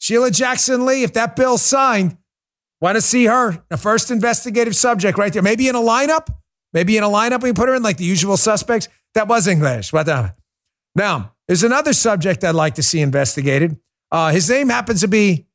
Sheila 0.00 0.30
Jackson 0.30 0.86
Lee, 0.86 1.04
if 1.04 1.12
that 1.12 1.36
bill's 1.36 1.62
signed, 1.62 2.16
want 2.80 2.96
to 2.96 3.02
see 3.02 3.26
her, 3.26 3.62
the 3.68 3.76
first 3.76 4.10
investigative 4.10 4.74
subject 4.74 5.18
right 5.18 5.32
there. 5.32 5.42
Maybe 5.42 5.68
in 5.68 5.74
a 5.76 5.80
lineup. 5.80 6.26
Maybe 6.72 6.96
in 6.96 7.04
a 7.04 7.08
lineup 7.08 7.42
we 7.42 7.52
put 7.52 7.68
her 7.68 7.74
in 7.74 7.82
like 7.82 7.98
the 7.98 8.04
usual 8.04 8.36
suspects. 8.36 8.88
That 9.14 9.28
was 9.28 9.46
English. 9.46 9.90
But 9.90 10.08
uh, 10.08 10.30
now 10.94 11.34
there's 11.46 11.64
another 11.64 11.92
subject 11.92 12.42
I'd 12.44 12.54
like 12.54 12.76
to 12.76 12.82
see 12.82 13.00
investigated. 13.00 13.76
Uh, 14.10 14.30
his 14.30 14.48
name 14.48 14.70
happens 14.70 15.02
to 15.02 15.08
be 15.08 15.46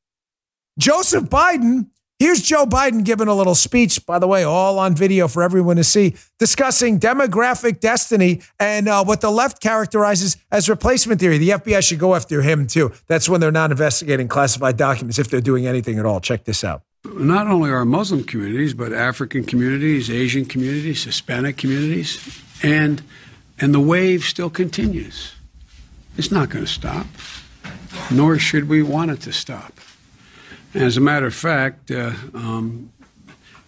Joseph 0.78 1.24
Biden. 1.26 1.88
Here's 2.26 2.42
Joe 2.42 2.66
Biden 2.66 3.04
giving 3.04 3.28
a 3.28 3.36
little 3.36 3.54
speech, 3.54 4.04
by 4.08 4.18
the 4.18 4.26
way, 4.26 4.44
all 4.44 4.80
on 4.80 4.96
video 4.96 5.28
for 5.28 5.44
everyone 5.44 5.76
to 5.76 5.84
see, 5.84 6.16
discussing 6.40 7.00
demographic 7.00 7.80
destiny 7.80 8.42
and 8.60 8.88
uh, 8.88 9.04
what 9.04 9.22
the 9.22 9.30
left 9.30 9.62
characterizes 9.62 10.36
as 10.52 10.68
replacement 10.68 11.22
theory. 11.22 11.38
The 11.38 11.50
FBI 11.50 11.88
should 11.88 12.00
go 12.00 12.16
after 12.16 12.42
him 12.42 12.66
too. 12.66 12.92
That's 13.06 13.30
when 13.30 13.42
they're 13.42 13.52
not 13.52 13.70
investigating 13.70 14.28
classified 14.28 14.76
documents 14.76 15.20
if 15.20 15.30
they're 15.30 15.40
doing 15.40 15.68
anything 15.68 16.00
at 16.00 16.08
all. 16.08 16.20
Check 16.20 16.46
this 16.46 16.64
out. 16.64 16.82
Not 17.06 17.46
only 17.46 17.70
our 17.70 17.86
Muslim 17.86 18.24
communities, 18.24 18.74
but 18.74 18.92
African 18.92 19.44
communities, 19.44 20.10
Asian 20.10 20.46
communities, 20.46 21.04
Hispanic 21.04 21.58
communities, 21.58 22.42
and 22.64 23.04
and 23.60 23.72
the 23.72 23.80
wave 23.80 24.24
still 24.24 24.50
continues. 24.50 25.36
It's 26.18 26.32
not 26.32 26.50
going 26.50 26.66
to 26.66 26.72
stop, 26.72 27.06
nor 28.10 28.40
should 28.40 28.68
we 28.68 28.82
want 28.82 29.12
it 29.12 29.22
to 29.22 29.32
stop. 29.32 29.80
As 30.76 30.98
a 30.98 31.02
matter 31.02 31.26
of 31.26 31.34
fact, 31.34 31.90
uh, 31.90 32.12
um, 32.34 32.92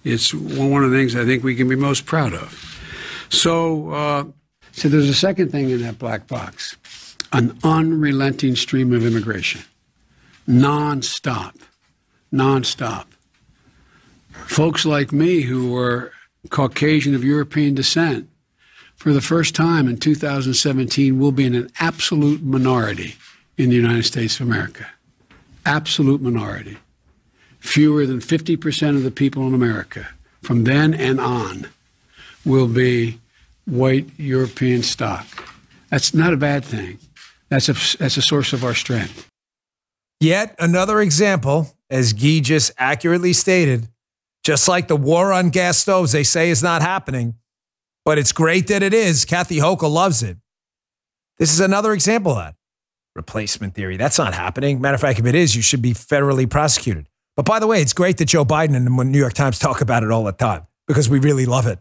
it's 0.04 0.34
one 0.34 0.84
of 0.84 0.92
the 0.92 0.98
things 0.98 1.16
I 1.16 1.24
think 1.24 1.42
we 1.42 1.56
can 1.56 1.70
be 1.70 1.78
most 1.78 2.06
proud 2.06 2.34
of. 2.34 2.82
So, 3.30 3.92
uh, 3.92 4.26
so 4.74 4.90
there's 4.90 5.08
a 5.08 5.14
second 5.14 5.50
thing 5.50 5.70
in 5.70 5.82
that 5.84 6.00
black 6.00 6.28
box 6.28 6.76
an 7.34 7.58
unrelenting 7.64 8.56
stream 8.56 8.94
of 8.94 9.06
immigration, 9.06 9.62
nonstop, 10.48 11.56
nonstop. 12.34 13.06
Folks 14.32 14.86
like 14.86 15.12
me 15.12 15.42
who 15.42 15.72
were 15.72 16.12
Caucasian 16.50 17.16
of 17.16 17.24
European 17.24 17.74
descent, 17.74 18.30
for 18.96 19.12
the 19.14 19.22
first 19.22 19.56
time 19.56 19.88
in 19.88 19.98
2017, 19.98 21.20
will 21.20 21.34
be 21.34 21.46
in 21.46 21.56
an 21.56 21.70
absolute 21.80 22.42
minority 22.42 23.16
in 23.58 23.70
the 23.70 23.76
United 23.76 24.04
States 24.04 24.40
of 24.40 24.48
America. 24.48 24.88
Absolute 25.66 26.22
minority 26.22 26.78
fewer 27.68 28.06
than 28.06 28.20
50% 28.20 28.96
of 28.96 29.04
the 29.04 29.12
people 29.12 29.46
in 29.48 29.54
America 29.54 30.08
from 30.42 30.64
then 30.64 30.94
and 30.94 31.20
on 31.20 31.68
will 32.46 32.68
be 32.68 33.20
white 33.66 34.08
European 34.18 34.82
stock. 34.82 35.48
That's 35.90 36.14
not 36.14 36.34
a 36.34 36.38
bad 36.38 36.64
thing. 36.64 37.00
That's 37.50 37.70
a, 37.70 37.74
that's 37.98 38.18
a 38.18 38.22
source 38.22 38.54
of 38.54 38.64
our 38.64 38.74
strength. 38.74 39.28
Yet 40.20 40.56
another 40.60 41.02
example, 41.02 41.76
as 41.90 42.14
Guy 42.14 42.40
just 42.40 42.72
accurately 42.78 43.34
stated, 43.34 43.88
just 44.44 44.68
like 44.68 44.88
the 44.88 44.96
war 44.96 45.34
on 45.34 45.50
gas 45.50 45.78
stoves, 45.78 46.14
they 46.14 46.24
say 46.24 46.50
is 46.50 46.64
not 46.64 46.82
happening, 46.82 47.36
but 48.06 48.18
it's 48.18 48.32
great 48.32 48.68
that 48.68 48.82
it 48.82 48.94
is. 48.94 49.26
Kathy 49.26 49.58
Hochul 49.58 49.92
loves 49.92 50.24
it. 50.24 50.38
This 51.38 51.52
is 51.54 51.60
another 51.60 51.94
example 51.94 52.32
of 52.32 52.38
that. 52.38 52.56
Replacement 53.16 53.76
theory. 53.76 53.98
That's 53.98 54.18
not 54.18 54.34
happening. 54.34 54.80
Matter 54.80 54.96
of 54.96 55.02
fact, 55.02 55.20
if 55.20 55.26
it 55.26 55.36
is, 55.36 55.56
you 55.56 55.62
should 55.62 55.82
be 55.82 55.94
federally 55.94 56.50
prosecuted. 56.50 57.08
But 57.38 57.46
by 57.46 57.60
the 57.60 57.68
way, 57.68 57.82
it's 57.82 57.94
great 57.94 58.18
that 58.18 58.26
Joe 58.26 58.44
Biden 58.44 58.76
and 58.76 58.86
the 58.88 59.04
New 59.04 59.20
York 59.20 59.34
Times 59.34 59.60
talk 59.60 59.80
about 59.80 60.04
it 60.04 60.12
all 60.12 60.24
the 60.24 60.32
time 60.32 60.66
because 60.88 61.08
we 61.08 61.20
really 61.20 61.46
love 61.46 61.68
it. 61.68 61.80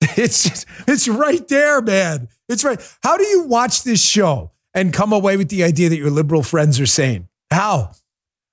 It's 0.16 0.44
just, 0.44 0.66
it's 0.88 1.08
right 1.08 1.46
there, 1.48 1.82
man. 1.82 2.28
It's 2.48 2.64
right. 2.64 2.80
How 3.02 3.18
do 3.18 3.26
you 3.26 3.42
watch 3.42 3.82
this 3.82 4.02
show 4.02 4.52
and 4.72 4.94
come 4.94 5.12
away 5.12 5.36
with 5.36 5.50
the 5.50 5.62
idea 5.62 5.90
that 5.90 5.98
your 5.98 6.10
liberal 6.10 6.42
friends 6.42 6.80
are 6.80 6.86
sane? 6.86 7.28
How? 7.50 7.90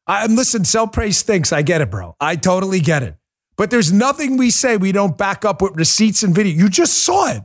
I'm 0.07 0.35
listen, 0.35 0.65
self 0.65 0.91
praise 0.91 1.17
stinks. 1.17 1.53
I 1.53 1.61
get 1.61 1.81
it, 1.81 1.89
bro. 1.89 2.15
I 2.19 2.35
totally 2.35 2.81
get 2.81 3.03
it. 3.03 3.15
But 3.55 3.71
there's 3.71 3.93
nothing 3.93 4.37
we 4.37 4.49
say 4.49 4.75
we 4.75 4.91
don't 4.91 5.17
back 5.17 5.45
up 5.45 5.61
with 5.61 5.75
receipts 5.75 6.23
and 6.23 6.35
video. 6.35 6.53
You 6.53 6.69
just 6.69 6.99
saw 6.99 7.31
it. 7.31 7.43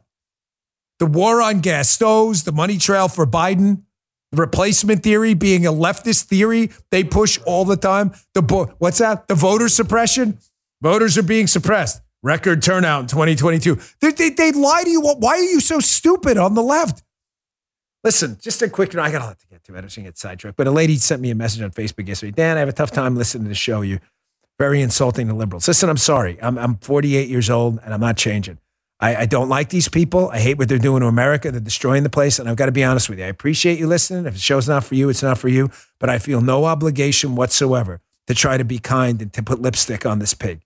The 0.98 1.06
war 1.06 1.40
on 1.40 1.60
gas 1.60 1.88
stoves, 1.88 2.44
the 2.44 2.52
money 2.52 2.78
trail 2.78 3.08
for 3.08 3.26
Biden, 3.26 3.82
replacement 4.32 5.02
theory 5.02 5.34
being 5.34 5.66
a 5.66 5.72
leftist 5.72 6.24
theory 6.24 6.70
they 6.90 7.04
push 7.04 7.38
all 7.46 7.64
the 7.64 7.76
time. 7.76 8.12
The 8.34 8.42
bo- 8.42 8.74
what's 8.78 8.98
that? 8.98 9.28
The 9.28 9.34
voter 9.34 9.68
suppression. 9.68 10.38
Voters 10.80 11.16
are 11.18 11.22
being 11.22 11.46
suppressed. 11.46 12.00
Record 12.22 12.62
turnout 12.62 13.02
in 13.02 13.06
2022. 13.08 13.78
They, 14.00 14.12
they, 14.12 14.30
they 14.30 14.52
lie 14.52 14.84
to 14.84 14.90
you. 14.90 15.00
Why 15.00 15.32
are 15.32 15.42
you 15.42 15.60
so 15.60 15.80
stupid 15.80 16.38
on 16.38 16.54
the 16.54 16.62
left? 16.62 17.02
Listen, 18.04 18.36
just 18.40 18.62
a 18.62 18.68
quick 18.68 18.94
note. 18.94 19.02
I 19.02 19.12
got 19.12 19.22
a 19.22 19.26
lot 19.26 19.38
to 19.38 19.46
get 19.46 19.62
to. 19.64 19.76
I 19.76 19.80
don't 19.80 19.94
get 19.94 20.18
sidetracked. 20.18 20.56
But 20.56 20.66
a 20.66 20.70
lady 20.70 20.96
sent 20.96 21.22
me 21.22 21.30
a 21.30 21.34
message 21.34 21.62
on 21.62 21.70
Facebook 21.70 22.08
yesterday. 22.08 22.32
Dan, 22.32 22.56
I 22.56 22.60
have 22.60 22.68
a 22.68 22.72
tough 22.72 22.90
time 22.90 23.16
listening 23.16 23.44
to 23.44 23.48
the 23.48 23.54
show. 23.54 23.80
You 23.80 24.00
very 24.58 24.80
insulting 24.80 25.28
to 25.28 25.34
liberals. 25.34 25.66
Listen, 25.66 25.88
I'm 25.88 25.96
sorry. 25.96 26.38
I'm, 26.42 26.58
I'm 26.58 26.76
48 26.76 27.28
years 27.28 27.50
old 27.50 27.80
and 27.84 27.94
I'm 27.94 28.00
not 28.00 28.16
changing. 28.16 28.58
I, 29.03 29.16
I 29.16 29.26
don't 29.26 29.48
like 29.48 29.68
these 29.70 29.88
people. 29.88 30.30
I 30.30 30.38
hate 30.38 30.59
what 30.59 30.68
they're 30.68 30.78
doing 30.78 31.00
to 31.00 31.09
America. 31.09 31.50
They're 31.50 31.61
destroying 31.61 32.05
the 32.05 32.09
place. 32.09 32.38
And 32.38 32.48
I've 32.48 32.57
got 32.57 32.66
to 32.66 32.72
be 32.72 32.84
honest 32.84 33.11
with 33.11 33.18
you. 33.18 33.24
I 33.24 33.28
appreciate 33.28 33.80
you 33.80 33.88
listening. 33.88 34.26
If 34.26 34.34
the 34.34 34.40
show's 34.40 34.68
not 34.68 34.84
for 34.84 34.94
you, 34.94 35.09
it's 35.09 35.24
not 35.24 35.38
for 35.38 35.48
you. 35.48 35.70
But 35.98 36.09
I 36.09 36.18
feel 36.18 36.40
no 36.40 36.66
obligation 36.66 37.34
whatsoever 37.34 38.00
to 38.28 38.34
try 38.34 38.57
to 38.57 38.64
be 38.64 38.78
kind 38.78 39.20
and 39.20 39.32
to 39.32 39.42
put 39.42 39.61
lipstick 39.61 40.07
on 40.07 40.20
this 40.20 40.34
pig. 40.34 40.62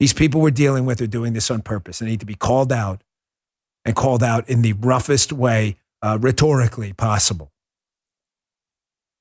These 0.00 0.14
people 0.14 0.40
we're 0.40 0.50
dealing 0.50 0.86
with 0.86 1.02
are 1.02 1.06
doing 1.06 1.34
this 1.34 1.50
on 1.50 1.60
purpose. 1.60 1.98
They 1.98 2.06
need 2.06 2.20
to 2.20 2.26
be 2.26 2.34
called 2.34 2.72
out 2.72 3.02
and 3.84 3.94
called 3.94 4.22
out 4.22 4.48
in 4.48 4.62
the 4.62 4.72
roughest 4.72 5.30
way 5.30 5.76
uh, 6.00 6.16
rhetorically 6.18 6.94
possible. 6.94 7.52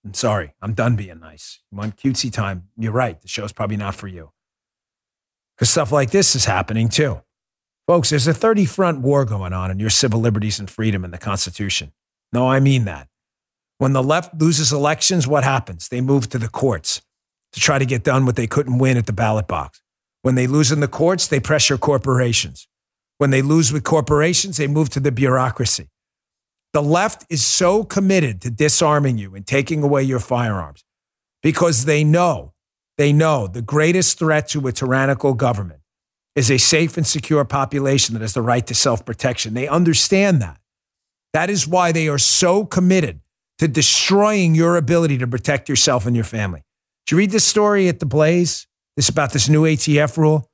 I'm 0.05 0.13
sorry. 0.13 0.53
I'm 0.61 0.73
done 0.73 0.95
being 0.95 1.19
nice. 1.19 1.59
You 1.71 1.77
want 1.77 1.97
cutesy 1.97 2.31
time? 2.31 2.69
You're 2.77 2.93
right. 2.93 3.21
The 3.21 3.27
show's 3.27 3.51
probably 3.51 3.77
not 3.77 3.95
for 3.95 4.07
you. 4.07 4.31
Because 5.55 5.69
stuff 5.69 5.91
like 5.91 6.11
this 6.11 6.35
is 6.35 6.45
happening 6.45 6.87
too. 6.87 7.21
Folks, 7.87 8.09
there's 8.09 8.25
a 8.25 8.33
30 8.33 8.65
front 8.65 9.01
war 9.01 9.25
going 9.25 9.53
on 9.53 9.69
in 9.69 9.79
your 9.79 9.91
civil 9.91 10.19
liberties 10.19 10.59
and 10.59 10.67
freedom 10.69 11.05
in 11.05 11.11
the 11.11 11.19
Constitution. 11.19 11.91
No, 12.33 12.49
I 12.49 12.59
mean 12.59 12.85
that. 12.85 13.07
When 13.77 13.93
the 13.93 14.01
left 14.01 14.41
loses 14.41 14.73
elections, 14.73 15.27
what 15.27 15.43
happens? 15.43 15.89
They 15.89 16.01
move 16.01 16.27
to 16.29 16.39
the 16.39 16.47
courts 16.47 17.03
to 17.53 17.59
try 17.59 17.77
to 17.77 17.85
get 17.85 18.03
done 18.03 18.25
what 18.25 18.37
they 18.37 18.47
couldn't 18.47 18.79
win 18.79 18.97
at 18.97 19.05
the 19.05 19.13
ballot 19.13 19.47
box. 19.47 19.81
When 20.23 20.33
they 20.33 20.47
lose 20.47 20.71
in 20.71 20.79
the 20.79 20.87
courts, 20.87 21.27
they 21.27 21.39
pressure 21.39 21.77
corporations. 21.77 22.67
When 23.19 23.29
they 23.29 23.43
lose 23.43 23.71
with 23.71 23.83
corporations, 23.83 24.57
they 24.57 24.67
move 24.67 24.89
to 24.89 24.99
the 24.99 25.11
bureaucracy. 25.11 25.89
The 26.73 26.81
left 26.81 27.25
is 27.29 27.45
so 27.45 27.83
committed 27.83 28.41
to 28.41 28.49
disarming 28.49 29.19
you 29.19 29.35
and 29.35 29.45
taking 29.45 29.83
away 29.83 30.01
your 30.01 30.19
firearms 30.19 30.83
because 31.43 31.85
they 31.85 32.03
know, 32.03 32.53
they 32.97 33.13
know 33.13 33.45
the 33.45 33.61
greatest 33.61 34.17
threat 34.17 34.49
to 34.49 34.67
a 34.67 34.71
tyrannical 34.71 35.35
government 35.35 35.81
is 36.35 36.51
a 36.51 36.57
safe 36.57 36.97
and 36.97 37.07
secure 37.07 37.45
population 37.45 38.13
that 38.13 38.21
has 38.21 38.33
the 38.33 38.41
right 38.41 38.67
to 38.67 38.75
self 38.75 39.05
protection. 39.05 39.53
They 39.53 39.67
understand 39.67 40.41
that. 40.41 40.59
That 41.33 41.49
is 41.49 41.67
why 41.67 41.91
they 41.91 42.07
are 42.07 42.17
so 42.17 42.65
committed 42.65 43.21
to 43.59 43.67
destroying 43.67 44.53
your 44.53 44.75
ability 44.77 45.17
to 45.19 45.27
protect 45.27 45.69
yourself 45.69 46.05
and 46.05 46.15
your 46.15 46.25
family. 46.25 46.61
Did 47.05 47.11
you 47.11 47.17
read 47.19 47.31
this 47.31 47.45
story 47.45 47.87
at 47.87 47.99
the 47.99 48.05
Blaze? 48.05 48.67
This 48.95 49.09
about 49.09 49.33
this 49.33 49.49
new 49.49 49.63
ATF 49.63 50.17
rule? 50.17 50.49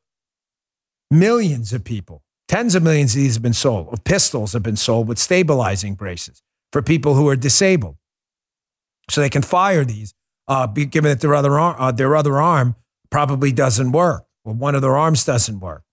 Millions 1.09 1.73
of 1.73 1.84
people, 1.84 2.23
tens 2.47 2.73
of 2.73 2.84
millions 2.84 3.13
of 3.13 3.21
these 3.21 3.36
have 3.36 3.43
been 3.43 3.53
sold, 3.53 3.89
of 3.91 4.03
pistols 4.03 4.53
have 4.53 4.63
been 4.63 4.77
sold 4.77 5.07
with 5.07 5.19
stabilizing 5.19 5.93
braces 5.93 6.41
for 6.71 6.82
people 6.82 7.15
who 7.15 7.27
are 7.27 7.36
disabled. 7.36 7.97
So 9.09 9.21
they 9.21 9.29
can 9.29 9.41
fire 9.41 9.84
these, 9.84 10.13
uh, 10.47 10.67
given 10.67 11.09
that 11.09 11.19
their 11.19 11.36
other, 11.36 11.59
arm, 11.59 11.75
uh, 11.77 11.91
their 11.91 12.15
other 12.15 12.39
arm 12.39 12.75
probably 13.09 13.51
doesn't 13.51 13.91
work 13.91 14.25
or 14.44 14.54
one 14.54 14.76
of 14.76 14.82
their 14.82 14.98
arms 14.98 15.24
doesn't 15.24 15.60
work. 15.60 15.84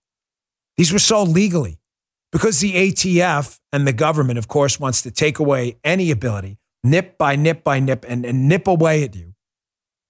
These 0.77 0.93
were 0.93 0.99
sold 0.99 1.29
legally 1.29 1.79
because 2.31 2.59
the 2.59 2.73
ATF 2.73 3.59
and 3.73 3.87
the 3.87 3.93
government, 3.93 4.39
of 4.39 4.47
course, 4.47 4.79
wants 4.79 5.01
to 5.01 5.11
take 5.11 5.39
away 5.39 5.77
any 5.83 6.11
ability, 6.11 6.57
nip 6.83 7.17
by 7.17 7.35
nip 7.35 7.63
by 7.63 7.79
nip, 7.79 8.05
and, 8.07 8.25
and 8.25 8.47
nip 8.47 8.67
away 8.67 9.03
at 9.03 9.15
you 9.15 9.33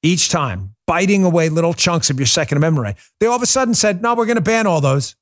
each 0.01 0.29
time, 0.29 0.75
biting 0.87 1.23
away 1.23 1.49
little 1.49 1.73
chunks 1.73 2.09
of 2.09 2.19
your 2.19 2.25
Second 2.25 2.57
Amendment 2.57 2.83
right. 2.83 2.97
They 3.19 3.25
all 3.25 3.35
of 3.35 3.41
a 3.41 3.47
sudden 3.47 3.73
said, 3.73 4.01
no, 4.01 4.15
we're 4.15 4.25
going 4.25 4.35
to 4.35 4.41
ban 4.41 4.67
all 4.67 4.81
those. 4.81 5.15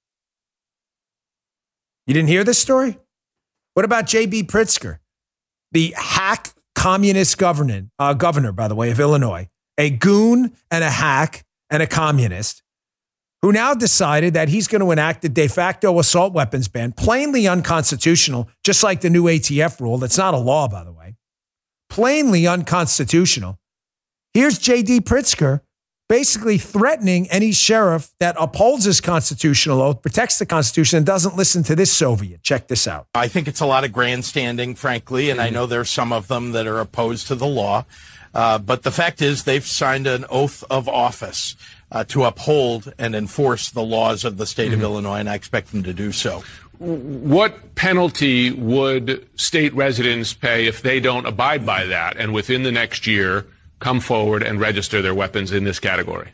You 2.06 2.14
didn't 2.14 2.30
hear 2.30 2.44
this 2.44 2.60
story? 2.60 2.98
What 3.74 3.86
about 3.86 4.08
J.B. 4.08 4.44
Pritzker, 4.44 5.00
the 5.72 5.94
hack 5.98 6.54
communist 6.76 7.38
governor, 7.38 7.88
uh, 8.00 8.14
governor, 8.14 8.52
by 8.52 8.68
the 8.68 8.76
way, 8.76 8.92
of 8.92 9.00
Illinois, 9.00 9.50
a 9.78 9.90
goon 9.90 10.54
and 10.72 10.84
a 10.84 10.90
hack 10.90 11.46
and 11.70 11.84
a 11.84 11.88
communist 11.88 12.64
who 13.42 13.52
now 13.52 13.74
decided 13.74 14.34
that 14.34 14.50
he's 14.50 14.68
going 14.68 14.82
to 14.82 14.92
enact 14.92 15.24
a 15.26 15.30
de 15.30 15.48
facto 15.48 16.00
assault 16.00 16.34
weapons 16.34 16.68
ban, 16.68 16.92
plainly 16.92 17.48
unconstitutional, 17.48 18.50
just 18.64 18.84
like 18.84 19.02
the 19.02 19.10
new 19.10 19.24
ATF 19.26 19.80
rule. 19.80 19.98
That's 19.98 20.18
not 20.18 20.34
a 20.34 20.38
law, 20.38 20.68
by 20.68 20.84
the 20.84 20.92
way. 20.92 21.16
Plainly 21.90 22.48
unconstitutional. 22.48 23.60
Here's 24.34 24.58
J.B. 24.58 25.02
Pritzker 25.02 25.62
basically 26.10 26.58
threatening 26.58 27.30
any 27.30 27.52
sheriff 27.52 28.12
that 28.20 28.36
upholds 28.40 28.86
his 28.86 29.02
constitutional 29.02 29.82
oath, 29.82 30.02
protects 30.02 30.40
the 30.40 30.46
Constitution, 30.46 30.98
and 30.98 31.06
doesn't 31.06 31.36
listen 31.36 31.64
to 31.64 31.76
this 31.76 31.92
Soviet. 31.92 32.42
Check 32.44 32.68
this 32.68 32.88
out. 32.88 33.08
I 33.14 33.28
think 33.28 33.48
it's 33.48 33.60
a 33.60 33.66
lot 33.66 33.84
of 33.84 33.92
grandstanding, 33.92 34.76
frankly, 34.76 35.30
and 35.30 35.42
I 35.42 35.50
know 35.50 35.66
there's 35.66 35.90
some 35.90 36.14
of 36.14 36.28
them 36.28 36.52
that 36.54 36.68
are 36.68 36.80
opposed 36.80 37.28
to 37.28 37.36
the 37.36 37.48
law. 37.48 37.86
Uh, 38.34 38.58
but 38.58 38.84
the 38.84 38.92
fact 38.92 39.22
is, 39.22 39.44
they've 39.44 39.66
signed 39.66 40.08
an 40.08 40.26
oath 40.30 40.64
of 40.70 40.88
office 40.88 41.56
uh, 41.92 42.04
to 42.06 42.24
uphold 42.24 42.94
and 42.98 43.16
enforce 43.16 43.70
the 43.70 43.84
laws 43.84 44.26
of 44.26 44.38
the 44.38 44.46
state 44.46 44.72
mm-hmm. 44.72 44.82
of 44.82 44.84
Illinois, 44.84 45.20
and 45.20 45.30
I 45.30 45.36
expect 45.36 45.72
them 45.72 45.84
to 45.84 45.94
do 45.94 46.12
so. 46.12 46.44
What 46.80 47.74
penalty 47.76 48.52
would 48.52 49.28
state 49.36 49.74
residents 49.74 50.34
pay 50.34 50.68
if 50.68 50.82
they 50.82 51.00
don't 51.00 51.26
abide 51.26 51.66
by 51.66 51.86
that 51.86 52.18
and 52.18 52.34
within 52.34 52.64
the 52.64 52.72
next 52.72 53.08
year 53.08 53.48
come 53.80 54.00
forward 54.00 54.44
and 54.44 54.60
register 54.60 55.02
their 55.02 55.16
weapons 55.16 55.52
in 55.52 55.64
this 55.64 55.80
category? 55.80 56.34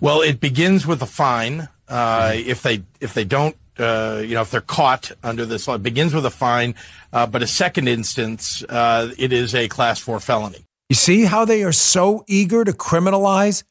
Well, 0.00 0.22
it 0.22 0.40
begins 0.40 0.86
with 0.86 1.02
a 1.02 1.06
fine. 1.06 1.68
Uh, 1.88 2.30
mm-hmm. 2.30 2.48
If 2.48 2.62
they 2.62 2.82
if 3.00 3.14
they 3.14 3.24
don't, 3.24 3.56
uh, 3.78 4.22
you 4.24 4.34
know, 4.34 4.42
if 4.42 4.50
they're 4.50 4.60
caught 4.60 5.12
under 5.22 5.44
this 5.44 5.68
law, 5.68 5.74
it 5.74 5.82
begins 5.82 6.14
with 6.14 6.26
a 6.26 6.30
fine. 6.30 6.74
Uh, 7.12 7.26
but 7.26 7.42
a 7.42 7.46
second 7.46 7.88
instance, 7.88 8.64
uh, 8.68 9.12
it 9.18 9.32
is 9.32 9.54
a 9.54 9.68
class 9.68 10.00
four 10.00 10.18
felony. 10.18 10.64
You 10.90 10.96
see 10.96 11.22
how 11.22 11.44
they 11.44 11.62
are 11.62 11.72
so 11.72 12.24
eager 12.26 12.64
to 12.64 12.72
criminalize 12.72 13.62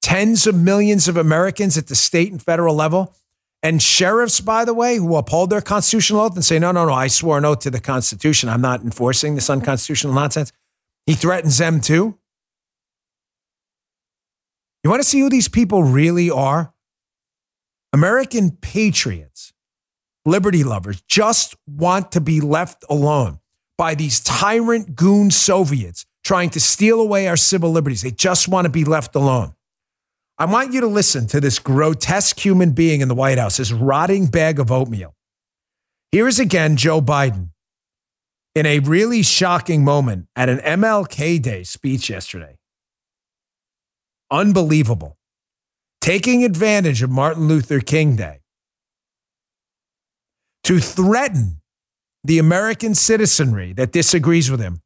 tens 0.00 0.46
of 0.46 0.54
millions 0.54 1.06
of 1.06 1.18
Americans 1.18 1.76
at 1.76 1.88
the 1.88 1.94
state 1.94 2.32
and 2.32 2.42
federal 2.42 2.74
level? 2.74 3.14
And 3.62 3.80
sheriffs, 3.80 4.40
by 4.40 4.64
the 4.64 4.72
way, 4.72 4.96
who 4.96 5.14
uphold 5.16 5.50
their 5.50 5.60
constitutional 5.60 6.22
oath 6.22 6.34
and 6.34 6.44
say, 6.44 6.58
no, 6.58 6.72
no, 6.72 6.86
no, 6.86 6.94
I 6.94 7.08
swore 7.08 7.36
an 7.36 7.44
oath 7.44 7.60
to 7.60 7.70
the 7.70 7.78
Constitution. 7.78 8.48
I'm 8.48 8.62
not 8.62 8.80
enforcing 8.80 9.34
this 9.34 9.50
unconstitutional 9.50 10.14
nonsense. 10.14 10.50
He 11.04 11.12
threatens 11.12 11.58
them 11.58 11.82
too. 11.82 12.18
You 14.82 14.90
want 14.90 15.02
to 15.02 15.08
see 15.08 15.20
who 15.20 15.28
these 15.28 15.48
people 15.48 15.84
really 15.84 16.30
are? 16.30 16.72
American 17.92 18.50
patriots, 18.50 19.52
liberty 20.24 20.64
lovers, 20.64 21.02
just 21.02 21.54
want 21.66 22.12
to 22.12 22.20
be 22.22 22.40
left 22.40 22.82
alone 22.88 23.40
by 23.76 23.94
these 23.94 24.20
tyrant 24.20 24.96
goon 24.96 25.30
Soviets 25.30 26.06
trying 26.24 26.50
to 26.50 26.60
steal 26.60 27.00
away 27.00 27.26
our 27.26 27.36
civil 27.36 27.70
liberties. 27.70 28.02
They 28.02 28.10
just 28.10 28.48
want 28.48 28.66
to 28.66 28.70
be 28.70 28.84
left 28.84 29.14
alone. 29.14 29.54
I 30.38 30.46
want 30.46 30.72
you 30.72 30.80
to 30.80 30.86
listen 30.86 31.26
to 31.28 31.40
this 31.40 31.58
grotesque 31.58 32.38
human 32.38 32.72
being 32.72 33.00
in 33.00 33.08
the 33.08 33.14
White 33.14 33.38
House, 33.38 33.58
this 33.58 33.72
rotting 33.72 34.26
bag 34.26 34.58
of 34.58 34.72
oatmeal. 34.72 35.14
Here 36.10 36.28
is 36.28 36.38
again 36.38 36.76
Joe 36.76 37.00
Biden 37.00 37.50
in 38.54 38.66
a 38.66 38.80
really 38.80 39.22
shocking 39.22 39.84
moment 39.84 40.26
at 40.36 40.48
an 40.48 40.58
MLK 40.58 41.40
Day 41.40 41.62
speech 41.62 42.10
yesterday. 42.10 42.58
Unbelievable. 44.30 45.16
Taking 46.00 46.44
advantage 46.44 47.02
of 47.02 47.10
Martin 47.10 47.48
Luther 47.48 47.80
King 47.80 48.16
Day 48.16 48.40
to 50.64 50.80
threaten 50.80 51.60
the 52.24 52.38
American 52.38 52.94
citizenry 52.94 53.72
that 53.72 53.92
disagrees 53.92 54.50
with 54.50 54.60
him 54.60 54.81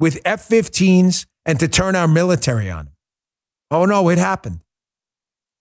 with 0.00 0.20
F 0.24 0.48
15s 0.48 1.26
and 1.46 1.60
to 1.60 1.68
turn 1.68 1.94
our 1.94 2.08
military 2.08 2.70
on. 2.70 2.90
Oh, 3.70 3.84
no, 3.84 4.08
it 4.08 4.18
happened. 4.18 4.60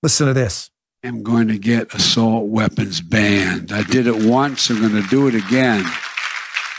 Listen 0.02 0.28
to 0.28 0.34
this. 0.34 0.72
I'm 1.04 1.22
going 1.22 1.48
to 1.50 1.58
get 1.58 1.94
assault 1.94 2.48
weapons 2.48 3.02
banned. 3.02 3.72
I 3.72 3.84
did 3.84 4.08
it 4.08 4.26
once. 4.26 4.70
I'm 4.70 4.82
going 4.82 5.02
to 5.02 5.08
do 5.10 5.28
it 5.28 5.36
again. 5.36 5.86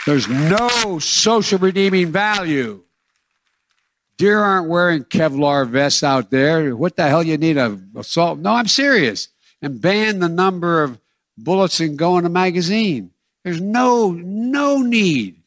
There's 0.05 0.27
no 0.27 0.99
social 0.99 1.59
redeeming 1.59 2.11
value. 2.11 2.83
Deer 4.17 4.39
aren't 4.39 4.69
wearing 4.69 5.03
Kevlar 5.03 5.67
vests 5.67 6.03
out 6.03 6.29
there. 6.29 6.75
What 6.75 6.95
the 6.95 7.07
hell 7.07 7.23
you 7.23 7.37
need 7.37 7.57
a 7.57 7.79
assault? 7.95 8.39
No, 8.39 8.51
I'm 8.51 8.67
serious. 8.67 9.29
And 9.61 9.81
ban 9.81 10.19
the 10.19 10.29
number 10.29 10.83
of 10.83 10.99
bullets 11.37 11.79
and 11.79 11.97
go 11.97 12.17
in 12.17 12.25
a 12.25 12.29
magazine. 12.29 13.11
There's 13.43 13.61
no 13.61 14.11
no 14.11 14.81
need 14.81 15.41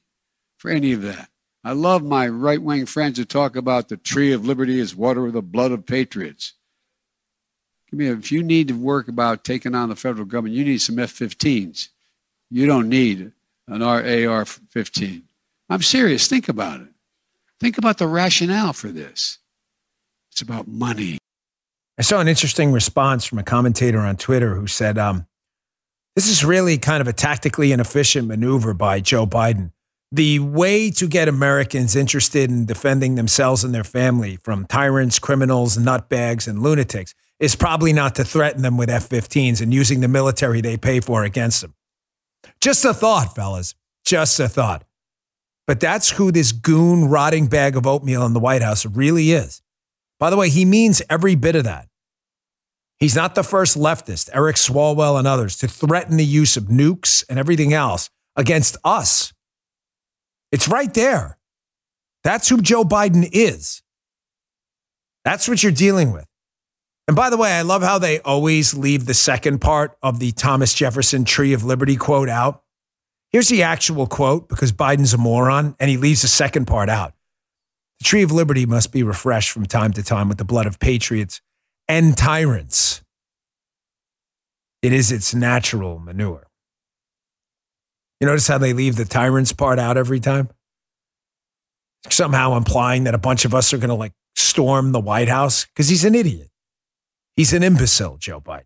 for 0.56 0.70
any 0.70 0.92
of 0.92 1.02
that. 1.02 1.28
I 1.64 1.72
love 1.72 2.04
my 2.04 2.28
right 2.28 2.60
wing 2.60 2.84
friends 2.84 3.16
who 3.18 3.24
talk 3.24 3.56
about 3.56 3.88
the 3.88 3.96
tree 3.96 4.32
of 4.32 4.44
liberty 4.44 4.78
is 4.78 4.94
water 4.94 5.22
with 5.22 5.32
the 5.32 5.42
blood 5.42 5.72
of 5.72 5.86
patriots. 5.86 6.52
If 7.90 8.30
you 8.30 8.42
need 8.42 8.68
to 8.68 8.74
work 8.74 9.08
about 9.08 9.44
taking 9.44 9.74
on 9.74 9.88
the 9.88 9.96
federal 9.96 10.26
government, 10.26 10.56
you 10.56 10.64
need 10.64 10.82
some 10.82 10.98
F 10.98 11.14
15s. 11.14 11.88
You 12.50 12.66
don't 12.66 12.88
need 12.88 13.32
an 13.66 13.82
AR 13.82 14.44
15. 14.44 15.22
I'm 15.70 15.82
serious. 15.82 16.26
Think 16.26 16.48
about 16.48 16.80
it. 16.80 16.88
Think 17.60 17.78
about 17.78 17.98
the 17.98 18.08
rationale 18.08 18.72
for 18.72 18.88
this. 18.88 19.38
It's 20.32 20.42
about 20.42 20.68
money. 20.68 21.18
I 21.96 22.02
saw 22.02 22.20
an 22.20 22.28
interesting 22.28 22.72
response 22.72 23.24
from 23.24 23.38
a 23.38 23.44
commentator 23.44 24.00
on 24.00 24.16
Twitter 24.16 24.56
who 24.56 24.66
said, 24.66 24.98
um, 24.98 25.26
This 26.16 26.28
is 26.28 26.44
really 26.44 26.76
kind 26.76 27.00
of 27.00 27.06
a 27.06 27.12
tactically 27.12 27.72
inefficient 27.72 28.26
maneuver 28.28 28.74
by 28.74 29.00
Joe 29.00 29.26
Biden. 29.26 29.70
The 30.12 30.38
way 30.38 30.90
to 30.92 31.08
get 31.08 31.28
Americans 31.28 31.96
interested 31.96 32.50
in 32.50 32.66
defending 32.66 33.16
themselves 33.16 33.64
and 33.64 33.74
their 33.74 33.84
family 33.84 34.36
from 34.36 34.66
tyrants, 34.66 35.18
criminals, 35.18 35.76
nutbags, 35.76 36.46
and 36.46 36.62
lunatics 36.62 37.14
is 37.40 37.56
probably 37.56 37.92
not 37.92 38.14
to 38.14 38.24
threaten 38.24 38.62
them 38.62 38.76
with 38.76 38.90
F 38.90 39.08
15s 39.08 39.60
and 39.60 39.74
using 39.74 40.00
the 40.00 40.08
military 40.08 40.60
they 40.60 40.76
pay 40.76 41.00
for 41.00 41.24
against 41.24 41.62
them. 41.62 41.74
Just 42.60 42.84
a 42.84 42.94
thought, 42.94 43.34
fellas. 43.34 43.74
Just 44.04 44.38
a 44.38 44.48
thought. 44.48 44.84
But 45.66 45.80
that's 45.80 46.10
who 46.10 46.30
this 46.30 46.52
goon 46.52 47.06
rotting 47.06 47.46
bag 47.46 47.76
of 47.76 47.86
oatmeal 47.86 48.24
in 48.26 48.34
the 48.34 48.40
White 48.40 48.62
House 48.62 48.84
really 48.86 49.32
is. 49.32 49.62
By 50.20 50.30
the 50.30 50.36
way, 50.36 50.48
he 50.48 50.64
means 50.64 51.02
every 51.08 51.34
bit 51.34 51.56
of 51.56 51.64
that. 51.64 51.88
He's 52.98 53.16
not 53.16 53.34
the 53.34 53.42
first 53.42 53.76
leftist, 53.76 54.30
Eric 54.32 54.56
Swalwell 54.56 55.18
and 55.18 55.26
others, 55.26 55.56
to 55.58 55.68
threaten 55.68 56.16
the 56.16 56.24
use 56.24 56.56
of 56.56 56.64
nukes 56.64 57.24
and 57.28 57.38
everything 57.38 57.72
else 57.72 58.08
against 58.36 58.76
us. 58.84 59.32
It's 60.52 60.68
right 60.68 60.92
there. 60.94 61.38
That's 62.22 62.48
who 62.48 62.62
Joe 62.62 62.84
Biden 62.84 63.28
is. 63.32 63.82
That's 65.24 65.48
what 65.48 65.62
you're 65.62 65.72
dealing 65.72 66.12
with. 66.12 66.26
And 67.06 67.16
by 67.16 67.28
the 67.28 67.36
way, 67.36 67.52
I 67.52 67.62
love 67.62 67.82
how 67.82 67.98
they 67.98 68.20
always 68.20 68.74
leave 68.74 69.04
the 69.06 69.14
second 69.14 69.60
part 69.60 69.96
of 70.02 70.20
the 70.20 70.32
Thomas 70.32 70.72
Jefferson 70.72 71.24
Tree 71.24 71.52
of 71.52 71.64
Liberty 71.64 71.96
quote 71.96 72.28
out. 72.28 72.62
Here's 73.30 73.48
the 73.48 73.64
actual 73.64 74.06
quote 74.06 74.48
because 74.48 74.72
Biden's 74.72 75.12
a 75.12 75.18
moron 75.18 75.74
and 75.80 75.90
he 75.90 75.96
leaves 75.96 76.22
the 76.22 76.28
second 76.28 76.66
part 76.66 76.88
out. 76.88 77.14
The 77.98 78.04
tree 78.04 78.22
of 78.22 78.32
liberty 78.32 78.66
must 78.66 78.92
be 78.92 79.02
refreshed 79.02 79.50
from 79.50 79.66
time 79.66 79.92
to 79.94 80.02
time 80.02 80.28
with 80.28 80.38
the 80.38 80.44
blood 80.44 80.66
of 80.66 80.78
patriots 80.78 81.40
and 81.88 82.16
tyrants. 82.16 83.02
It 84.82 84.92
is 84.92 85.10
its 85.10 85.34
natural 85.34 85.98
manure. 85.98 86.46
You 88.24 88.30
notice 88.30 88.48
how 88.48 88.56
they 88.56 88.72
leave 88.72 88.96
the 88.96 89.04
tyrants 89.04 89.52
part 89.52 89.78
out 89.78 89.98
every 89.98 90.18
time? 90.18 90.48
Somehow 92.08 92.56
implying 92.56 93.04
that 93.04 93.14
a 93.14 93.18
bunch 93.18 93.44
of 93.44 93.54
us 93.54 93.70
are 93.74 93.76
going 93.76 93.90
to 93.90 93.94
like 93.94 94.14
storm 94.34 94.92
the 94.92 94.98
White 94.98 95.28
House 95.28 95.66
because 95.66 95.90
he's 95.90 96.06
an 96.06 96.14
idiot. 96.14 96.48
He's 97.36 97.52
an 97.52 97.62
imbecile, 97.62 98.16
Joe 98.16 98.40
Biden. 98.40 98.62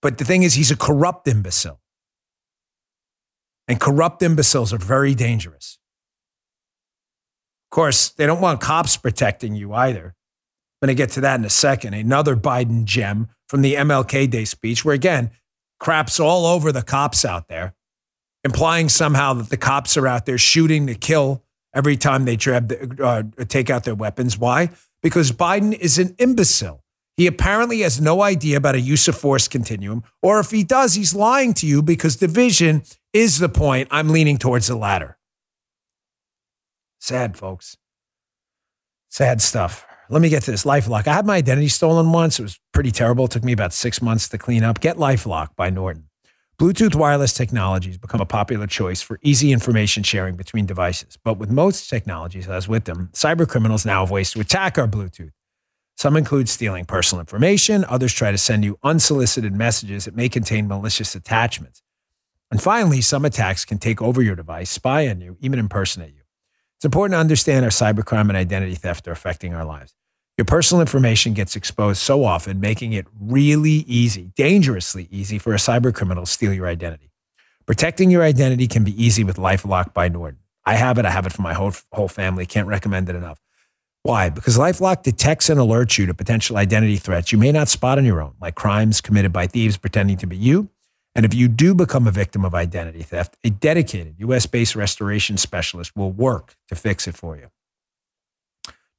But 0.00 0.18
the 0.18 0.24
thing 0.24 0.42
is, 0.42 0.54
he's 0.54 0.72
a 0.72 0.76
corrupt 0.76 1.28
imbecile. 1.28 1.80
And 3.68 3.78
corrupt 3.78 4.24
imbeciles 4.24 4.72
are 4.72 4.78
very 4.78 5.14
dangerous. 5.14 5.78
Of 7.70 7.76
course, 7.76 8.08
they 8.08 8.26
don't 8.26 8.40
want 8.40 8.60
cops 8.60 8.96
protecting 8.96 9.54
you 9.54 9.72
either. 9.72 10.16
I'm 10.82 10.88
going 10.88 10.96
to 10.96 11.00
get 11.00 11.10
to 11.10 11.20
that 11.20 11.38
in 11.38 11.44
a 11.44 11.48
second. 11.48 11.94
Another 11.94 12.34
Biden 12.34 12.86
gem 12.86 13.28
from 13.48 13.62
the 13.62 13.74
MLK 13.74 14.28
Day 14.28 14.44
speech, 14.44 14.84
where 14.84 14.96
again, 14.96 15.30
craps 15.78 16.18
all 16.18 16.44
over 16.44 16.72
the 16.72 16.82
cops 16.82 17.24
out 17.24 17.46
there, 17.46 17.76
implying 18.44 18.88
somehow 18.88 19.34
that 19.34 19.50
the 19.50 19.56
cops 19.56 19.96
are 19.96 20.06
out 20.06 20.26
there 20.26 20.38
shooting 20.38 20.86
to 20.86 20.94
kill 20.94 21.42
every 21.74 21.96
time 21.96 22.24
they 22.24 22.36
uh, 23.02 23.22
take 23.48 23.70
out 23.70 23.84
their 23.84 23.94
weapons. 23.94 24.38
Why? 24.38 24.70
Because 25.02 25.32
Biden 25.32 25.72
is 25.72 25.98
an 25.98 26.14
imbecile. 26.18 26.82
He 27.16 27.26
apparently 27.26 27.80
has 27.80 28.00
no 28.00 28.22
idea 28.22 28.56
about 28.56 28.74
a 28.74 28.80
use 28.80 29.06
of 29.06 29.16
force 29.16 29.46
continuum, 29.46 30.02
or 30.22 30.40
if 30.40 30.50
he 30.50 30.64
does, 30.64 30.94
he's 30.94 31.14
lying 31.14 31.52
to 31.54 31.66
you 31.66 31.82
because 31.82 32.16
division 32.16 32.82
is 33.12 33.38
the 33.38 33.48
point. 33.48 33.88
I'm 33.90 34.08
leaning 34.08 34.38
towards 34.38 34.68
the 34.68 34.76
latter. 34.76 35.18
Sad, 37.00 37.36
folks. 37.36 37.76
Sad 39.10 39.42
stuff. 39.42 39.86
Let 40.08 40.22
me 40.22 40.28
get 40.28 40.42
to 40.44 40.50
this 40.50 40.64
Lifelock. 40.64 41.06
I 41.06 41.14
had 41.14 41.26
my 41.26 41.36
identity 41.36 41.68
stolen 41.68 42.12
once. 42.12 42.38
It 42.38 42.42
was 42.42 42.58
pretty 42.72 42.90
terrible. 42.90 43.26
It 43.26 43.30
took 43.30 43.44
me 43.44 43.52
about 43.52 43.72
six 43.72 44.00
months 44.00 44.28
to 44.30 44.38
clean 44.38 44.62
up. 44.62 44.80
Get 44.80 44.96
Lifelock 44.96 45.54
by 45.56 45.68
Norton. 45.68 46.08
Bluetooth 46.62 46.94
wireless 46.94 47.32
technology 47.32 47.88
has 47.88 47.98
become 47.98 48.20
a 48.20 48.24
popular 48.24 48.68
choice 48.68 49.02
for 49.02 49.18
easy 49.20 49.50
information 49.50 50.04
sharing 50.04 50.36
between 50.36 50.64
devices. 50.64 51.18
But 51.24 51.36
with 51.36 51.50
most 51.50 51.90
technologies, 51.90 52.46
as 52.46 52.68
with 52.68 52.84
them, 52.84 53.10
cyber 53.14 53.48
criminals 53.48 53.84
now 53.84 54.02
have 54.02 54.12
ways 54.12 54.30
to 54.30 54.40
attack 54.40 54.78
our 54.78 54.86
Bluetooth. 54.86 55.32
Some 55.96 56.16
include 56.16 56.48
stealing 56.48 56.84
personal 56.84 57.18
information, 57.18 57.84
others 57.88 58.12
try 58.12 58.30
to 58.30 58.38
send 58.38 58.64
you 58.64 58.78
unsolicited 58.84 59.52
messages 59.52 60.04
that 60.04 60.14
may 60.14 60.28
contain 60.28 60.68
malicious 60.68 61.16
attachments. 61.16 61.82
And 62.48 62.62
finally, 62.62 63.00
some 63.00 63.24
attacks 63.24 63.64
can 63.64 63.78
take 63.78 64.00
over 64.00 64.22
your 64.22 64.36
device, 64.36 64.70
spy 64.70 65.08
on 65.08 65.20
you, 65.20 65.38
even 65.40 65.58
impersonate 65.58 66.14
you. 66.14 66.22
It's 66.76 66.84
important 66.84 67.16
to 67.16 67.18
understand 67.18 67.64
how 67.64 67.70
cybercrime 67.70 68.28
and 68.28 68.36
identity 68.36 68.76
theft 68.76 69.08
are 69.08 69.12
affecting 69.12 69.52
our 69.52 69.64
lives. 69.64 69.94
Your 70.38 70.44
personal 70.44 70.80
information 70.80 71.34
gets 71.34 71.56
exposed 71.56 72.00
so 72.00 72.24
often, 72.24 72.58
making 72.58 72.92
it 72.94 73.06
really 73.20 73.84
easy, 73.86 74.32
dangerously 74.36 75.08
easy 75.10 75.38
for 75.38 75.52
a 75.52 75.58
cybercriminal 75.58 76.24
to 76.24 76.26
steal 76.26 76.52
your 76.52 76.66
identity. 76.66 77.10
Protecting 77.66 78.10
your 78.10 78.22
identity 78.22 78.66
can 78.66 78.82
be 78.82 79.02
easy 79.02 79.24
with 79.24 79.36
LifeLock 79.36 79.92
by 79.92 80.08
Norton. 80.08 80.40
I 80.64 80.74
have 80.74 80.98
it. 80.98 81.04
I 81.04 81.10
have 81.10 81.26
it 81.26 81.32
for 81.32 81.42
my 81.42 81.54
whole, 81.54 81.72
whole 81.92 82.08
family. 82.08 82.46
Can't 82.46 82.66
recommend 82.66 83.08
it 83.08 83.16
enough. 83.16 83.40
Why? 84.02 84.30
Because 84.30 84.58
LifeLock 84.58 85.02
detects 85.02 85.48
and 85.48 85.60
alerts 85.60 85.98
you 85.98 86.06
to 86.06 86.14
potential 86.14 86.56
identity 86.56 86.96
threats 86.96 87.30
you 87.30 87.38
may 87.38 87.52
not 87.52 87.68
spot 87.68 87.98
on 87.98 88.04
your 88.04 88.20
own, 88.20 88.34
like 88.40 88.54
crimes 88.54 89.00
committed 89.00 89.32
by 89.32 89.46
thieves 89.46 89.76
pretending 89.76 90.16
to 90.18 90.26
be 90.26 90.36
you 90.36 90.70
and 91.14 91.26
if 91.26 91.34
you 91.34 91.48
do 91.48 91.74
become 91.74 92.06
a 92.06 92.10
victim 92.10 92.44
of 92.44 92.54
identity 92.54 93.02
theft, 93.02 93.36
a 93.44 93.50
dedicated 93.50 94.14
US 94.18 94.46
based 94.46 94.74
restoration 94.74 95.36
specialist 95.36 95.94
will 95.94 96.10
work 96.10 96.56
to 96.68 96.74
fix 96.74 97.06
it 97.06 97.14
for 97.14 97.36
you. 97.36 97.48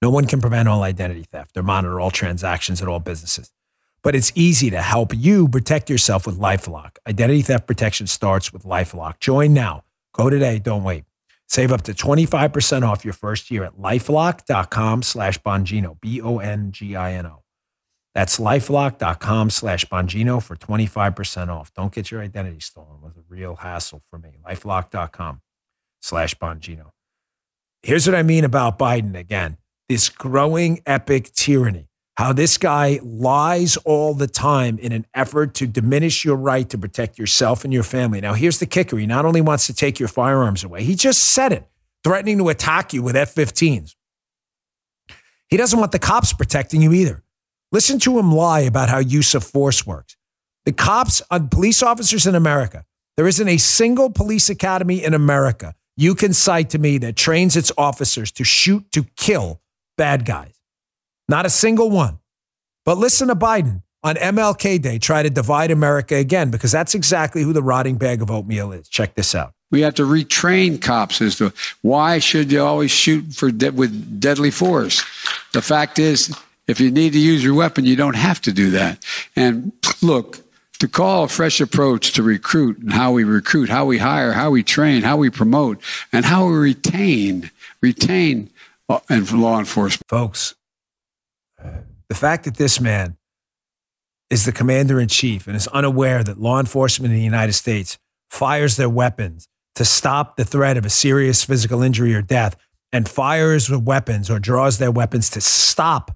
No 0.03 0.09
one 0.09 0.25
can 0.25 0.41
prevent 0.41 0.67
all 0.67 0.83
identity 0.83 1.23
theft 1.23 1.55
or 1.55 1.63
monitor 1.63 1.97
all 1.97 2.11
transactions 2.11 2.81
at 2.81 2.89
all 2.89 2.99
businesses. 2.99 3.53
But 4.01 4.15
it's 4.15 4.33
easy 4.35 4.69
to 4.71 4.81
help 4.81 5.15
you 5.15 5.47
protect 5.47 5.89
yourself 5.89 6.27
with 6.27 6.37
Lifelock. 6.37 6.97
Identity 7.07 7.41
theft 7.41 7.67
protection 7.67 8.07
starts 8.07 8.51
with 8.51 8.63
Lifelock. 8.63 9.21
Join 9.21 9.53
now. 9.53 9.85
Go 10.11 10.29
today. 10.29 10.59
Don't 10.59 10.83
wait. 10.83 11.05
Save 11.47 11.71
up 11.71 11.83
to 11.83 11.93
25% 11.93 12.85
off 12.85 13.05
your 13.05 13.13
first 13.13 13.49
year 13.49 13.63
at 13.63 13.77
lifelock.com 13.77 15.03
slash 15.03 15.37
Bongino, 15.39 15.97
B 16.01 16.19
O 16.21 16.39
N 16.39 16.73
G 16.73 16.97
I 16.97 17.13
N 17.13 17.27
O. 17.27 17.43
That's 18.13 18.39
lifelock.com 18.39 19.51
slash 19.51 19.85
Bongino 19.85 20.43
for 20.43 20.57
25% 20.57 21.47
off. 21.47 21.73
Don't 21.75 21.93
get 21.93 22.11
your 22.11 22.21
identity 22.21 22.59
stolen 22.59 22.99
with 23.01 23.15
a 23.15 23.23
real 23.29 23.55
hassle 23.55 24.03
for 24.09 24.19
me. 24.19 24.31
Lifelock.com 24.45 25.39
slash 26.01 26.35
Bongino. 26.35 26.89
Here's 27.83 28.05
what 28.05 28.15
I 28.15 28.23
mean 28.23 28.43
about 28.43 28.77
Biden 28.77 29.15
again 29.15 29.57
this 29.89 30.09
growing 30.09 30.81
epic 30.85 31.31
tyranny. 31.33 31.87
How 32.15 32.31
this 32.31 32.57
guy 32.59 32.99
lies 33.03 33.75
all 33.77 34.13
the 34.13 34.27
time 34.27 34.77
in 34.77 34.91
an 34.91 35.05
effort 35.15 35.55
to 35.55 35.67
diminish 35.67 36.23
your 36.23 36.35
right 36.35 36.69
to 36.69 36.77
protect 36.77 37.17
yourself 37.17 37.63
and 37.63 37.73
your 37.73 37.83
family. 37.83 38.21
Now, 38.21 38.33
here's 38.33 38.59
the 38.59 38.67
kicker 38.67 38.97
he 38.97 39.07
not 39.07 39.25
only 39.25 39.41
wants 39.41 39.65
to 39.67 39.73
take 39.73 39.99
your 39.99 40.09
firearms 40.09 40.63
away, 40.63 40.83
he 40.83 40.95
just 40.95 41.23
said 41.23 41.51
it, 41.51 41.67
threatening 42.03 42.37
to 42.37 42.49
attack 42.49 42.93
you 42.93 43.01
with 43.01 43.15
F 43.15 43.33
15s. 43.33 43.95
He 45.49 45.57
doesn't 45.57 45.79
want 45.79 45.91
the 45.91 45.99
cops 45.99 46.33
protecting 46.33 46.81
you 46.81 46.93
either. 46.93 47.23
Listen 47.71 47.97
to 47.99 48.19
him 48.19 48.31
lie 48.31 48.61
about 48.61 48.89
how 48.89 48.99
use 48.99 49.33
of 49.33 49.43
force 49.43 49.85
works. 49.85 50.15
The 50.65 50.71
cops, 50.71 51.21
uh, 51.31 51.39
police 51.39 51.81
officers 51.81 52.27
in 52.27 52.35
America, 52.35 52.85
there 53.17 53.27
isn't 53.27 53.47
a 53.47 53.57
single 53.57 54.11
police 54.11 54.49
academy 54.49 55.03
in 55.03 55.15
America 55.15 55.73
you 55.95 56.15
can 56.15 56.33
cite 56.33 56.69
to 56.71 56.79
me 56.79 56.97
that 56.99 57.15
trains 57.15 57.55
its 57.55 57.71
officers 57.77 58.31
to 58.31 58.43
shoot 58.43 58.91
to 58.91 59.03
kill 59.15 59.61
bad 59.97 60.25
guys. 60.25 60.53
Not 61.27 61.45
a 61.45 61.49
single 61.49 61.89
one. 61.89 62.19
But 62.85 62.97
listen 62.97 63.29
to 63.29 63.35
Biden 63.35 63.81
on 64.03 64.15
MLK 64.15 64.81
Day 64.81 64.99
try 64.99 65.23
to 65.23 65.29
divide 65.29 65.71
America 65.71 66.15
again 66.15 66.51
because 66.51 66.71
that's 66.71 66.93
exactly 66.93 67.43
who 67.43 67.53
the 67.53 67.63
rotting 67.63 67.95
bag 67.95 68.21
of 68.21 68.29
oatmeal 68.29 68.71
is. 68.71 68.89
Check 68.89 69.15
this 69.15 69.33
out. 69.33 69.53
We 69.71 69.81
have 69.81 69.95
to 69.95 70.03
retrain 70.03 70.81
cops 70.81 71.21
as 71.21 71.37
to 71.37 71.53
why 71.81 72.19
should 72.19 72.51
you 72.51 72.61
always 72.61 72.91
shoot 72.91 73.33
for 73.33 73.49
de- 73.49 73.71
with 73.71 74.19
deadly 74.19 74.51
force. 74.51 75.03
The 75.53 75.61
fact 75.61 75.97
is, 75.97 76.35
if 76.67 76.79
you 76.79 76.91
need 76.91 77.13
to 77.13 77.19
use 77.19 77.43
your 77.43 77.55
weapon, 77.55 77.85
you 77.85 77.95
don't 77.95 78.15
have 78.15 78.39
to 78.41 78.51
do 78.51 78.71
that. 78.71 79.03
And 79.35 79.71
look, 80.01 80.39
to 80.79 80.87
call 80.87 81.23
a 81.23 81.27
fresh 81.27 81.61
approach 81.61 82.11
to 82.13 82.23
recruit 82.23 82.77
and 82.79 82.91
how 82.91 83.13
we 83.13 83.23
recruit, 83.23 83.69
how 83.69 83.85
we 83.85 83.97
hire, 83.97 84.33
how 84.33 84.51
we 84.51 84.63
train, 84.63 85.01
how 85.01 85.17
we 85.17 85.29
promote, 85.29 85.81
and 86.11 86.25
how 86.25 86.47
we 86.47 86.55
retain, 86.55 87.49
retain 87.81 88.49
uh, 88.89 88.99
and 89.09 89.31
law 89.31 89.59
enforcement. 89.59 90.07
Folks, 90.09 90.55
the 92.09 92.15
fact 92.15 92.45
that 92.45 92.57
this 92.57 92.79
man 92.79 93.17
is 94.29 94.45
the 94.45 94.51
commander 94.51 94.99
in 94.99 95.07
chief 95.07 95.47
and 95.47 95.55
is 95.55 95.67
unaware 95.67 96.23
that 96.23 96.39
law 96.39 96.59
enforcement 96.59 97.11
in 97.11 97.19
the 97.19 97.23
United 97.23 97.53
States 97.53 97.97
fires 98.29 98.77
their 98.77 98.89
weapons 98.89 99.47
to 99.75 99.85
stop 99.85 100.37
the 100.37 100.45
threat 100.45 100.77
of 100.77 100.85
a 100.85 100.89
serious 100.89 101.43
physical 101.43 101.81
injury 101.81 102.13
or 102.13 102.21
death 102.21 102.55
and 102.91 103.07
fires 103.09 103.69
with 103.69 103.83
weapons 103.83 104.29
or 104.29 104.39
draws 104.39 104.77
their 104.77 104.91
weapons 104.91 105.29
to 105.31 105.41
stop 105.41 106.15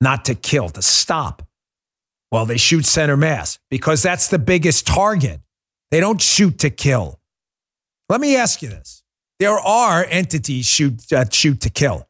not 0.00 0.24
to 0.26 0.34
kill, 0.34 0.68
to 0.70 0.82
stop. 0.82 1.42
Well, 2.30 2.46
they 2.46 2.56
shoot 2.56 2.86
center 2.86 3.16
mass 3.16 3.58
because 3.70 4.02
that's 4.02 4.28
the 4.28 4.38
biggest 4.38 4.86
target. 4.86 5.40
They 5.90 6.00
don't 6.00 6.20
shoot 6.20 6.58
to 6.60 6.70
kill. 6.70 7.20
Let 8.08 8.20
me 8.20 8.36
ask 8.36 8.62
you 8.62 8.68
this. 8.68 8.99
There 9.40 9.58
are 9.58 10.04
entities 10.04 10.66
shoot, 10.66 11.08
that 11.08 11.32
shoot 11.32 11.62
to 11.62 11.70
kill. 11.70 12.06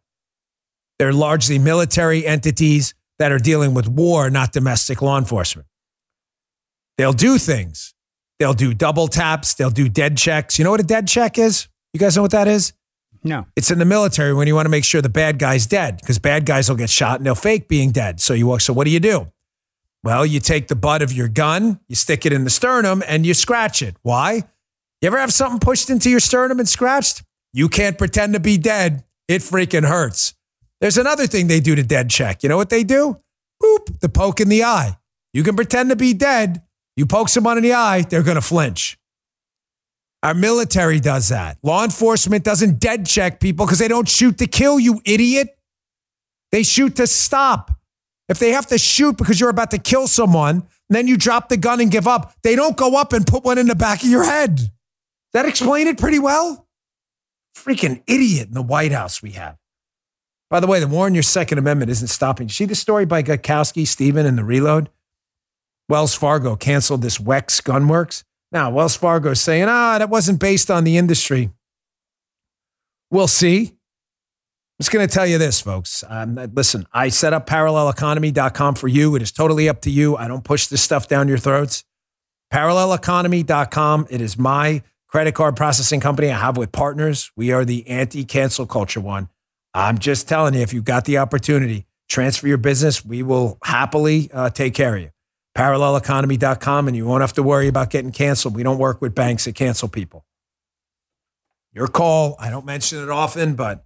They're 0.99 1.13
largely 1.13 1.61
military 1.61 2.27
entities 2.27 2.93
that 3.21 3.31
are 3.31 3.39
dealing 3.39 3.73
with 3.73 3.89
war, 3.89 4.29
not 4.31 4.53
domestic 4.53 5.01
law 5.01 5.17
enforcement. 5.17 5.69
They'll 6.99 7.13
do 7.13 7.39
things. 7.39 7.95
They'll 8.41 8.53
do 8.53 8.75
double 8.75 9.07
taps. 9.07 9.55
They'll 9.55 9.71
do 9.71 9.89
dead 9.89 10.19
checks. 10.19 10.59
You 10.59 10.65
know 10.65 10.73
what 10.73 10.81
a 10.81 10.83
dead 10.83 11.07
check 11.07 11.39
is? 11.39 11.69
You 11.93 12.01
guys 12.01 12.17
know 12.17 12.23
what 12.23 12.33
that 12.33 12.49
is? 12.49 12.73
No. 13.23 13.47
It's 13.55 13.71
in 13.71 13.79
the 13.79 13.85
military 13.85 14.35
when 14.35 14.49
you 14.49 14.55
want 14.55 14.67
to 14.67 14.71
make 14.71 14.85
sure 14.85 15.01
the 15.01 15.09
bad 15.09 15.39
guy's 15.39 15.67
dead 15.67 15.99
because 16.01 16.19
bad 16.19 16.47
guys 16.47 16.69
will 16.69 16.77
get 16.77 16.91
shot 16.91 17.21
and 17.21 17.27
they'll 17.27 17.35
fake 17.35 17.69
being 17.69 17.93
dead. 17.93 18.21
So 18.21 18.35
you 18.35 18.47
walk. 18.49 18.61
so 18.61 18.73
what 18.73 18.87
do 18.87 18.91
you 18.91 19.01
do? 19.01 19.31
Well, 20.03 20.27
you 20.27 20.41
take 20.41 20.69
the 20.69 20.77
butt 20.77 21.03
of 21.03 21.13
your 21.13 21.29
gun, 21.29 21.79
you 21.87 21.95
stick 21.95 22.27
it 22.27 22.33
in 22.33 22.45
the 22.45 22.51
sternum, 22.51 23.03
and 23.07 23.25
you 23.25 23.35
scratch 23.35 23.83
it. 23.83 23.97
Why? 24.03 24.45
You 25.01 25.07
ever 25.07 25.19
have 25.19 25.33
something 25.33 25.61
pushed 25.61 25.89
into 25.89 26.11
your 26.11 26.21
sternum 26.21 26.59
and 26.59 26.69
scratched? 26.69 27.23
You 27.55 27.69
can't 27.69 27.97
pretend 27.97 28.35
to 28.35 28.41
be 28.41 28.59
dead. 28.59 29.05
It 29.29 29.41
freaking 29.41 29.87
hurts. 29.87 30.35
There's 30.81 30.99
another 30.99 31.27
thing 31.27 31.47
they 31.47 31.61
do 31.61 31.75
to 31.75 31.83
dead 31.83 32.11
check. 32.11 32.43
You 32.43 32.49
know 32.49 32.57
what 32.57 32.69
they 32.69 32.85
do? 32.85 33.19
Boop, 33.63 34.01
the 34.01 34.09
poke 34.09 34.41
in 34.41 34.49
the 34.49 34.65
eye. 34.65 34.99
You 35.33 35.43
can 35.43 35.57
pretend 35.57 35.91
to 35.91 35.97
be 35.97 36.13
dead. 36.13 36.63
You 36.97 37.07
poke 37.07 37.31
someone 37.31 37.57
in 37.57 37.63
the 37.63 37.73
eye, 37.73 38.03
they're 38.03 38.23
going 38.23 38.37
to 38.37 38.43
flinch. 38.43 38.99
Our 40.23 40.35
military 40.35 41.01
does 41.01 41.31
that. 41.31 41.57
Law 41.63 41.83
enforcement 41.83 42.45
doesn't 42.45 42.79
dead 42.79 43.07
check 43.07 43.41
people 43.41 43.65
because 43.65 43.79
they 43.79 43.89
don't 43.89 44.09
shoot 44.09 44.37
to 44.39 44.47
kill, 44.47 44.79
you 44.79 45.01
idiot. 45.07 45.57
They 46.53 46.63
shoot 46.63 46.97
to 46.97 47.07
stop. 47.07 47.71
If 48.29 48.39
they 48.39 48.51
have 48.51 48.67
to 48.67 48.79
shoot 48.79 49.17
because 49.17 49.41
you're 49.41 49.51
about 49.51 49.71
to 49.71 49.79
kill 49.79 50.07
someone, 50.07 50.65
then 50.91 51.07
you 51.07 51.17
drop 51.17 51.49
the 51.49 51.57
gun 51.57 51.81
and 51.81 51.91
give 51.91 52.07
up, 52.07 52.35
they 52.43 52.55
don't 52.55 52.77
go 52.77 52.97
up 52.97 53.13
and 53.15 53.27
put 53.27 53.45
one 53.45 53.57
in 53.57 53.67
the 53.67 53.75
back 53.75 54.03
of 54.03 54.09
your 54.11 54.25
head. 54.25 54.61
That 55.33 55.47
explain 55.47 55.87
it 55.87 55.99
pretty 55.99 56.19
well? 56.19 56.67
Freaking 57.57 58.03
idiot 58.07 58.49
in 58.49 58.55
the 58.55 58.63
White 58.63 58.93
House 58.93 59.23
we 59.23 59.33
have. 59.33 59.57
By 60.49 60.59
the 60.61 60.67
way, 60.67 60.81
the 60.81 60.89
war 60.89 61.07
on 61.07 61.15
your 61.15 61.23
Second 61.23 61.59
Amendment 61.59 61.91
isn't 61.91 62.09
stopping. 62.09 62.49
See 62.49 62.65
the 62.65 62.75
story 62.75 63.05
by 63.05 63.23
Gutowski, 63.23 63.87
Stephen, 63.87 64.27
and 64.27 64.37
the 64.37 64.45
reload? 64.45 64.91
Wells 65.89 66.15
Fargo 66.15 66.57
canceled 66.57 67.03
this 67.03 67.19
Wex 67.19 67.63
Gunworks. 67.63 68.25
Now, 68.53 68.71
Wells 68.71 68.97
Fargo 68.97 69.31
is 69.31 69.41
saying, 69.41 69.67
ah, 69.69 69.99
that 69.99 70.11
wasn't 70.11 70.41
based 70.41 70.71
on 70.71 70.83
the 70.83 70.97
industry. 70.97 71.51
We'll 73.11 73.29
see. 73.29 73.67
I'm 73.67 74.83
just 74.83 74.93
going 74.93 75.07
to 75.07 75.13
tell 75.13 75.27
you 75.27 75.39
this, 75.39 75.61
folks. 75.61 76.03
Um, 76.09 76.37
listen, 76.55 76.87
I 76.93 77.11
set 77.11 77.33
up 77.33 77.47
paralleleconomy.com 77.47 78.75
for 78.77 78.89
you. 78.89 79.15
It 79.15 79.23
is 79.23 79.31
totally 79.31 79.69
up 79.69 79.83
to 79.83 79.91
you. 79.91 80.17
I 80.17 80.27
don't 80.27 80.43
push 80.43 80.67
this 80.67 80.83
stuff 80.83 81.07
down 81.07 81.29
your 81.29 81.39
throats. 81.39 81.85
Paralleleconomy.com. 82.53 84.07
It 84.11 84.21
is 84.21 84.39
my 84.39 84.83
credit 85.11 85.35
card 85.35 85.57
processing 85.57 86.01
company 86.01 86.31
I 86.31 86.39
have 86.39 86.57
with 86.57 86.71
partners. 86.71 87.33
We 87.37 87.51
are 87.51 87.65
the 87.65 87.87
anti 87.89 88.25
cancel 88.25 88.67
culture 88.67 89.01
one. 89.01 89.29
I'm 89.75 89.99
just 89.99 90.29
telling 90.29 90.55
you, 90.55 90.61
if 90.61 90.73
you've 90.73 90.85
got 90.85 91.05
the 91.05 91.19
opportunity, 91.19 91.87
transfer 92.09 92.47
your 92.47 92.59
business. 92.59 93.05
We 93.05 93.23
will 93.23 93.59
happily 93.63 94.31
uh, 94.33 94.51
take 94.51 94.75
care 94.75 94.97
of 94.97 95.03
you 95.03 95.11
paralleleconomy.com, 95.57 96.87
and 96.87 96.97
you 96.97 97.05
won't 97.05 97.23
have 97.23 97.33
to 97.33 97.43
worry 97.43 97.67
about 97.67 97.91
getting 97.91 98.13
canceled. 98.13 98.55
We 98.55 98.63
don't 98.63 98.79
work 98.79 99.03
with 99.03 99.17
banks 99.17 99.47
that 99.47 99.57
cancel 99.57 99.89
people. 99.89 100.25
Your 101.73 101.89
call. 101.89 102.37
I 102.39 102.51
don't 102.51 102.65
mention 102.65 103.03
it 103.03 103.11
often, 103.11 103.57
but 103.57 103.85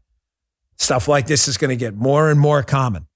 stuff 0.77 1.09
like 1.09 1.27
this 1.27 1.49
is 1.49 1.57
going 1.57 1.70
to 1.70 1.77
get 1.77 1.95
more 1.95 2.31
and 2.31 2.39
more 2.39 2.62
common. 2.62 3.07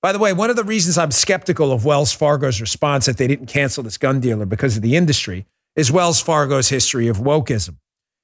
By 0.00 0.12
the 0.12 0.18
way, 0.18 0.32
one 0.32 0.48
of 0.48 0.56
the 0.56 0.64
reasons 0.64 0.96
I'm 0.96 1.10
skeptical 1.10 1.72
of 1.72 1.84
Wells 1.84 2.12
Fargo's 2.12 2.60
response 2.60 3.04
that 3.04 3.18
they 3.18 3.28
didn't 3.28 3.46
cancel 3.46 3.84
this 3.84 3.98
gun 3.98 4.18
dealer 4.18 4.46
because 4.46 4.76
of 4.76 4.82
the 4.82 4.96
industry 4.96 5.46
is 5.74 5.90
Wells 5.90 6.20
Fargo's 6.20 6.68
history 6.68 7.08
of 7.08 7.16
wokeism. 7.16 7.76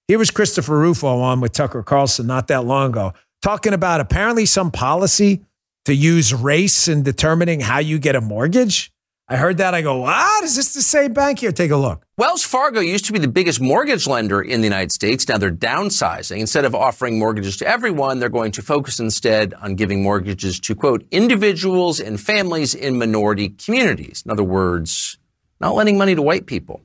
Here 0.06 0.18
was 0.18 0.30
Christopher 0.30 0.78
Rufo 0.78 1.20
on 1.20 1.40
with 1.40 1.52
Tucker 1.52 1.82
Carlson 1.82 2.26
not 2.26 2.48
that 2.48 2.66
long 2.66 2.90
ago, 2.90 3.14
talking 3.40 3.72
about 3.72 4.00
apparently 4.00 4.44
some 4.44 4.70
policy 4.70 5.44
to 5.86 5.94
use 5.94 6.34
race 6.34 6.88
in 6.88 7.02
determining 7.02 7.60
how 7.60 7.78
you 7.78 7.98
get 7.98 8.14
a 8.14 8.20
mortgage. 8.20 8.92
I 9.30 9.36
heard 9.36 9.58
that. 9.58 9.74
I 9.74 9.80
go, 9.80 10.00
what? 10.00 10.44
Is 10.44 10.56
this 10.56 10.74
the 10.74 10.82
same 10.82 11.14
bank 11.14 11.38
here? 11.38 11.52
Take 11.52 11.70
a 11.70 11.76
look. 11.76 12.04
Wells 12.18 12.44
Fargo 12.44 12.80
used 12.80 13.06
to 13.06 13.12
be 13.14 13.18
the 13.18 13.28
biggest 13.28 13.60
mortgage 13.60 14.06
lender 14.06 14.42
in 14.42 14.60
the 14.60 14.66
United 14.66 14.92
States. 14.92 15.26
Now 15.26 15.38
they're 15.38 15.50
downsizing. 15.50 16.40
Instead 16.40 16.66
of 16.66 16.74
offering 16.74 17.18
mortgages 17.18 17.56
to 17.58 17.66
everyone, 17.66 18.18
they're 18.18 18.28
going 18.28 18.52
to 18.52 18.62
focus 18.62 19.00
instead 19.00 19.54
on 19.54 19.74
giving 19.74 20.02
mortgages 20.02 20.60
to, 20.60 20.74
quote, 20.74 21.06
individuals 21.10 21.98
and 22.00 22.20
families 22.20 22.74
in 22.74 22.98
minority 22.98 23.50
communities. 23.50 24.22
In 24.24 24.30
other 24.30 24.44
words, 24.44 25.18
not 25.60 25.74
lending 25.74 25.96
money 25.96 26.14
to 26.14 26.22
white 26.22 26.46
people. 26.46 26.82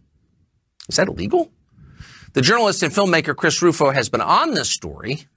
Is 0.89 0.95
that 0.97 1.07
illegal? 1.07 1.51
The 2.33 2.41
journalist 2.41 2.83
and 2.83 2.91
filmmaker 2.91 3.35
Chris 3.35 3.61
Rufo 3.61 3.91
has 3.91 4.09
been 4.09 4.21
on 4.21 4.53
this 4.53 4.69
story 4.69 5.27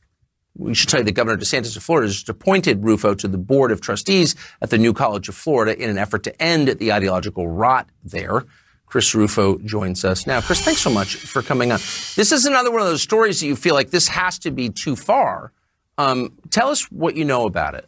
we 0.59 0.75
should 0.75 0.89
tell 0.89 1.01
you 1.01 1.05
that 1.05 1.13
Governor 1.13 1.37
DeSantis 1.37 1.77
of 1.77 1.83
Florida 1.83 2.09
has 2.09 2.25
appointed 2.29 2.85
Rufo 2.85 3.15
to 3.15 3.29
the 3.29 3.39
board 3.39 3.71
of 3.71 3.81
trustees 3.81 4.35
at 4.61 4.71
the 4.71 4.79
New 4.79 4.93
College 4.93 5.29
of 5.29 5.35
Florida 5.35 5.81
in 5.81 5.91
an 5.91 5.99
effort 5.99 6.23
to 6.25 6.43
end 6.43 6.69
the 6.69 6.93
ideological 6.93 7.49
rot 7.49 7.89
there. 8.03 8.45
Chris 8.87 9.15
Rufo 9.15 9.59
joins 9.59 10.05
us 10.05 10.27
now. 10.27 10.41
Chris, 10.41 10.61
thanks 10.61 10.81
so 10.81 10.91
much 10.91 11.17
for 11.17 11.43
coming 11.43 11.73
on. 11.73 11.79
This 12.15 12.33
is 12.33 12.47
another 12.47 12.71
one 12.71 12.81
of 12.81 12.87
those 12.87 13.03
stories 13.03 13.41
that 13.41 13.47
you 13.47 13.57
feel 13.57 13.75
like 13.75 13.91
this 13.91 14.09
has 14.09 14.39
to 14.41 14.51
be 14.51 14.71
too 14.71 14.97
far. 14.97 15.53
Um, 15.99 16.33
tell 16.51 16.69
us 16.69 16.85
what 16.91 17.17
you 17.17 17.25
know 17.25 17.47
about 17.47 17.75
it. 17.75 17.87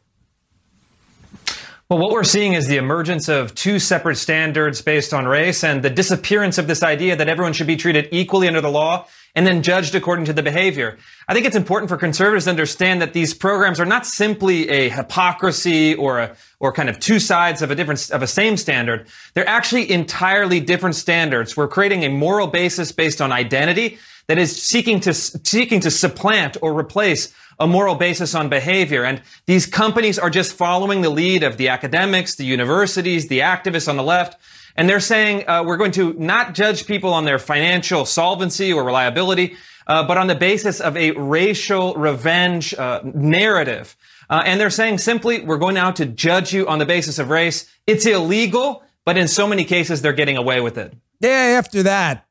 Well, 1.91 2.01
what 2.01 2.11
we're 2.11 2.23
seeing 2.23 2.53
is 2.53 2.67
the 2.67 2.77
emergence 2.77 3.31
of 3.31 3.55
two 3.55 3.79
separate 3.79 4.17
standards 4.17 4.83
based 4.83 5.15
on 5.15 5.25
race 5.25 5.65
and 5.65 5.83
the 5.83 5.89
disappearance 5.89 6.59
of 6.59 6.67
this 6.67 6.83
idea 6.83 7.17
that 7.17 7.31
everyone 7.31 7.55
should 7.55 7.67
be 7.67 7.77
treated 7.77 8.11
equally 8.13 8.47
under 8.47 8.61
the 8.61 8.71
law 8.71 9.07
and 9.35 9.47
then 9.47 9.63
judged 9.63 9.95
according 9.95 10.27
to 10.27 10.35
the 10.35 10.43
behavior. 10.43 10.99
I 11.29 11.33
think 11.33 11.47
it's 11.47 11.57
important 11.57 11.89
for 11.89 11.97
conservatives 11.97 12.45
to 12.45 12.51
understand 12.51 13.01
that 13.01 13.15
these 13.15 13.33
programs 13.33 13.81
are 13.81 13.87
not 13.87 14.05
simply 14.05 14.69
a 14.69 14.91
hypocrisy 14.91 15.95
or 15.95 16.19
a, 16.19 16.37
or 16.61 16.75
kind 16.75 16.91
of 16.91 17.01
two 17.01 17.19
sides 17.19 17.63
of 17.63 17.71
a 17.71 17.75
different, 17.75 18.11
of 18.11 18.21
a 18.21 18.27
same 18.27 18.59
standard. 18.59 19.09
They're 19.33 19.49
actually 19.49 19.91
entirely 19.91 20.61
different 20.61 20.95
standards. 20.95 21.57
We're 21.57 21.69
creating 21.69 22.05
a 22.05 22.11
moral 22.11 22.49
basis 22.49 22.93
based 22.93 23.23
on 23.23 23.33
identity 23.33 23.99
that 24.27 24.37
is 24.37 24.61
seeking 24.61 25.01
to, 25.01 25.15
seeking 25.15 25.81
to 25.81 25.91
supplant 25.91 26.59
or 26.61 26.79
replace 26.79 27.33
a 27.59 27.67
moral 27.67 27.95
basis 27.95 28.35
on 28.35 28.49
behavior. 28.49 29.05
And 29.05 29.23
these 29.47 29.67
companies 29.67 30.19
are 30.19 30.31
just 30.31 30.53
following 30.53 31.03
the 31.03 31.11
lead 31.11 31.43
of 31.43 31.57
the 31.57 31.69
academics, 31.69 32.35
the 32.35 32.45
universities, 32.45 33.29
the 33.29 33.41
activists 33.41 33.89
on 33.89 33.97
the 33.97 34.03
left 34.03 34.37
and 34.79 34.89
they're 34.89 35.01
saying 35.01 35.47
uh, 35.49 35.65
we're 35.67 35.77
going 35.77 35.91
to 35.91 36.13
not 36.13 36.55
judge 36.55 36.87
people 36.87 37.13
on 37.13 37.25
their 37.25 37.41
financial 37.41 38.05
solvency 38.05 38.73
or 38.73 38.85
reliability, 38.85 39.57
uh, 39.89 40.07
but 40.07 40.17
on 40.17 40.29
the 40.29 40.37
basis 40.37 40.81
of 40.81 40.97
a 40.97 41.11
racial 41.11 41.95
revenge 41.95 42.75
uh, 42.75 43.01
narrative. 43.03 43.97
Uh, 44.31 44.43
and 44.47 44.61
they're 44.61 44.71
saying 44.71 44.99
simply, 44.99 45.41
we're 45.41 45.59
going 45.59 45.75
now 45.75 45.91
to 45.91 46.07
judge 46.07 46.55
you 46.55 46.69
on 46.69 46.79
the 46.79 46.87
basis 46.87 47.19
of 47.19 47.29
race. 47.29 47.69
It's 47.89 48.07
illegal, 48.07 48.85
but 49.05 49.19
in 49.19 49.27
so 49.27 49.49
many 49.49 49.65
cases, 49.65 50.01
they're 50.01 50.13
getting 50.13 50.37
away 50.37 50.61
with 50.61 50.79
it. 50.79 50.95
Yeah, 51.19 51.57
after 51.59 51.83
that, 51.83 52.29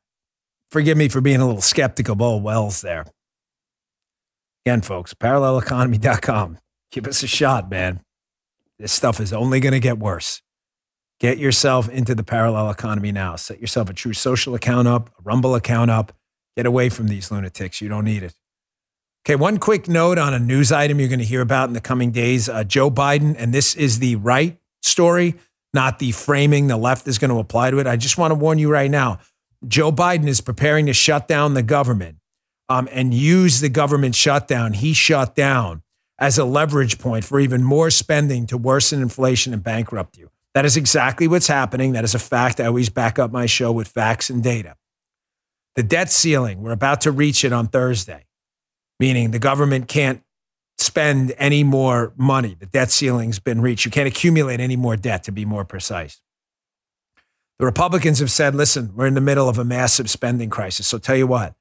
forgive 0.70 0.96
me 0.96 1.10
for 1.10 1.20
being 1.20 1.42
a 1.42 1.46
little 1.46 1.60
skeptical 1.60 2.14
Bo 2.14 2.38
Wells 2.38 2.80
there. 2.80 3.04
Again, 4.68 4.82
folks, 4.82 5.14
paralleleconomy.com. 5.14 6.58
Give 6.92 7.06
us 7.06 7.22
a 7.22 7.26
shot, 7.26 7.70
man. 7.70 8.02
This 8.78 8.92
stuff 8.92 9.18
is 9.18 9.32
only 9.32 9.60
going 9.60 9.72
to 9.72 9.80
get 9.80 9.98
worse. 9.98 10.42
Get 11.20 11.38
yourself 11.38 11.88
into 11.88 12.14
the 12.14 12.22
parallel 12.22 12.68
economy 12.68 13.10
now. 13.10 13.36
Set 13.36 13.62
yourself 13.62 13.88
a 13.88 13.94
Truth 13.94 14.18
Social 14.18 14.54
account 14.54 14.86
up, 14.86 15.08
a 15.18 15.22
Rumble 15.22 15.54
account 15.54 15.90
up. 15.90 16.12
Get 16.54 16.66
away 16.66 16.90
from 16.90 17.08
these 17.08 17.30
lunatics. 17.30 17.80
You 17.80 17.88
don't 17.88 18.04
need 18.04 18.22
it. 18.22 18.34
Okay, 19.24 19.36
one 19.36 19.56
quick 19.56 19.88
note 19.88 20.18
on 20.18 20.34
a 20.34 20.38
news 20.38 20.70
item 20.70 21.00
you're 21.00 21.08
going 21.08 21.18
to 21.18 21.24
hear 21.24 21.40
about 21.40 21.68
in 21.68 21.72
the 21.72 21.80
coming 21.80 22.10
days. 22.10 22.46
Uh, 22.50 22.62
Joe 22.62 22.90
Biden, 22.90 23.36
and 23.38 23.54
this 23.54 23.74
is 23.74 24.00
the 24.00 24.16
right 24.16 24.58
story, 24.82 25.36
not 25.72 25.98
the 25.98 26.12
framing 26.12 26.66
the 26.66 26.76
left 26.76 27.08
is 27.08 27.18
going 27.18 27.30
to 27.30 27.38
apply 27.38 27.70
to 27.70 27.78
it. 27.78 27.86
I 27.86 27.96
just 27.96 28.18
want 28.18 28.32
to 28.32 28.34
warn 28.34 28.58
you 28.58 28.70
right 28.70 28.90
now 28.90 29.20
Joe 29.66 29.90
Biden 29.90 30.26
is 30.26 30.42
preparing 30.42 30.84
to 30.84 30.92
shut 30.92 31.26
down 31.26 31.54
the 31.54 31.62
government 31.62 32.17
um, 32.68 32.88
and 32.92 33.14
use 33.14 33.60
the 33.60 33.68
government 33.68 34.14
shutdown 34.14 34.74
he 34.74 34.92
shut 34.92 35.34
down 35.34 35.82
as 36.18 36.38
a 36.38 36.44
leverage 36.44 36.98
point 36.98 37.24
for 37.24 37.40
even 37.40 37.62
more 37.62 37.90
spending 37.90 38.46
to 38.46 38.58
worsen 38.58 39.00
inflation 39.00 39.52
and 39.52 39.62
bankrupt 39.62 40.16
you. 40.16 40.30
That 40.54 40.64
is 40.64 40.76
exactly 40.76 41.28
what's 41.28 41.46
happening. 41.46 41.92
That 41.92 42.04
is 42.04 42.14
a 42.14 42.18
fact. 42.18 42.58
I 42.60 42.66
always 42.66 42.88
back 42.88 43.18
up 43.18 43.30
my 43.30 43.46
show 43.46 43.70
with 43.70 43.88
facts 43.88 44.28
and 44.28 44.42
data. 44.42 44.76
The 45.76 45.82
debt 45.84 46.10
ceiling, 46.10 46.62
we're 46.62 46.72
about 46.72 47.02
to 47.02 47.12
reach 47.12 47.44
it 47.44 47.52
on 47.52 47.68
Thursday, 47.68 48.26
meaning 48.98 49.30
the 49.30 49.38
government 49.38 49.86
can't 49.86 50.22
spend 50.78 51.34
any 51.38 51.62
more 51.62 52.12
money. 52.16 52.56
The 52.58 52.66
debt 52.66 52.90
ceiling's 52.90 53.38
been 53.38 53.60
reached. 53.60 53.84
You 53.84 53.90
can't 53.90 54.08
accumulate 54.08 54.58
any 54.58 54.76
more 54.76 54.96
debt, 54.96 55.22
to 55.24 55.32
be 55.32 55.44
more 55.44 55.64
precise. 55.64 56.20
The 57.58 57.64
Republicans 57.64 58.20
have 58.20 58.30
said, 58.30 58.54
listen, 58.54 58.92
we're 58.94 59.06
in 59.06 59.14
the 59.14 59.20
middle 59.20 59.48
of 59.48 59.58
a 59.58 59.64
massive 59.64 60.08
spending 60.08 60.50
crisis. 60.50 60.86
So 60.86 60.98
tell 60.98 61.16
you 61.16 61.26
what, 61.26 61.54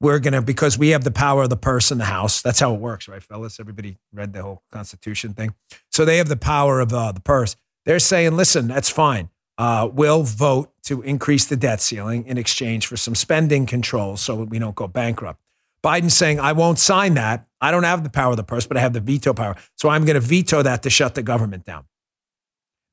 we're 0.00 0.18
going 0.20 0.34
to, 0.34 0.42
because 0.42 0.78
we 0.78 0.90
have 0.90 1.04
the 1.04 1.10
power 1.10 1.42
of 1.42 1.50
the 1.50 1.56
purse 1.56 1.90
in 1.90 1.98
the 1.98 2.04
House. 2.04 2.40
That's 2.42 2.60
how 2.60 2.74
it 2.74 2.80
works, 2.80 3.08
right, 3.08 3.22
fellas? 3.22 3.58
Everybody 3.58 3.98
read 4.12 4.32
the 4.32 4.42
whole 4.42 4.62
Constitution 4.70 5.34
thing. 5.34 5.54
So 5.90 6.04
they 6.04 6.18
have 6.18 6.28
the 6.28 6.36
power 6.36 6.80
of 6.80 6.92
uh, 6.92 7.12
the 7.12 7.20
purse. 7.20 7.56
They're 7.84 7.98
saying, 7.98 8.36
listen, 8.36 8.68
that's 8.68 8.90
fine. 8.90 9.30
uh, 9.58 9.88
will 9.92 10.22
vote 10.22 10.72
to 10.84 11.02
increase 11.02 11.44
the 11.46 11.56
debt 11.56 11.80
ceiling 11.80 12.24
in 12.26 12.38
exchange 12.38 12.86
for 12.86 12.96
some 12.96 13.14
spending 13.14 13.66
controls 13.66 14.20
so 14.20 14.36
we 14.44 14.58
don't 14.58 14.76
go 14.76 14.86
bankrupt. 14.86 15.40
Biden's 15.82 16.16
saying, 16.16 16.40
I 16.40 16.52
won't 16.52 16.78
sign 16.78 17.14
that. 17.14 17.46
I 17.60 17.70
don't 17.70 17.82
have 17.82 18.04
the 18.04 18.10
power 18.10 18.30
of 18.30 18.36
the 18.36 18.44
purse, 18.44 18.66
but 18.66 18.76
I 18.76 18.80
have 18.80 18.92
the 18.92 19.00
veto 19.00 19.34
power. 19.34 19.56
So 19.76 19.88
I'm 19.88 20.04
going 20.04 20.14
to 20.14 20.20
veto 20.20 20.62
that 20.62 20.82
to 20.84 20.90
shut 20.90 21.14
the 21.14 21.22
government 21.22 21.64
down. 21.64 21.84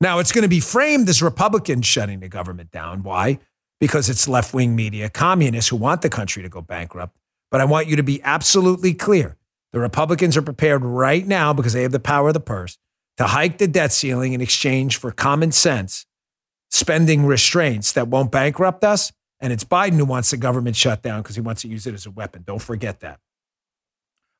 Now, 0.00 0.18
it's 0.18 0.32
going 0.32 0.42
to 0.42 0.48
be 0.48 0.60
framed 0.60 1.08
as 1.08 1.22
Republicans 1.22 1.86
shutting 1.86 2.20
the 2.20 2.28
government 2.28 2.70
down. 2.70 3.02
Why? 3.02 3.38
Because 3.80 4.08
it's 4.08 4.26
left 4.26 4.54
wing 4.54 4.74
media, 4.74 5.10
communists 5.10 5.68
who 5.68 5.76
want 5.76 6.02
the 6.02 6.08
country 6.08 6.42
to 6.42 6.48
go 6.48 6.62
bankrupt. 6.62 7.16
But 7.50 7.60
I 7.60 7.64
want 7.64 7.88
you 7.88 7.96
to 7.96 8.02
be 8.02 8.22
absolutely 8.22 8.94
clear. 8.94 9.36
The 9.72 9.80
Republicans 9.80 10.36
are 10.36 10.42
prepared 10.42 10.84
right 10.84 11.26
now, 11.26 11.52
because 11.52 11.74
they 11.74 11.82
have 11.82 11.92
the 11.92 12.00
power 12.00 12.28
of 12.28 12.34
the 12.34 12.40
purse, 12.40 12.78
to 13.18 13.24
hike 13.24 13.58
the 13.58 13.68
debt 13.68 13.92
ceiling 13.92 14.32
in 14.32 14.40
exchange 14.40 14.96
for 14.96 15.10
common 15.10 15.52
sense 15.52 16.06
spending 16.70 17.24
restraints 17.26 17.92
that 17.92 18.08
won't 18.08 18.32
bankrupt 18.32 18.84
us. 18.84 19.12
And 19.40 19.52
it's 19.52 19.64
Biden 19.64 19.96
who 19.96 20.04
wants 20.04 20.30
the 20.30 20.36
government 20.36 20.76
shut 20.76 21.02
down 21.02 21.22
because 21.22 21.36
he 21.36 21.42
wants 21.42 21.62
to 21.62 21.68
use 21.68 21.86
it 21.86 21.94
as 21.94 22.06
a 22.06 22.10
weapon. 22.10 22.42
Don't 22.46 22.62
forget 22.62 23.00
that. 23.00 23.20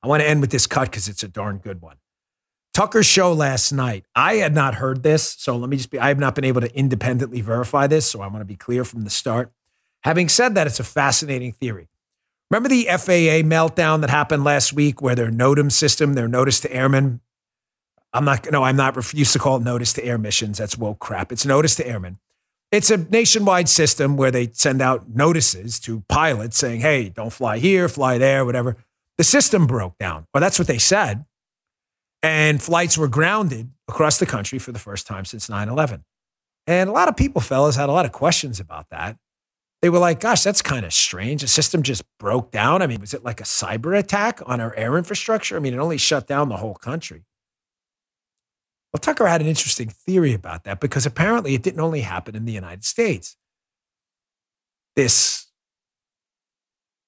I 0.03 0.09
want 0.09 0.23
to 0.23 0.29
end 0.29 0.41
with 0.41 0.51
this 0.51 0.67
cut 0.67 0.91
because 0.91 1.09
it's 1.09 1.23
a 1.23 1.29
darn 1.29 1.59
good 1.59 1.83
one. 1.83 1.97
Tucker's 2.77 3.07
show 3.07 3.33
last 3.33 3.73
night. 3.73 4.05
I 4.15 4.35
had 4.35 4.55
not 4.55 4.75
heard 4.75 5.03
this, 5.03 5.35
so 5.39 5.57
let 5.57 5.71
me 5.71 5.79
just 5.79 5.91
be, 5.91 5.99
I 5.99 6.09
have 6.09 6.19
not 6.19 6.35
been 6.35 6.45
able 6.45 6.61
to 6.61 6.77
independently 6.77 7.41
verify 7.41 7.87
this, 7.87 8.05
so 8.05 8.21
I 8.21 8.27
want 8.27 8.43
to 8.43 8.45
be 8.45 8.55
clear 8.55 8.85
from 8.85 9.05
the 9.05 9.09
start. 9.09 9.51
Having 10.03 10.29
said 10.29 10.55
that, 10.55 10.67
it's 10.67 10.79
a 10.79 10.85
fascinating 10.85 11.53
theory. 11.53 11.89
Remember 12.51 12.69
the 12.69 12.85
FAA 12.85 13.41
meltdown 13.49 14.03
that 14.03 14.11
happened 14.11 14.45
last 14.45 14.75
week 14.75 15.01
where 15.01 15.15
their 15.15 15.31
NOTAM 15.31 15.73
system, 15.73 16.13
their 16.13 16.29
notice 16.29 16.61
to 16.61 16.71
airmen, 16.71 17.21
I'm 18.13 18.27
not, 18.27 18.47
no, 18.53 18.63
I'm 18.63 18.77
not, 18.77 18.95
refused 18.95 19.33
to 19.33 19.39
call 19.39 19.57
it 19.57 19.63
notice 19.63 19.95
to 19.95 20.05
air 20.05 20.19
missions. 20.19 20.59
That's 20.59 20.77
woke 20.77 20.99
crap. 20.99 21.33
It's 21.33 21.47
notice 21.47 21.77
to 21.77 21.89
airmen. 21.89 22.19
It's 22.71 22.91
a 22.91 22.99
nationwide 22.99 23.71
system 23.71 24.19
where 24.19 24.31
they 24.31 24.51
send 24.53 24.83
out 24.83 25.09
notices 25.09 25.81
to 25.81 26.03
pilots 26.11 26.59
saying, 26.59 26.83
hey, 26.83 27.09
don't 27.09 27.33
fly 27.33 27.57
here, 27.57 27.89
fly 27.89 28.19
there, 28.19 28.45
whatever. 28.45 28.77
The 29.17 29.25
system 29.25 29.67
broke 29.67 29.97
down. 29.97 30.27
Well, 30.35 30.43
that's 30.43 30.59
what 30.59 30.69
they 30.69 30.77
said. 30.77 31.25
And 32.27 32.61
flights 32.61 32.99
were 32.99 33.07
grounded 33.07 33.71
across 33.87 34.19
the 34.19 34.27
country 34.27 34.59
for 34.59 34.73
the 34.73 34.81
first 34.81 35.07
time 35.07 35.25
since 35.25 35.49
9 35.49 35.69
11. 35.69 36.05
And 36.67 36.91
a 36.91 36.93
lot 36.93 37.07
of 37.07 37.17
people, 37.17 37.41
fellas, 37.41 37.77
had 37.77 37.89
a 37.89 37.93
lot 37.93 38.05
of 38.05 38.11
questions 38.11 38.59
about 38.59 38.91
that. 38.91 39.17
They 39.81 39.91
were 39.91 40.01
like, 40.01 40.19
gosh, 40.19 40.43
that's 40.43 40.61
kind 40.61 40.85
of 40.85 40.93
strange. 40.93 41.43
The 41.43 41.47
system 41.47 41.85
just 41.85 42.03
broke 42.19 42.51
down. 42.51 42.83
I 42.83 42.89
mean, 42.89 43.01
was 43.01 43.15
it 43.15 43.23
like 43.23 43.41
a 43.41 43.45
cyber 43.45 43.97
attack 43.97 44.41
on 44.45 44.61
our 44.61 44.75
air 44.75 44.99
infrastructure? 44.99 45.57
I 45.57 45.61
mean, 45.61 45.73
it 45.73 45.79
only 45.79 45.99
shut 45.99 46.27
down 46.27 46.49
the 46.49 46.57
whole 46.57 46.75
country. 46.75 47.23
Well, 48.93 48.99
Tucker 48.99 49.29
had 49.29 49.41
an 49.41 49.47
interesting 49.47 49.89
theory 49.89 50.35
about 50.35 50.65
that 50.65 50.81
because 50.81 51.07
apparently 51.07 51.55
it 51.55 51.63
didn't 51.63 51.81
only 51.81 52.01
happen 52.01 52.35
in 52.35 52.45
the 52.45 52.53
United 52.53 52.85
States. 52.85 53.37
This 54.97 55.47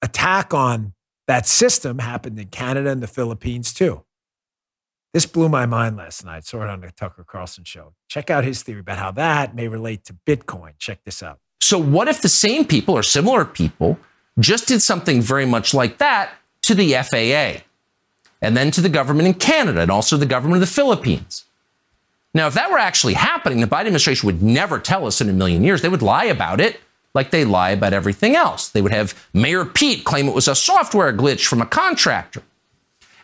attack 0.01 0.55
on 0.55 0.93
that 1.27 1.45
system 1.45 1.99
happened 1.99 2.39
in 2.39 2.49
Canada 2.49 2.91
and 2.91 3.03
the 3.03 3.09
Philippines 3.09 3.75
too. 3.75 4.05
This 5.13 5.25
blew 5.25 5.49
my 5.49 5.65
mind 5.65 5.97
last 5.97 6.25
night. 6.25 6.45
Saw 6.45 6.63
it 6.63 6.69
on 6.69 6.81
the 6.83 6.91
Tucker 6.91 7.25
Carlson 7.25 7.65
show. 7.65 7.95
Check 8.09 8.29
out 8.31 8.45
his 8.45 8.63
theory 8.63 8.81
about 8.81 8.99
how 8.99 9.11
that 9.13 9.55
may 9.55 9.67
relate 9.67 10.05
to 10.05 10.15
Bitcoin. 10.27 10.73
Check 10.79 11.03
this 11.05 11.23
out. 11.23 11.39
So, 11.61 11.79
what 11.79 12.09
if 12.09 12.21
the 12.21 12.29
same 12.29 12.65
people 12.65 12.95
or 12.95 13.03
similar 13.03 13.45
people 13.45 13.99
just 14.39 14.69
did 14.69 14.81
something 14.81 15.21
very 15.21 15.47
much 15.47 15.73
like 15.73 15.99
that 15.99 16.33
to 16.63 16.75
the 16.75 16.93
FAA 16.93 17.65
and 18.43 18.57
then 18.57 18.71
to 18.71 18.81
the 18.81 18.89
government 18.89 19.27
in 19.29 19.35
Canada 19.35 19.81
and 19.81 19.91
also 19.91 20.17
the 20.17 20.27
government 20.27 20.63
of 20.63 20.69
the 20.69 20.75
Philippines? 20.75 21.45
Now, 22.35 22.47
if 22.47 22.55
that 22.55 22.71
were 22.71 22.79
actually 22.79 23.15
happening, 23.15 23.61
the 23.61 23.67
Biden 23.67 23.87
administration 23.87 24.27
would 24.27 24.43
never 24.43 24.79
tell 24.79 25.07
us 25.07 25.21
in 25.21 25.29
a 25.29 25.33
million 25.33 25.65
years. 25.65 25.81
They 25.81 25.89
would 25.89 26.03
lie 26.03 26.27
about 26.27 26.61
it 26.61 26.81
like 27.15 27.31
they 27.31 27.45
lie 27.45 27.71
about 27.71 27.95
everything 27.95 28.37
else. 28.37 28.69
They 28.69 28.83
would 28.83 28.93
have 28.93 29.27
Mayor 29.33 29.65
Pete 29.65 30.05
claim 30.05 30.29
it 30.29 30.35
was 30.35 30.47
a 30.47 30.55
software 30.55 31.13
glitch 31.13 31.47
from 31.47 31.63
a 31.63 31.67
contractor. 31.67 32.43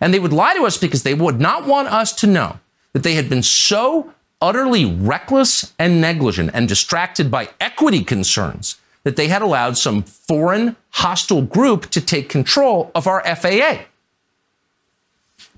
And 0.00 0.12
they 0.12 0.18
would 0.18 0.32
lie 0.32 0.54
to 0.54 0.64
us 0.64 0.76
because 0.76 1.02
they 1.02 1.14
would 1.14 1.40
not 1.40 1.66
want 1.66 1.88
us 1.88 2.12
to 2.16 2.26
know 2.26 2.58
that 2.92 3.02
they 3.02 3.14
had 3.14 3.28
been 3.28 3.42
so 3.42 4.12
utterly 4.40 4.84
reckless 4.84 5.72
and 5.78 6.00
negligent 6.00 6.50
and 6.52 6.68
distracted 6.68 7.30
by 7.30 7.48
equity 7.60 8.04
concerns 8.04 8.76
that 9.04 9.16
they 9.16 9.28
had 9.28 9.42
allowed 9.42 9.76
some 9.76 10.02
foreign 10.02 10.76
hostile 10.90 11.42
group 11.42 11.90
to 11.90 12.00
take 12.00 12.28
control 12.28 12.90
of 12.94 13.06
our 13.06 13.22
FAA. 13.36 13.84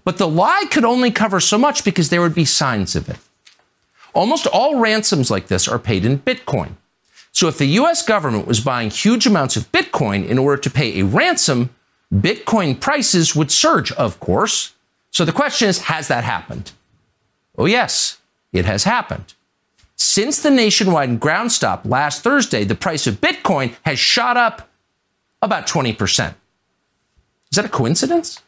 But 0.04 0.18
the 0.18 0.28
lie 0.28 0.66
could 0.70 0.84
only 0.84 1.10
cover 1.10 1.40
so 1.40 1.58
much 1.58 1.84
because 1.84 2.10
there 2.10 2.20
would 2.20 2.34
be 2.34 2.44
signs 2.44 2.94
of 2.94 3.08
it. 3.08 3.18
Almost 4.14 4.46
all 4.46 4.78
ransoms 4.78 5.30
like 5.30 5.48
this 5.48 5.68
are 5.68 5.78
paid 5.78 6.04
in 6.04 6.20
Bitcoin. 6.20 6.76
So 7.32 7.48
if 7.48 7.58
the 7.58 7.66
US 7.80 8.02
government 8.02 8.46
was 8.46 8.60
buying 8.60 8.90
huge 8.90 9.26
amounts 9.26 9.56
of 9.56 9.70
Bitcoin 9.72 10.26
in 10.26 10.38
order 10.38 10.60
to 10.62 10.70
pay 10.70 10.98
a 10.98 11.04
ransom, 11.04 11.70
Bitcoin 12.14 12.80
prices 12.80 13.34
would 13.34 13.50
surge, 13.50 13.92
of 13.92 14.20
course. 14.20 14.74
So 15.10 15.24
the 15.24 15.32
question 15.32 15.68
is 15.68 15.82
has 15.82 16.08
that 16.08 16.24
happened? 16.24 16.72
Oh, 17.58 17.66
yes, 17.66 18.18
it 18.52 18.64
has 18.64 18.84
happened. 18.84 19.34
Since 19.96 20.42
the 20.42 20.50
nationwide 20.50 21.18
ground 21.20 21.52
stop 21.52 21.84
last 21.84 22.22
Thursday, 22.22 22.64
the 22.64 22.74
price 22.74 23.06
of 23.06 23.20
Bitcoin 23.20 23.74
has 23.82 23.98
shot 23.98 24.36
up 24.36 24.68
about 25.40 25.66
20%. 25.66 26.34
Is 27.50 27.56
that 27.56 27.64
a 27.64 27.68
coincidence? 27.68 28.42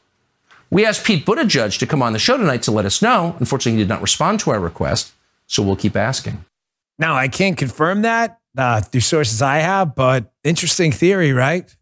We 0.71 0.85
asked 0.85 1.05
Pete 1.05 1.25
Buttigieg 1.25 1.79
to 1.79 1.87
come 1.87 2.03
on 2.03 2.13
the 2.13 2.19
show 2.19 2.37
tonight 2.37 2.63
to 2.65 2.71
let 2.71 2.85
us 2.85 3.01
know. 3.01 3.35
Unfortunately, 3.39 3.79
he 3.79 3.85
did 3.85 3.89
not 3.89 4.03
respond 4.03 4.41
to 4.41 4.51
our 4.51 4.61
request. 4.61 5.13
So 5.47 5.63
we'll 5.63 5.77
keep 5.77 5.97
asking. 5.97 6.45
Now, 6.99 7.15
I 7.15 7.29
can't 7.29 7.57
confirm 7.57 8.03
that 8.03 8.41
uh, 8.57 8.83
through 8.83 9.01
sources 9.01 9.41
I 9.41 9.59
have, 9.59 9.95
but 9.95 10.31
interesting 10.45 10.93
theory, 10.93 11.33
right? 11.33 11.75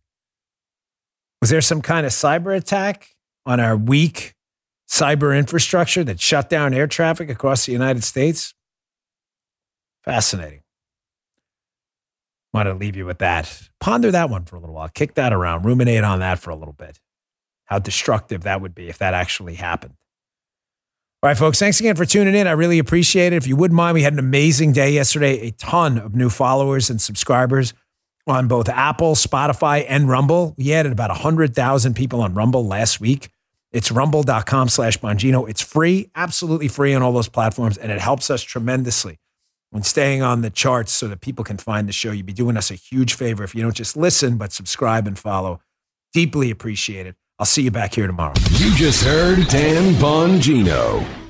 Was 1.40 1.50
there 1.50 1.60
some 1.60 1.82
kind 1.82 2.06
of 2.06 2.12
cyber 2.12 2.56
attack 2.56 3.14
on 3.44 3.60
our 3.60 3.76
weak 3.76 4.34
cyber 4.88 5.36
infrastructure 5.36 6.04
that 6.04 6.20
shut 6.20 6.48
down 6.48 6.72
air 6.72 6.86
traffic 6.86 7.30
across 7.30 7.66
the 7.66 7.72
United 7.72 8.04
States? 8.04 8.54
Fascinating. 10.04 10.60
Want 12.52 12.68
to 12.68 12.74
leave 12.74 12.96
you 12.96 13.04
with 13.04 13.18
that. 13.18 13.68
Ponder 13.80 14.10
that 14.10 14.30
one 14.30 14.44
for 14.44 14.56
a 14.56 14.60
little 14.60 14.74
while. 14.74 14.88
Kick 14.88 15.14
that 15.14 15.32
around. 15.32 15.64
Ruminate 15.64 16.04
on 16.04 16.20
that 16.20 16.38
for 16.38 16.50
a 16.50 16.56
little 16.56 16.72
bit. 16.72 17.00
How 17.66 17.78
destructive 17.78 18.44
that 18.44 18.60
would 18.60 18.74
be 18.74 18.88
if 18.88 18.98
that 18.98 19.12
actually 19.12 19.56
happened. 19.56 19.94
All 21.22 21.28
right, 21.28 21.36
folks, 21.36 21.58
thanks 21.58 21.80
again 21.80 21.96
for 21.96 22.06
tuning 22.06 22.34
in. 22.34 22.46
I 22.46 22.52
really 22.52 22.78
appreciate 22.78 23.32
it. 23.32 23.36
If 23.36 23.46
you 23.46 23.56
wouldn't 23.56 23.76
mind, 23.76 23.94
we 23.94 24.02
had 24.02 24.12
an 24.12 24.18
amazing 24.18 24.72
day 24.72 24.92
yesterday, 24.92 25.48
a 25.48 25.50
ton 25.50 25.98
of 25.98 26.14
new 26.14 26.30
followers 26.30 26.88
and 26.88 27.00
subscribers 27.00 27.74
on 28.26 28.48
both 28.48 28.68
Apple, 28.68 29.14
Spotify, 29.14 29.84
and 29.88 30.08
Rumble. 30.08 30.54
We 30.56 30.72
added 30.72 30.92
about 30.92 31.10
100,000 31.10 31.94
people 31.94 32.20
on 32.20 32.34
Rumble 32.34 32.66
last 32.66 33.00
week. 33.00 33.28
It's 33.72 33.90
rumble.com 33.90 34.68
slash 34.68 34.98
Bongino. 34.98 35.48
It's 35.48 35.60
free, 35.60 36.10
absolutely 36.14 36.68
free 36.68 36.94
on 36.94 37.02
all 37.02 37.12
those 37.12 37.28
platforms, 37.28 37.76
and 37.76 37.92
it 37.92 38.00
helps 38.00 38.30
us 38.30 38.42
tremendously 38.42 39.18
when 39.70 39.82
staying 39.82 40.22
on 40.22 40.42
the 40.42 40.50
charts 40.50 40.92
so 40.92 41.08
that 41.08 41.20
people 41.20 41.44
can 41.44 41.58
find 41.58 41.88
the 41.88 41.92
show. 41.92 42.12
You'd 42.12 42.26
be 42.26 42.32
doing 42.32 42.56
us 42.56 42.70
a 42.70 42.74
huge 42.74 43.14
favor 43.14 43.44
if 43.44 43.54
you 43.54 43.62
don't 43.62 43.74
just 43.74 43.96
listen, 43.96 44.36
but 44.38 44.52
subscribe 44.52 45.06
and 45.06 45.18
follow. 45.18 45.60
Deeply 46.12 46.50
appreciate 46.50 47.06
it. 47.06 47.16
I'll 47.38 47.46
see 47.46 47.62
you 47.62 47.70
back 47.70 47.94
here 47.94 48.06
tomorrow. 48.06 48.32
You 48.52 48.74
just 48.74 49.04
heard 49.04 49.46
Dan 49.48 49.92
Bongino. 49.94 51.25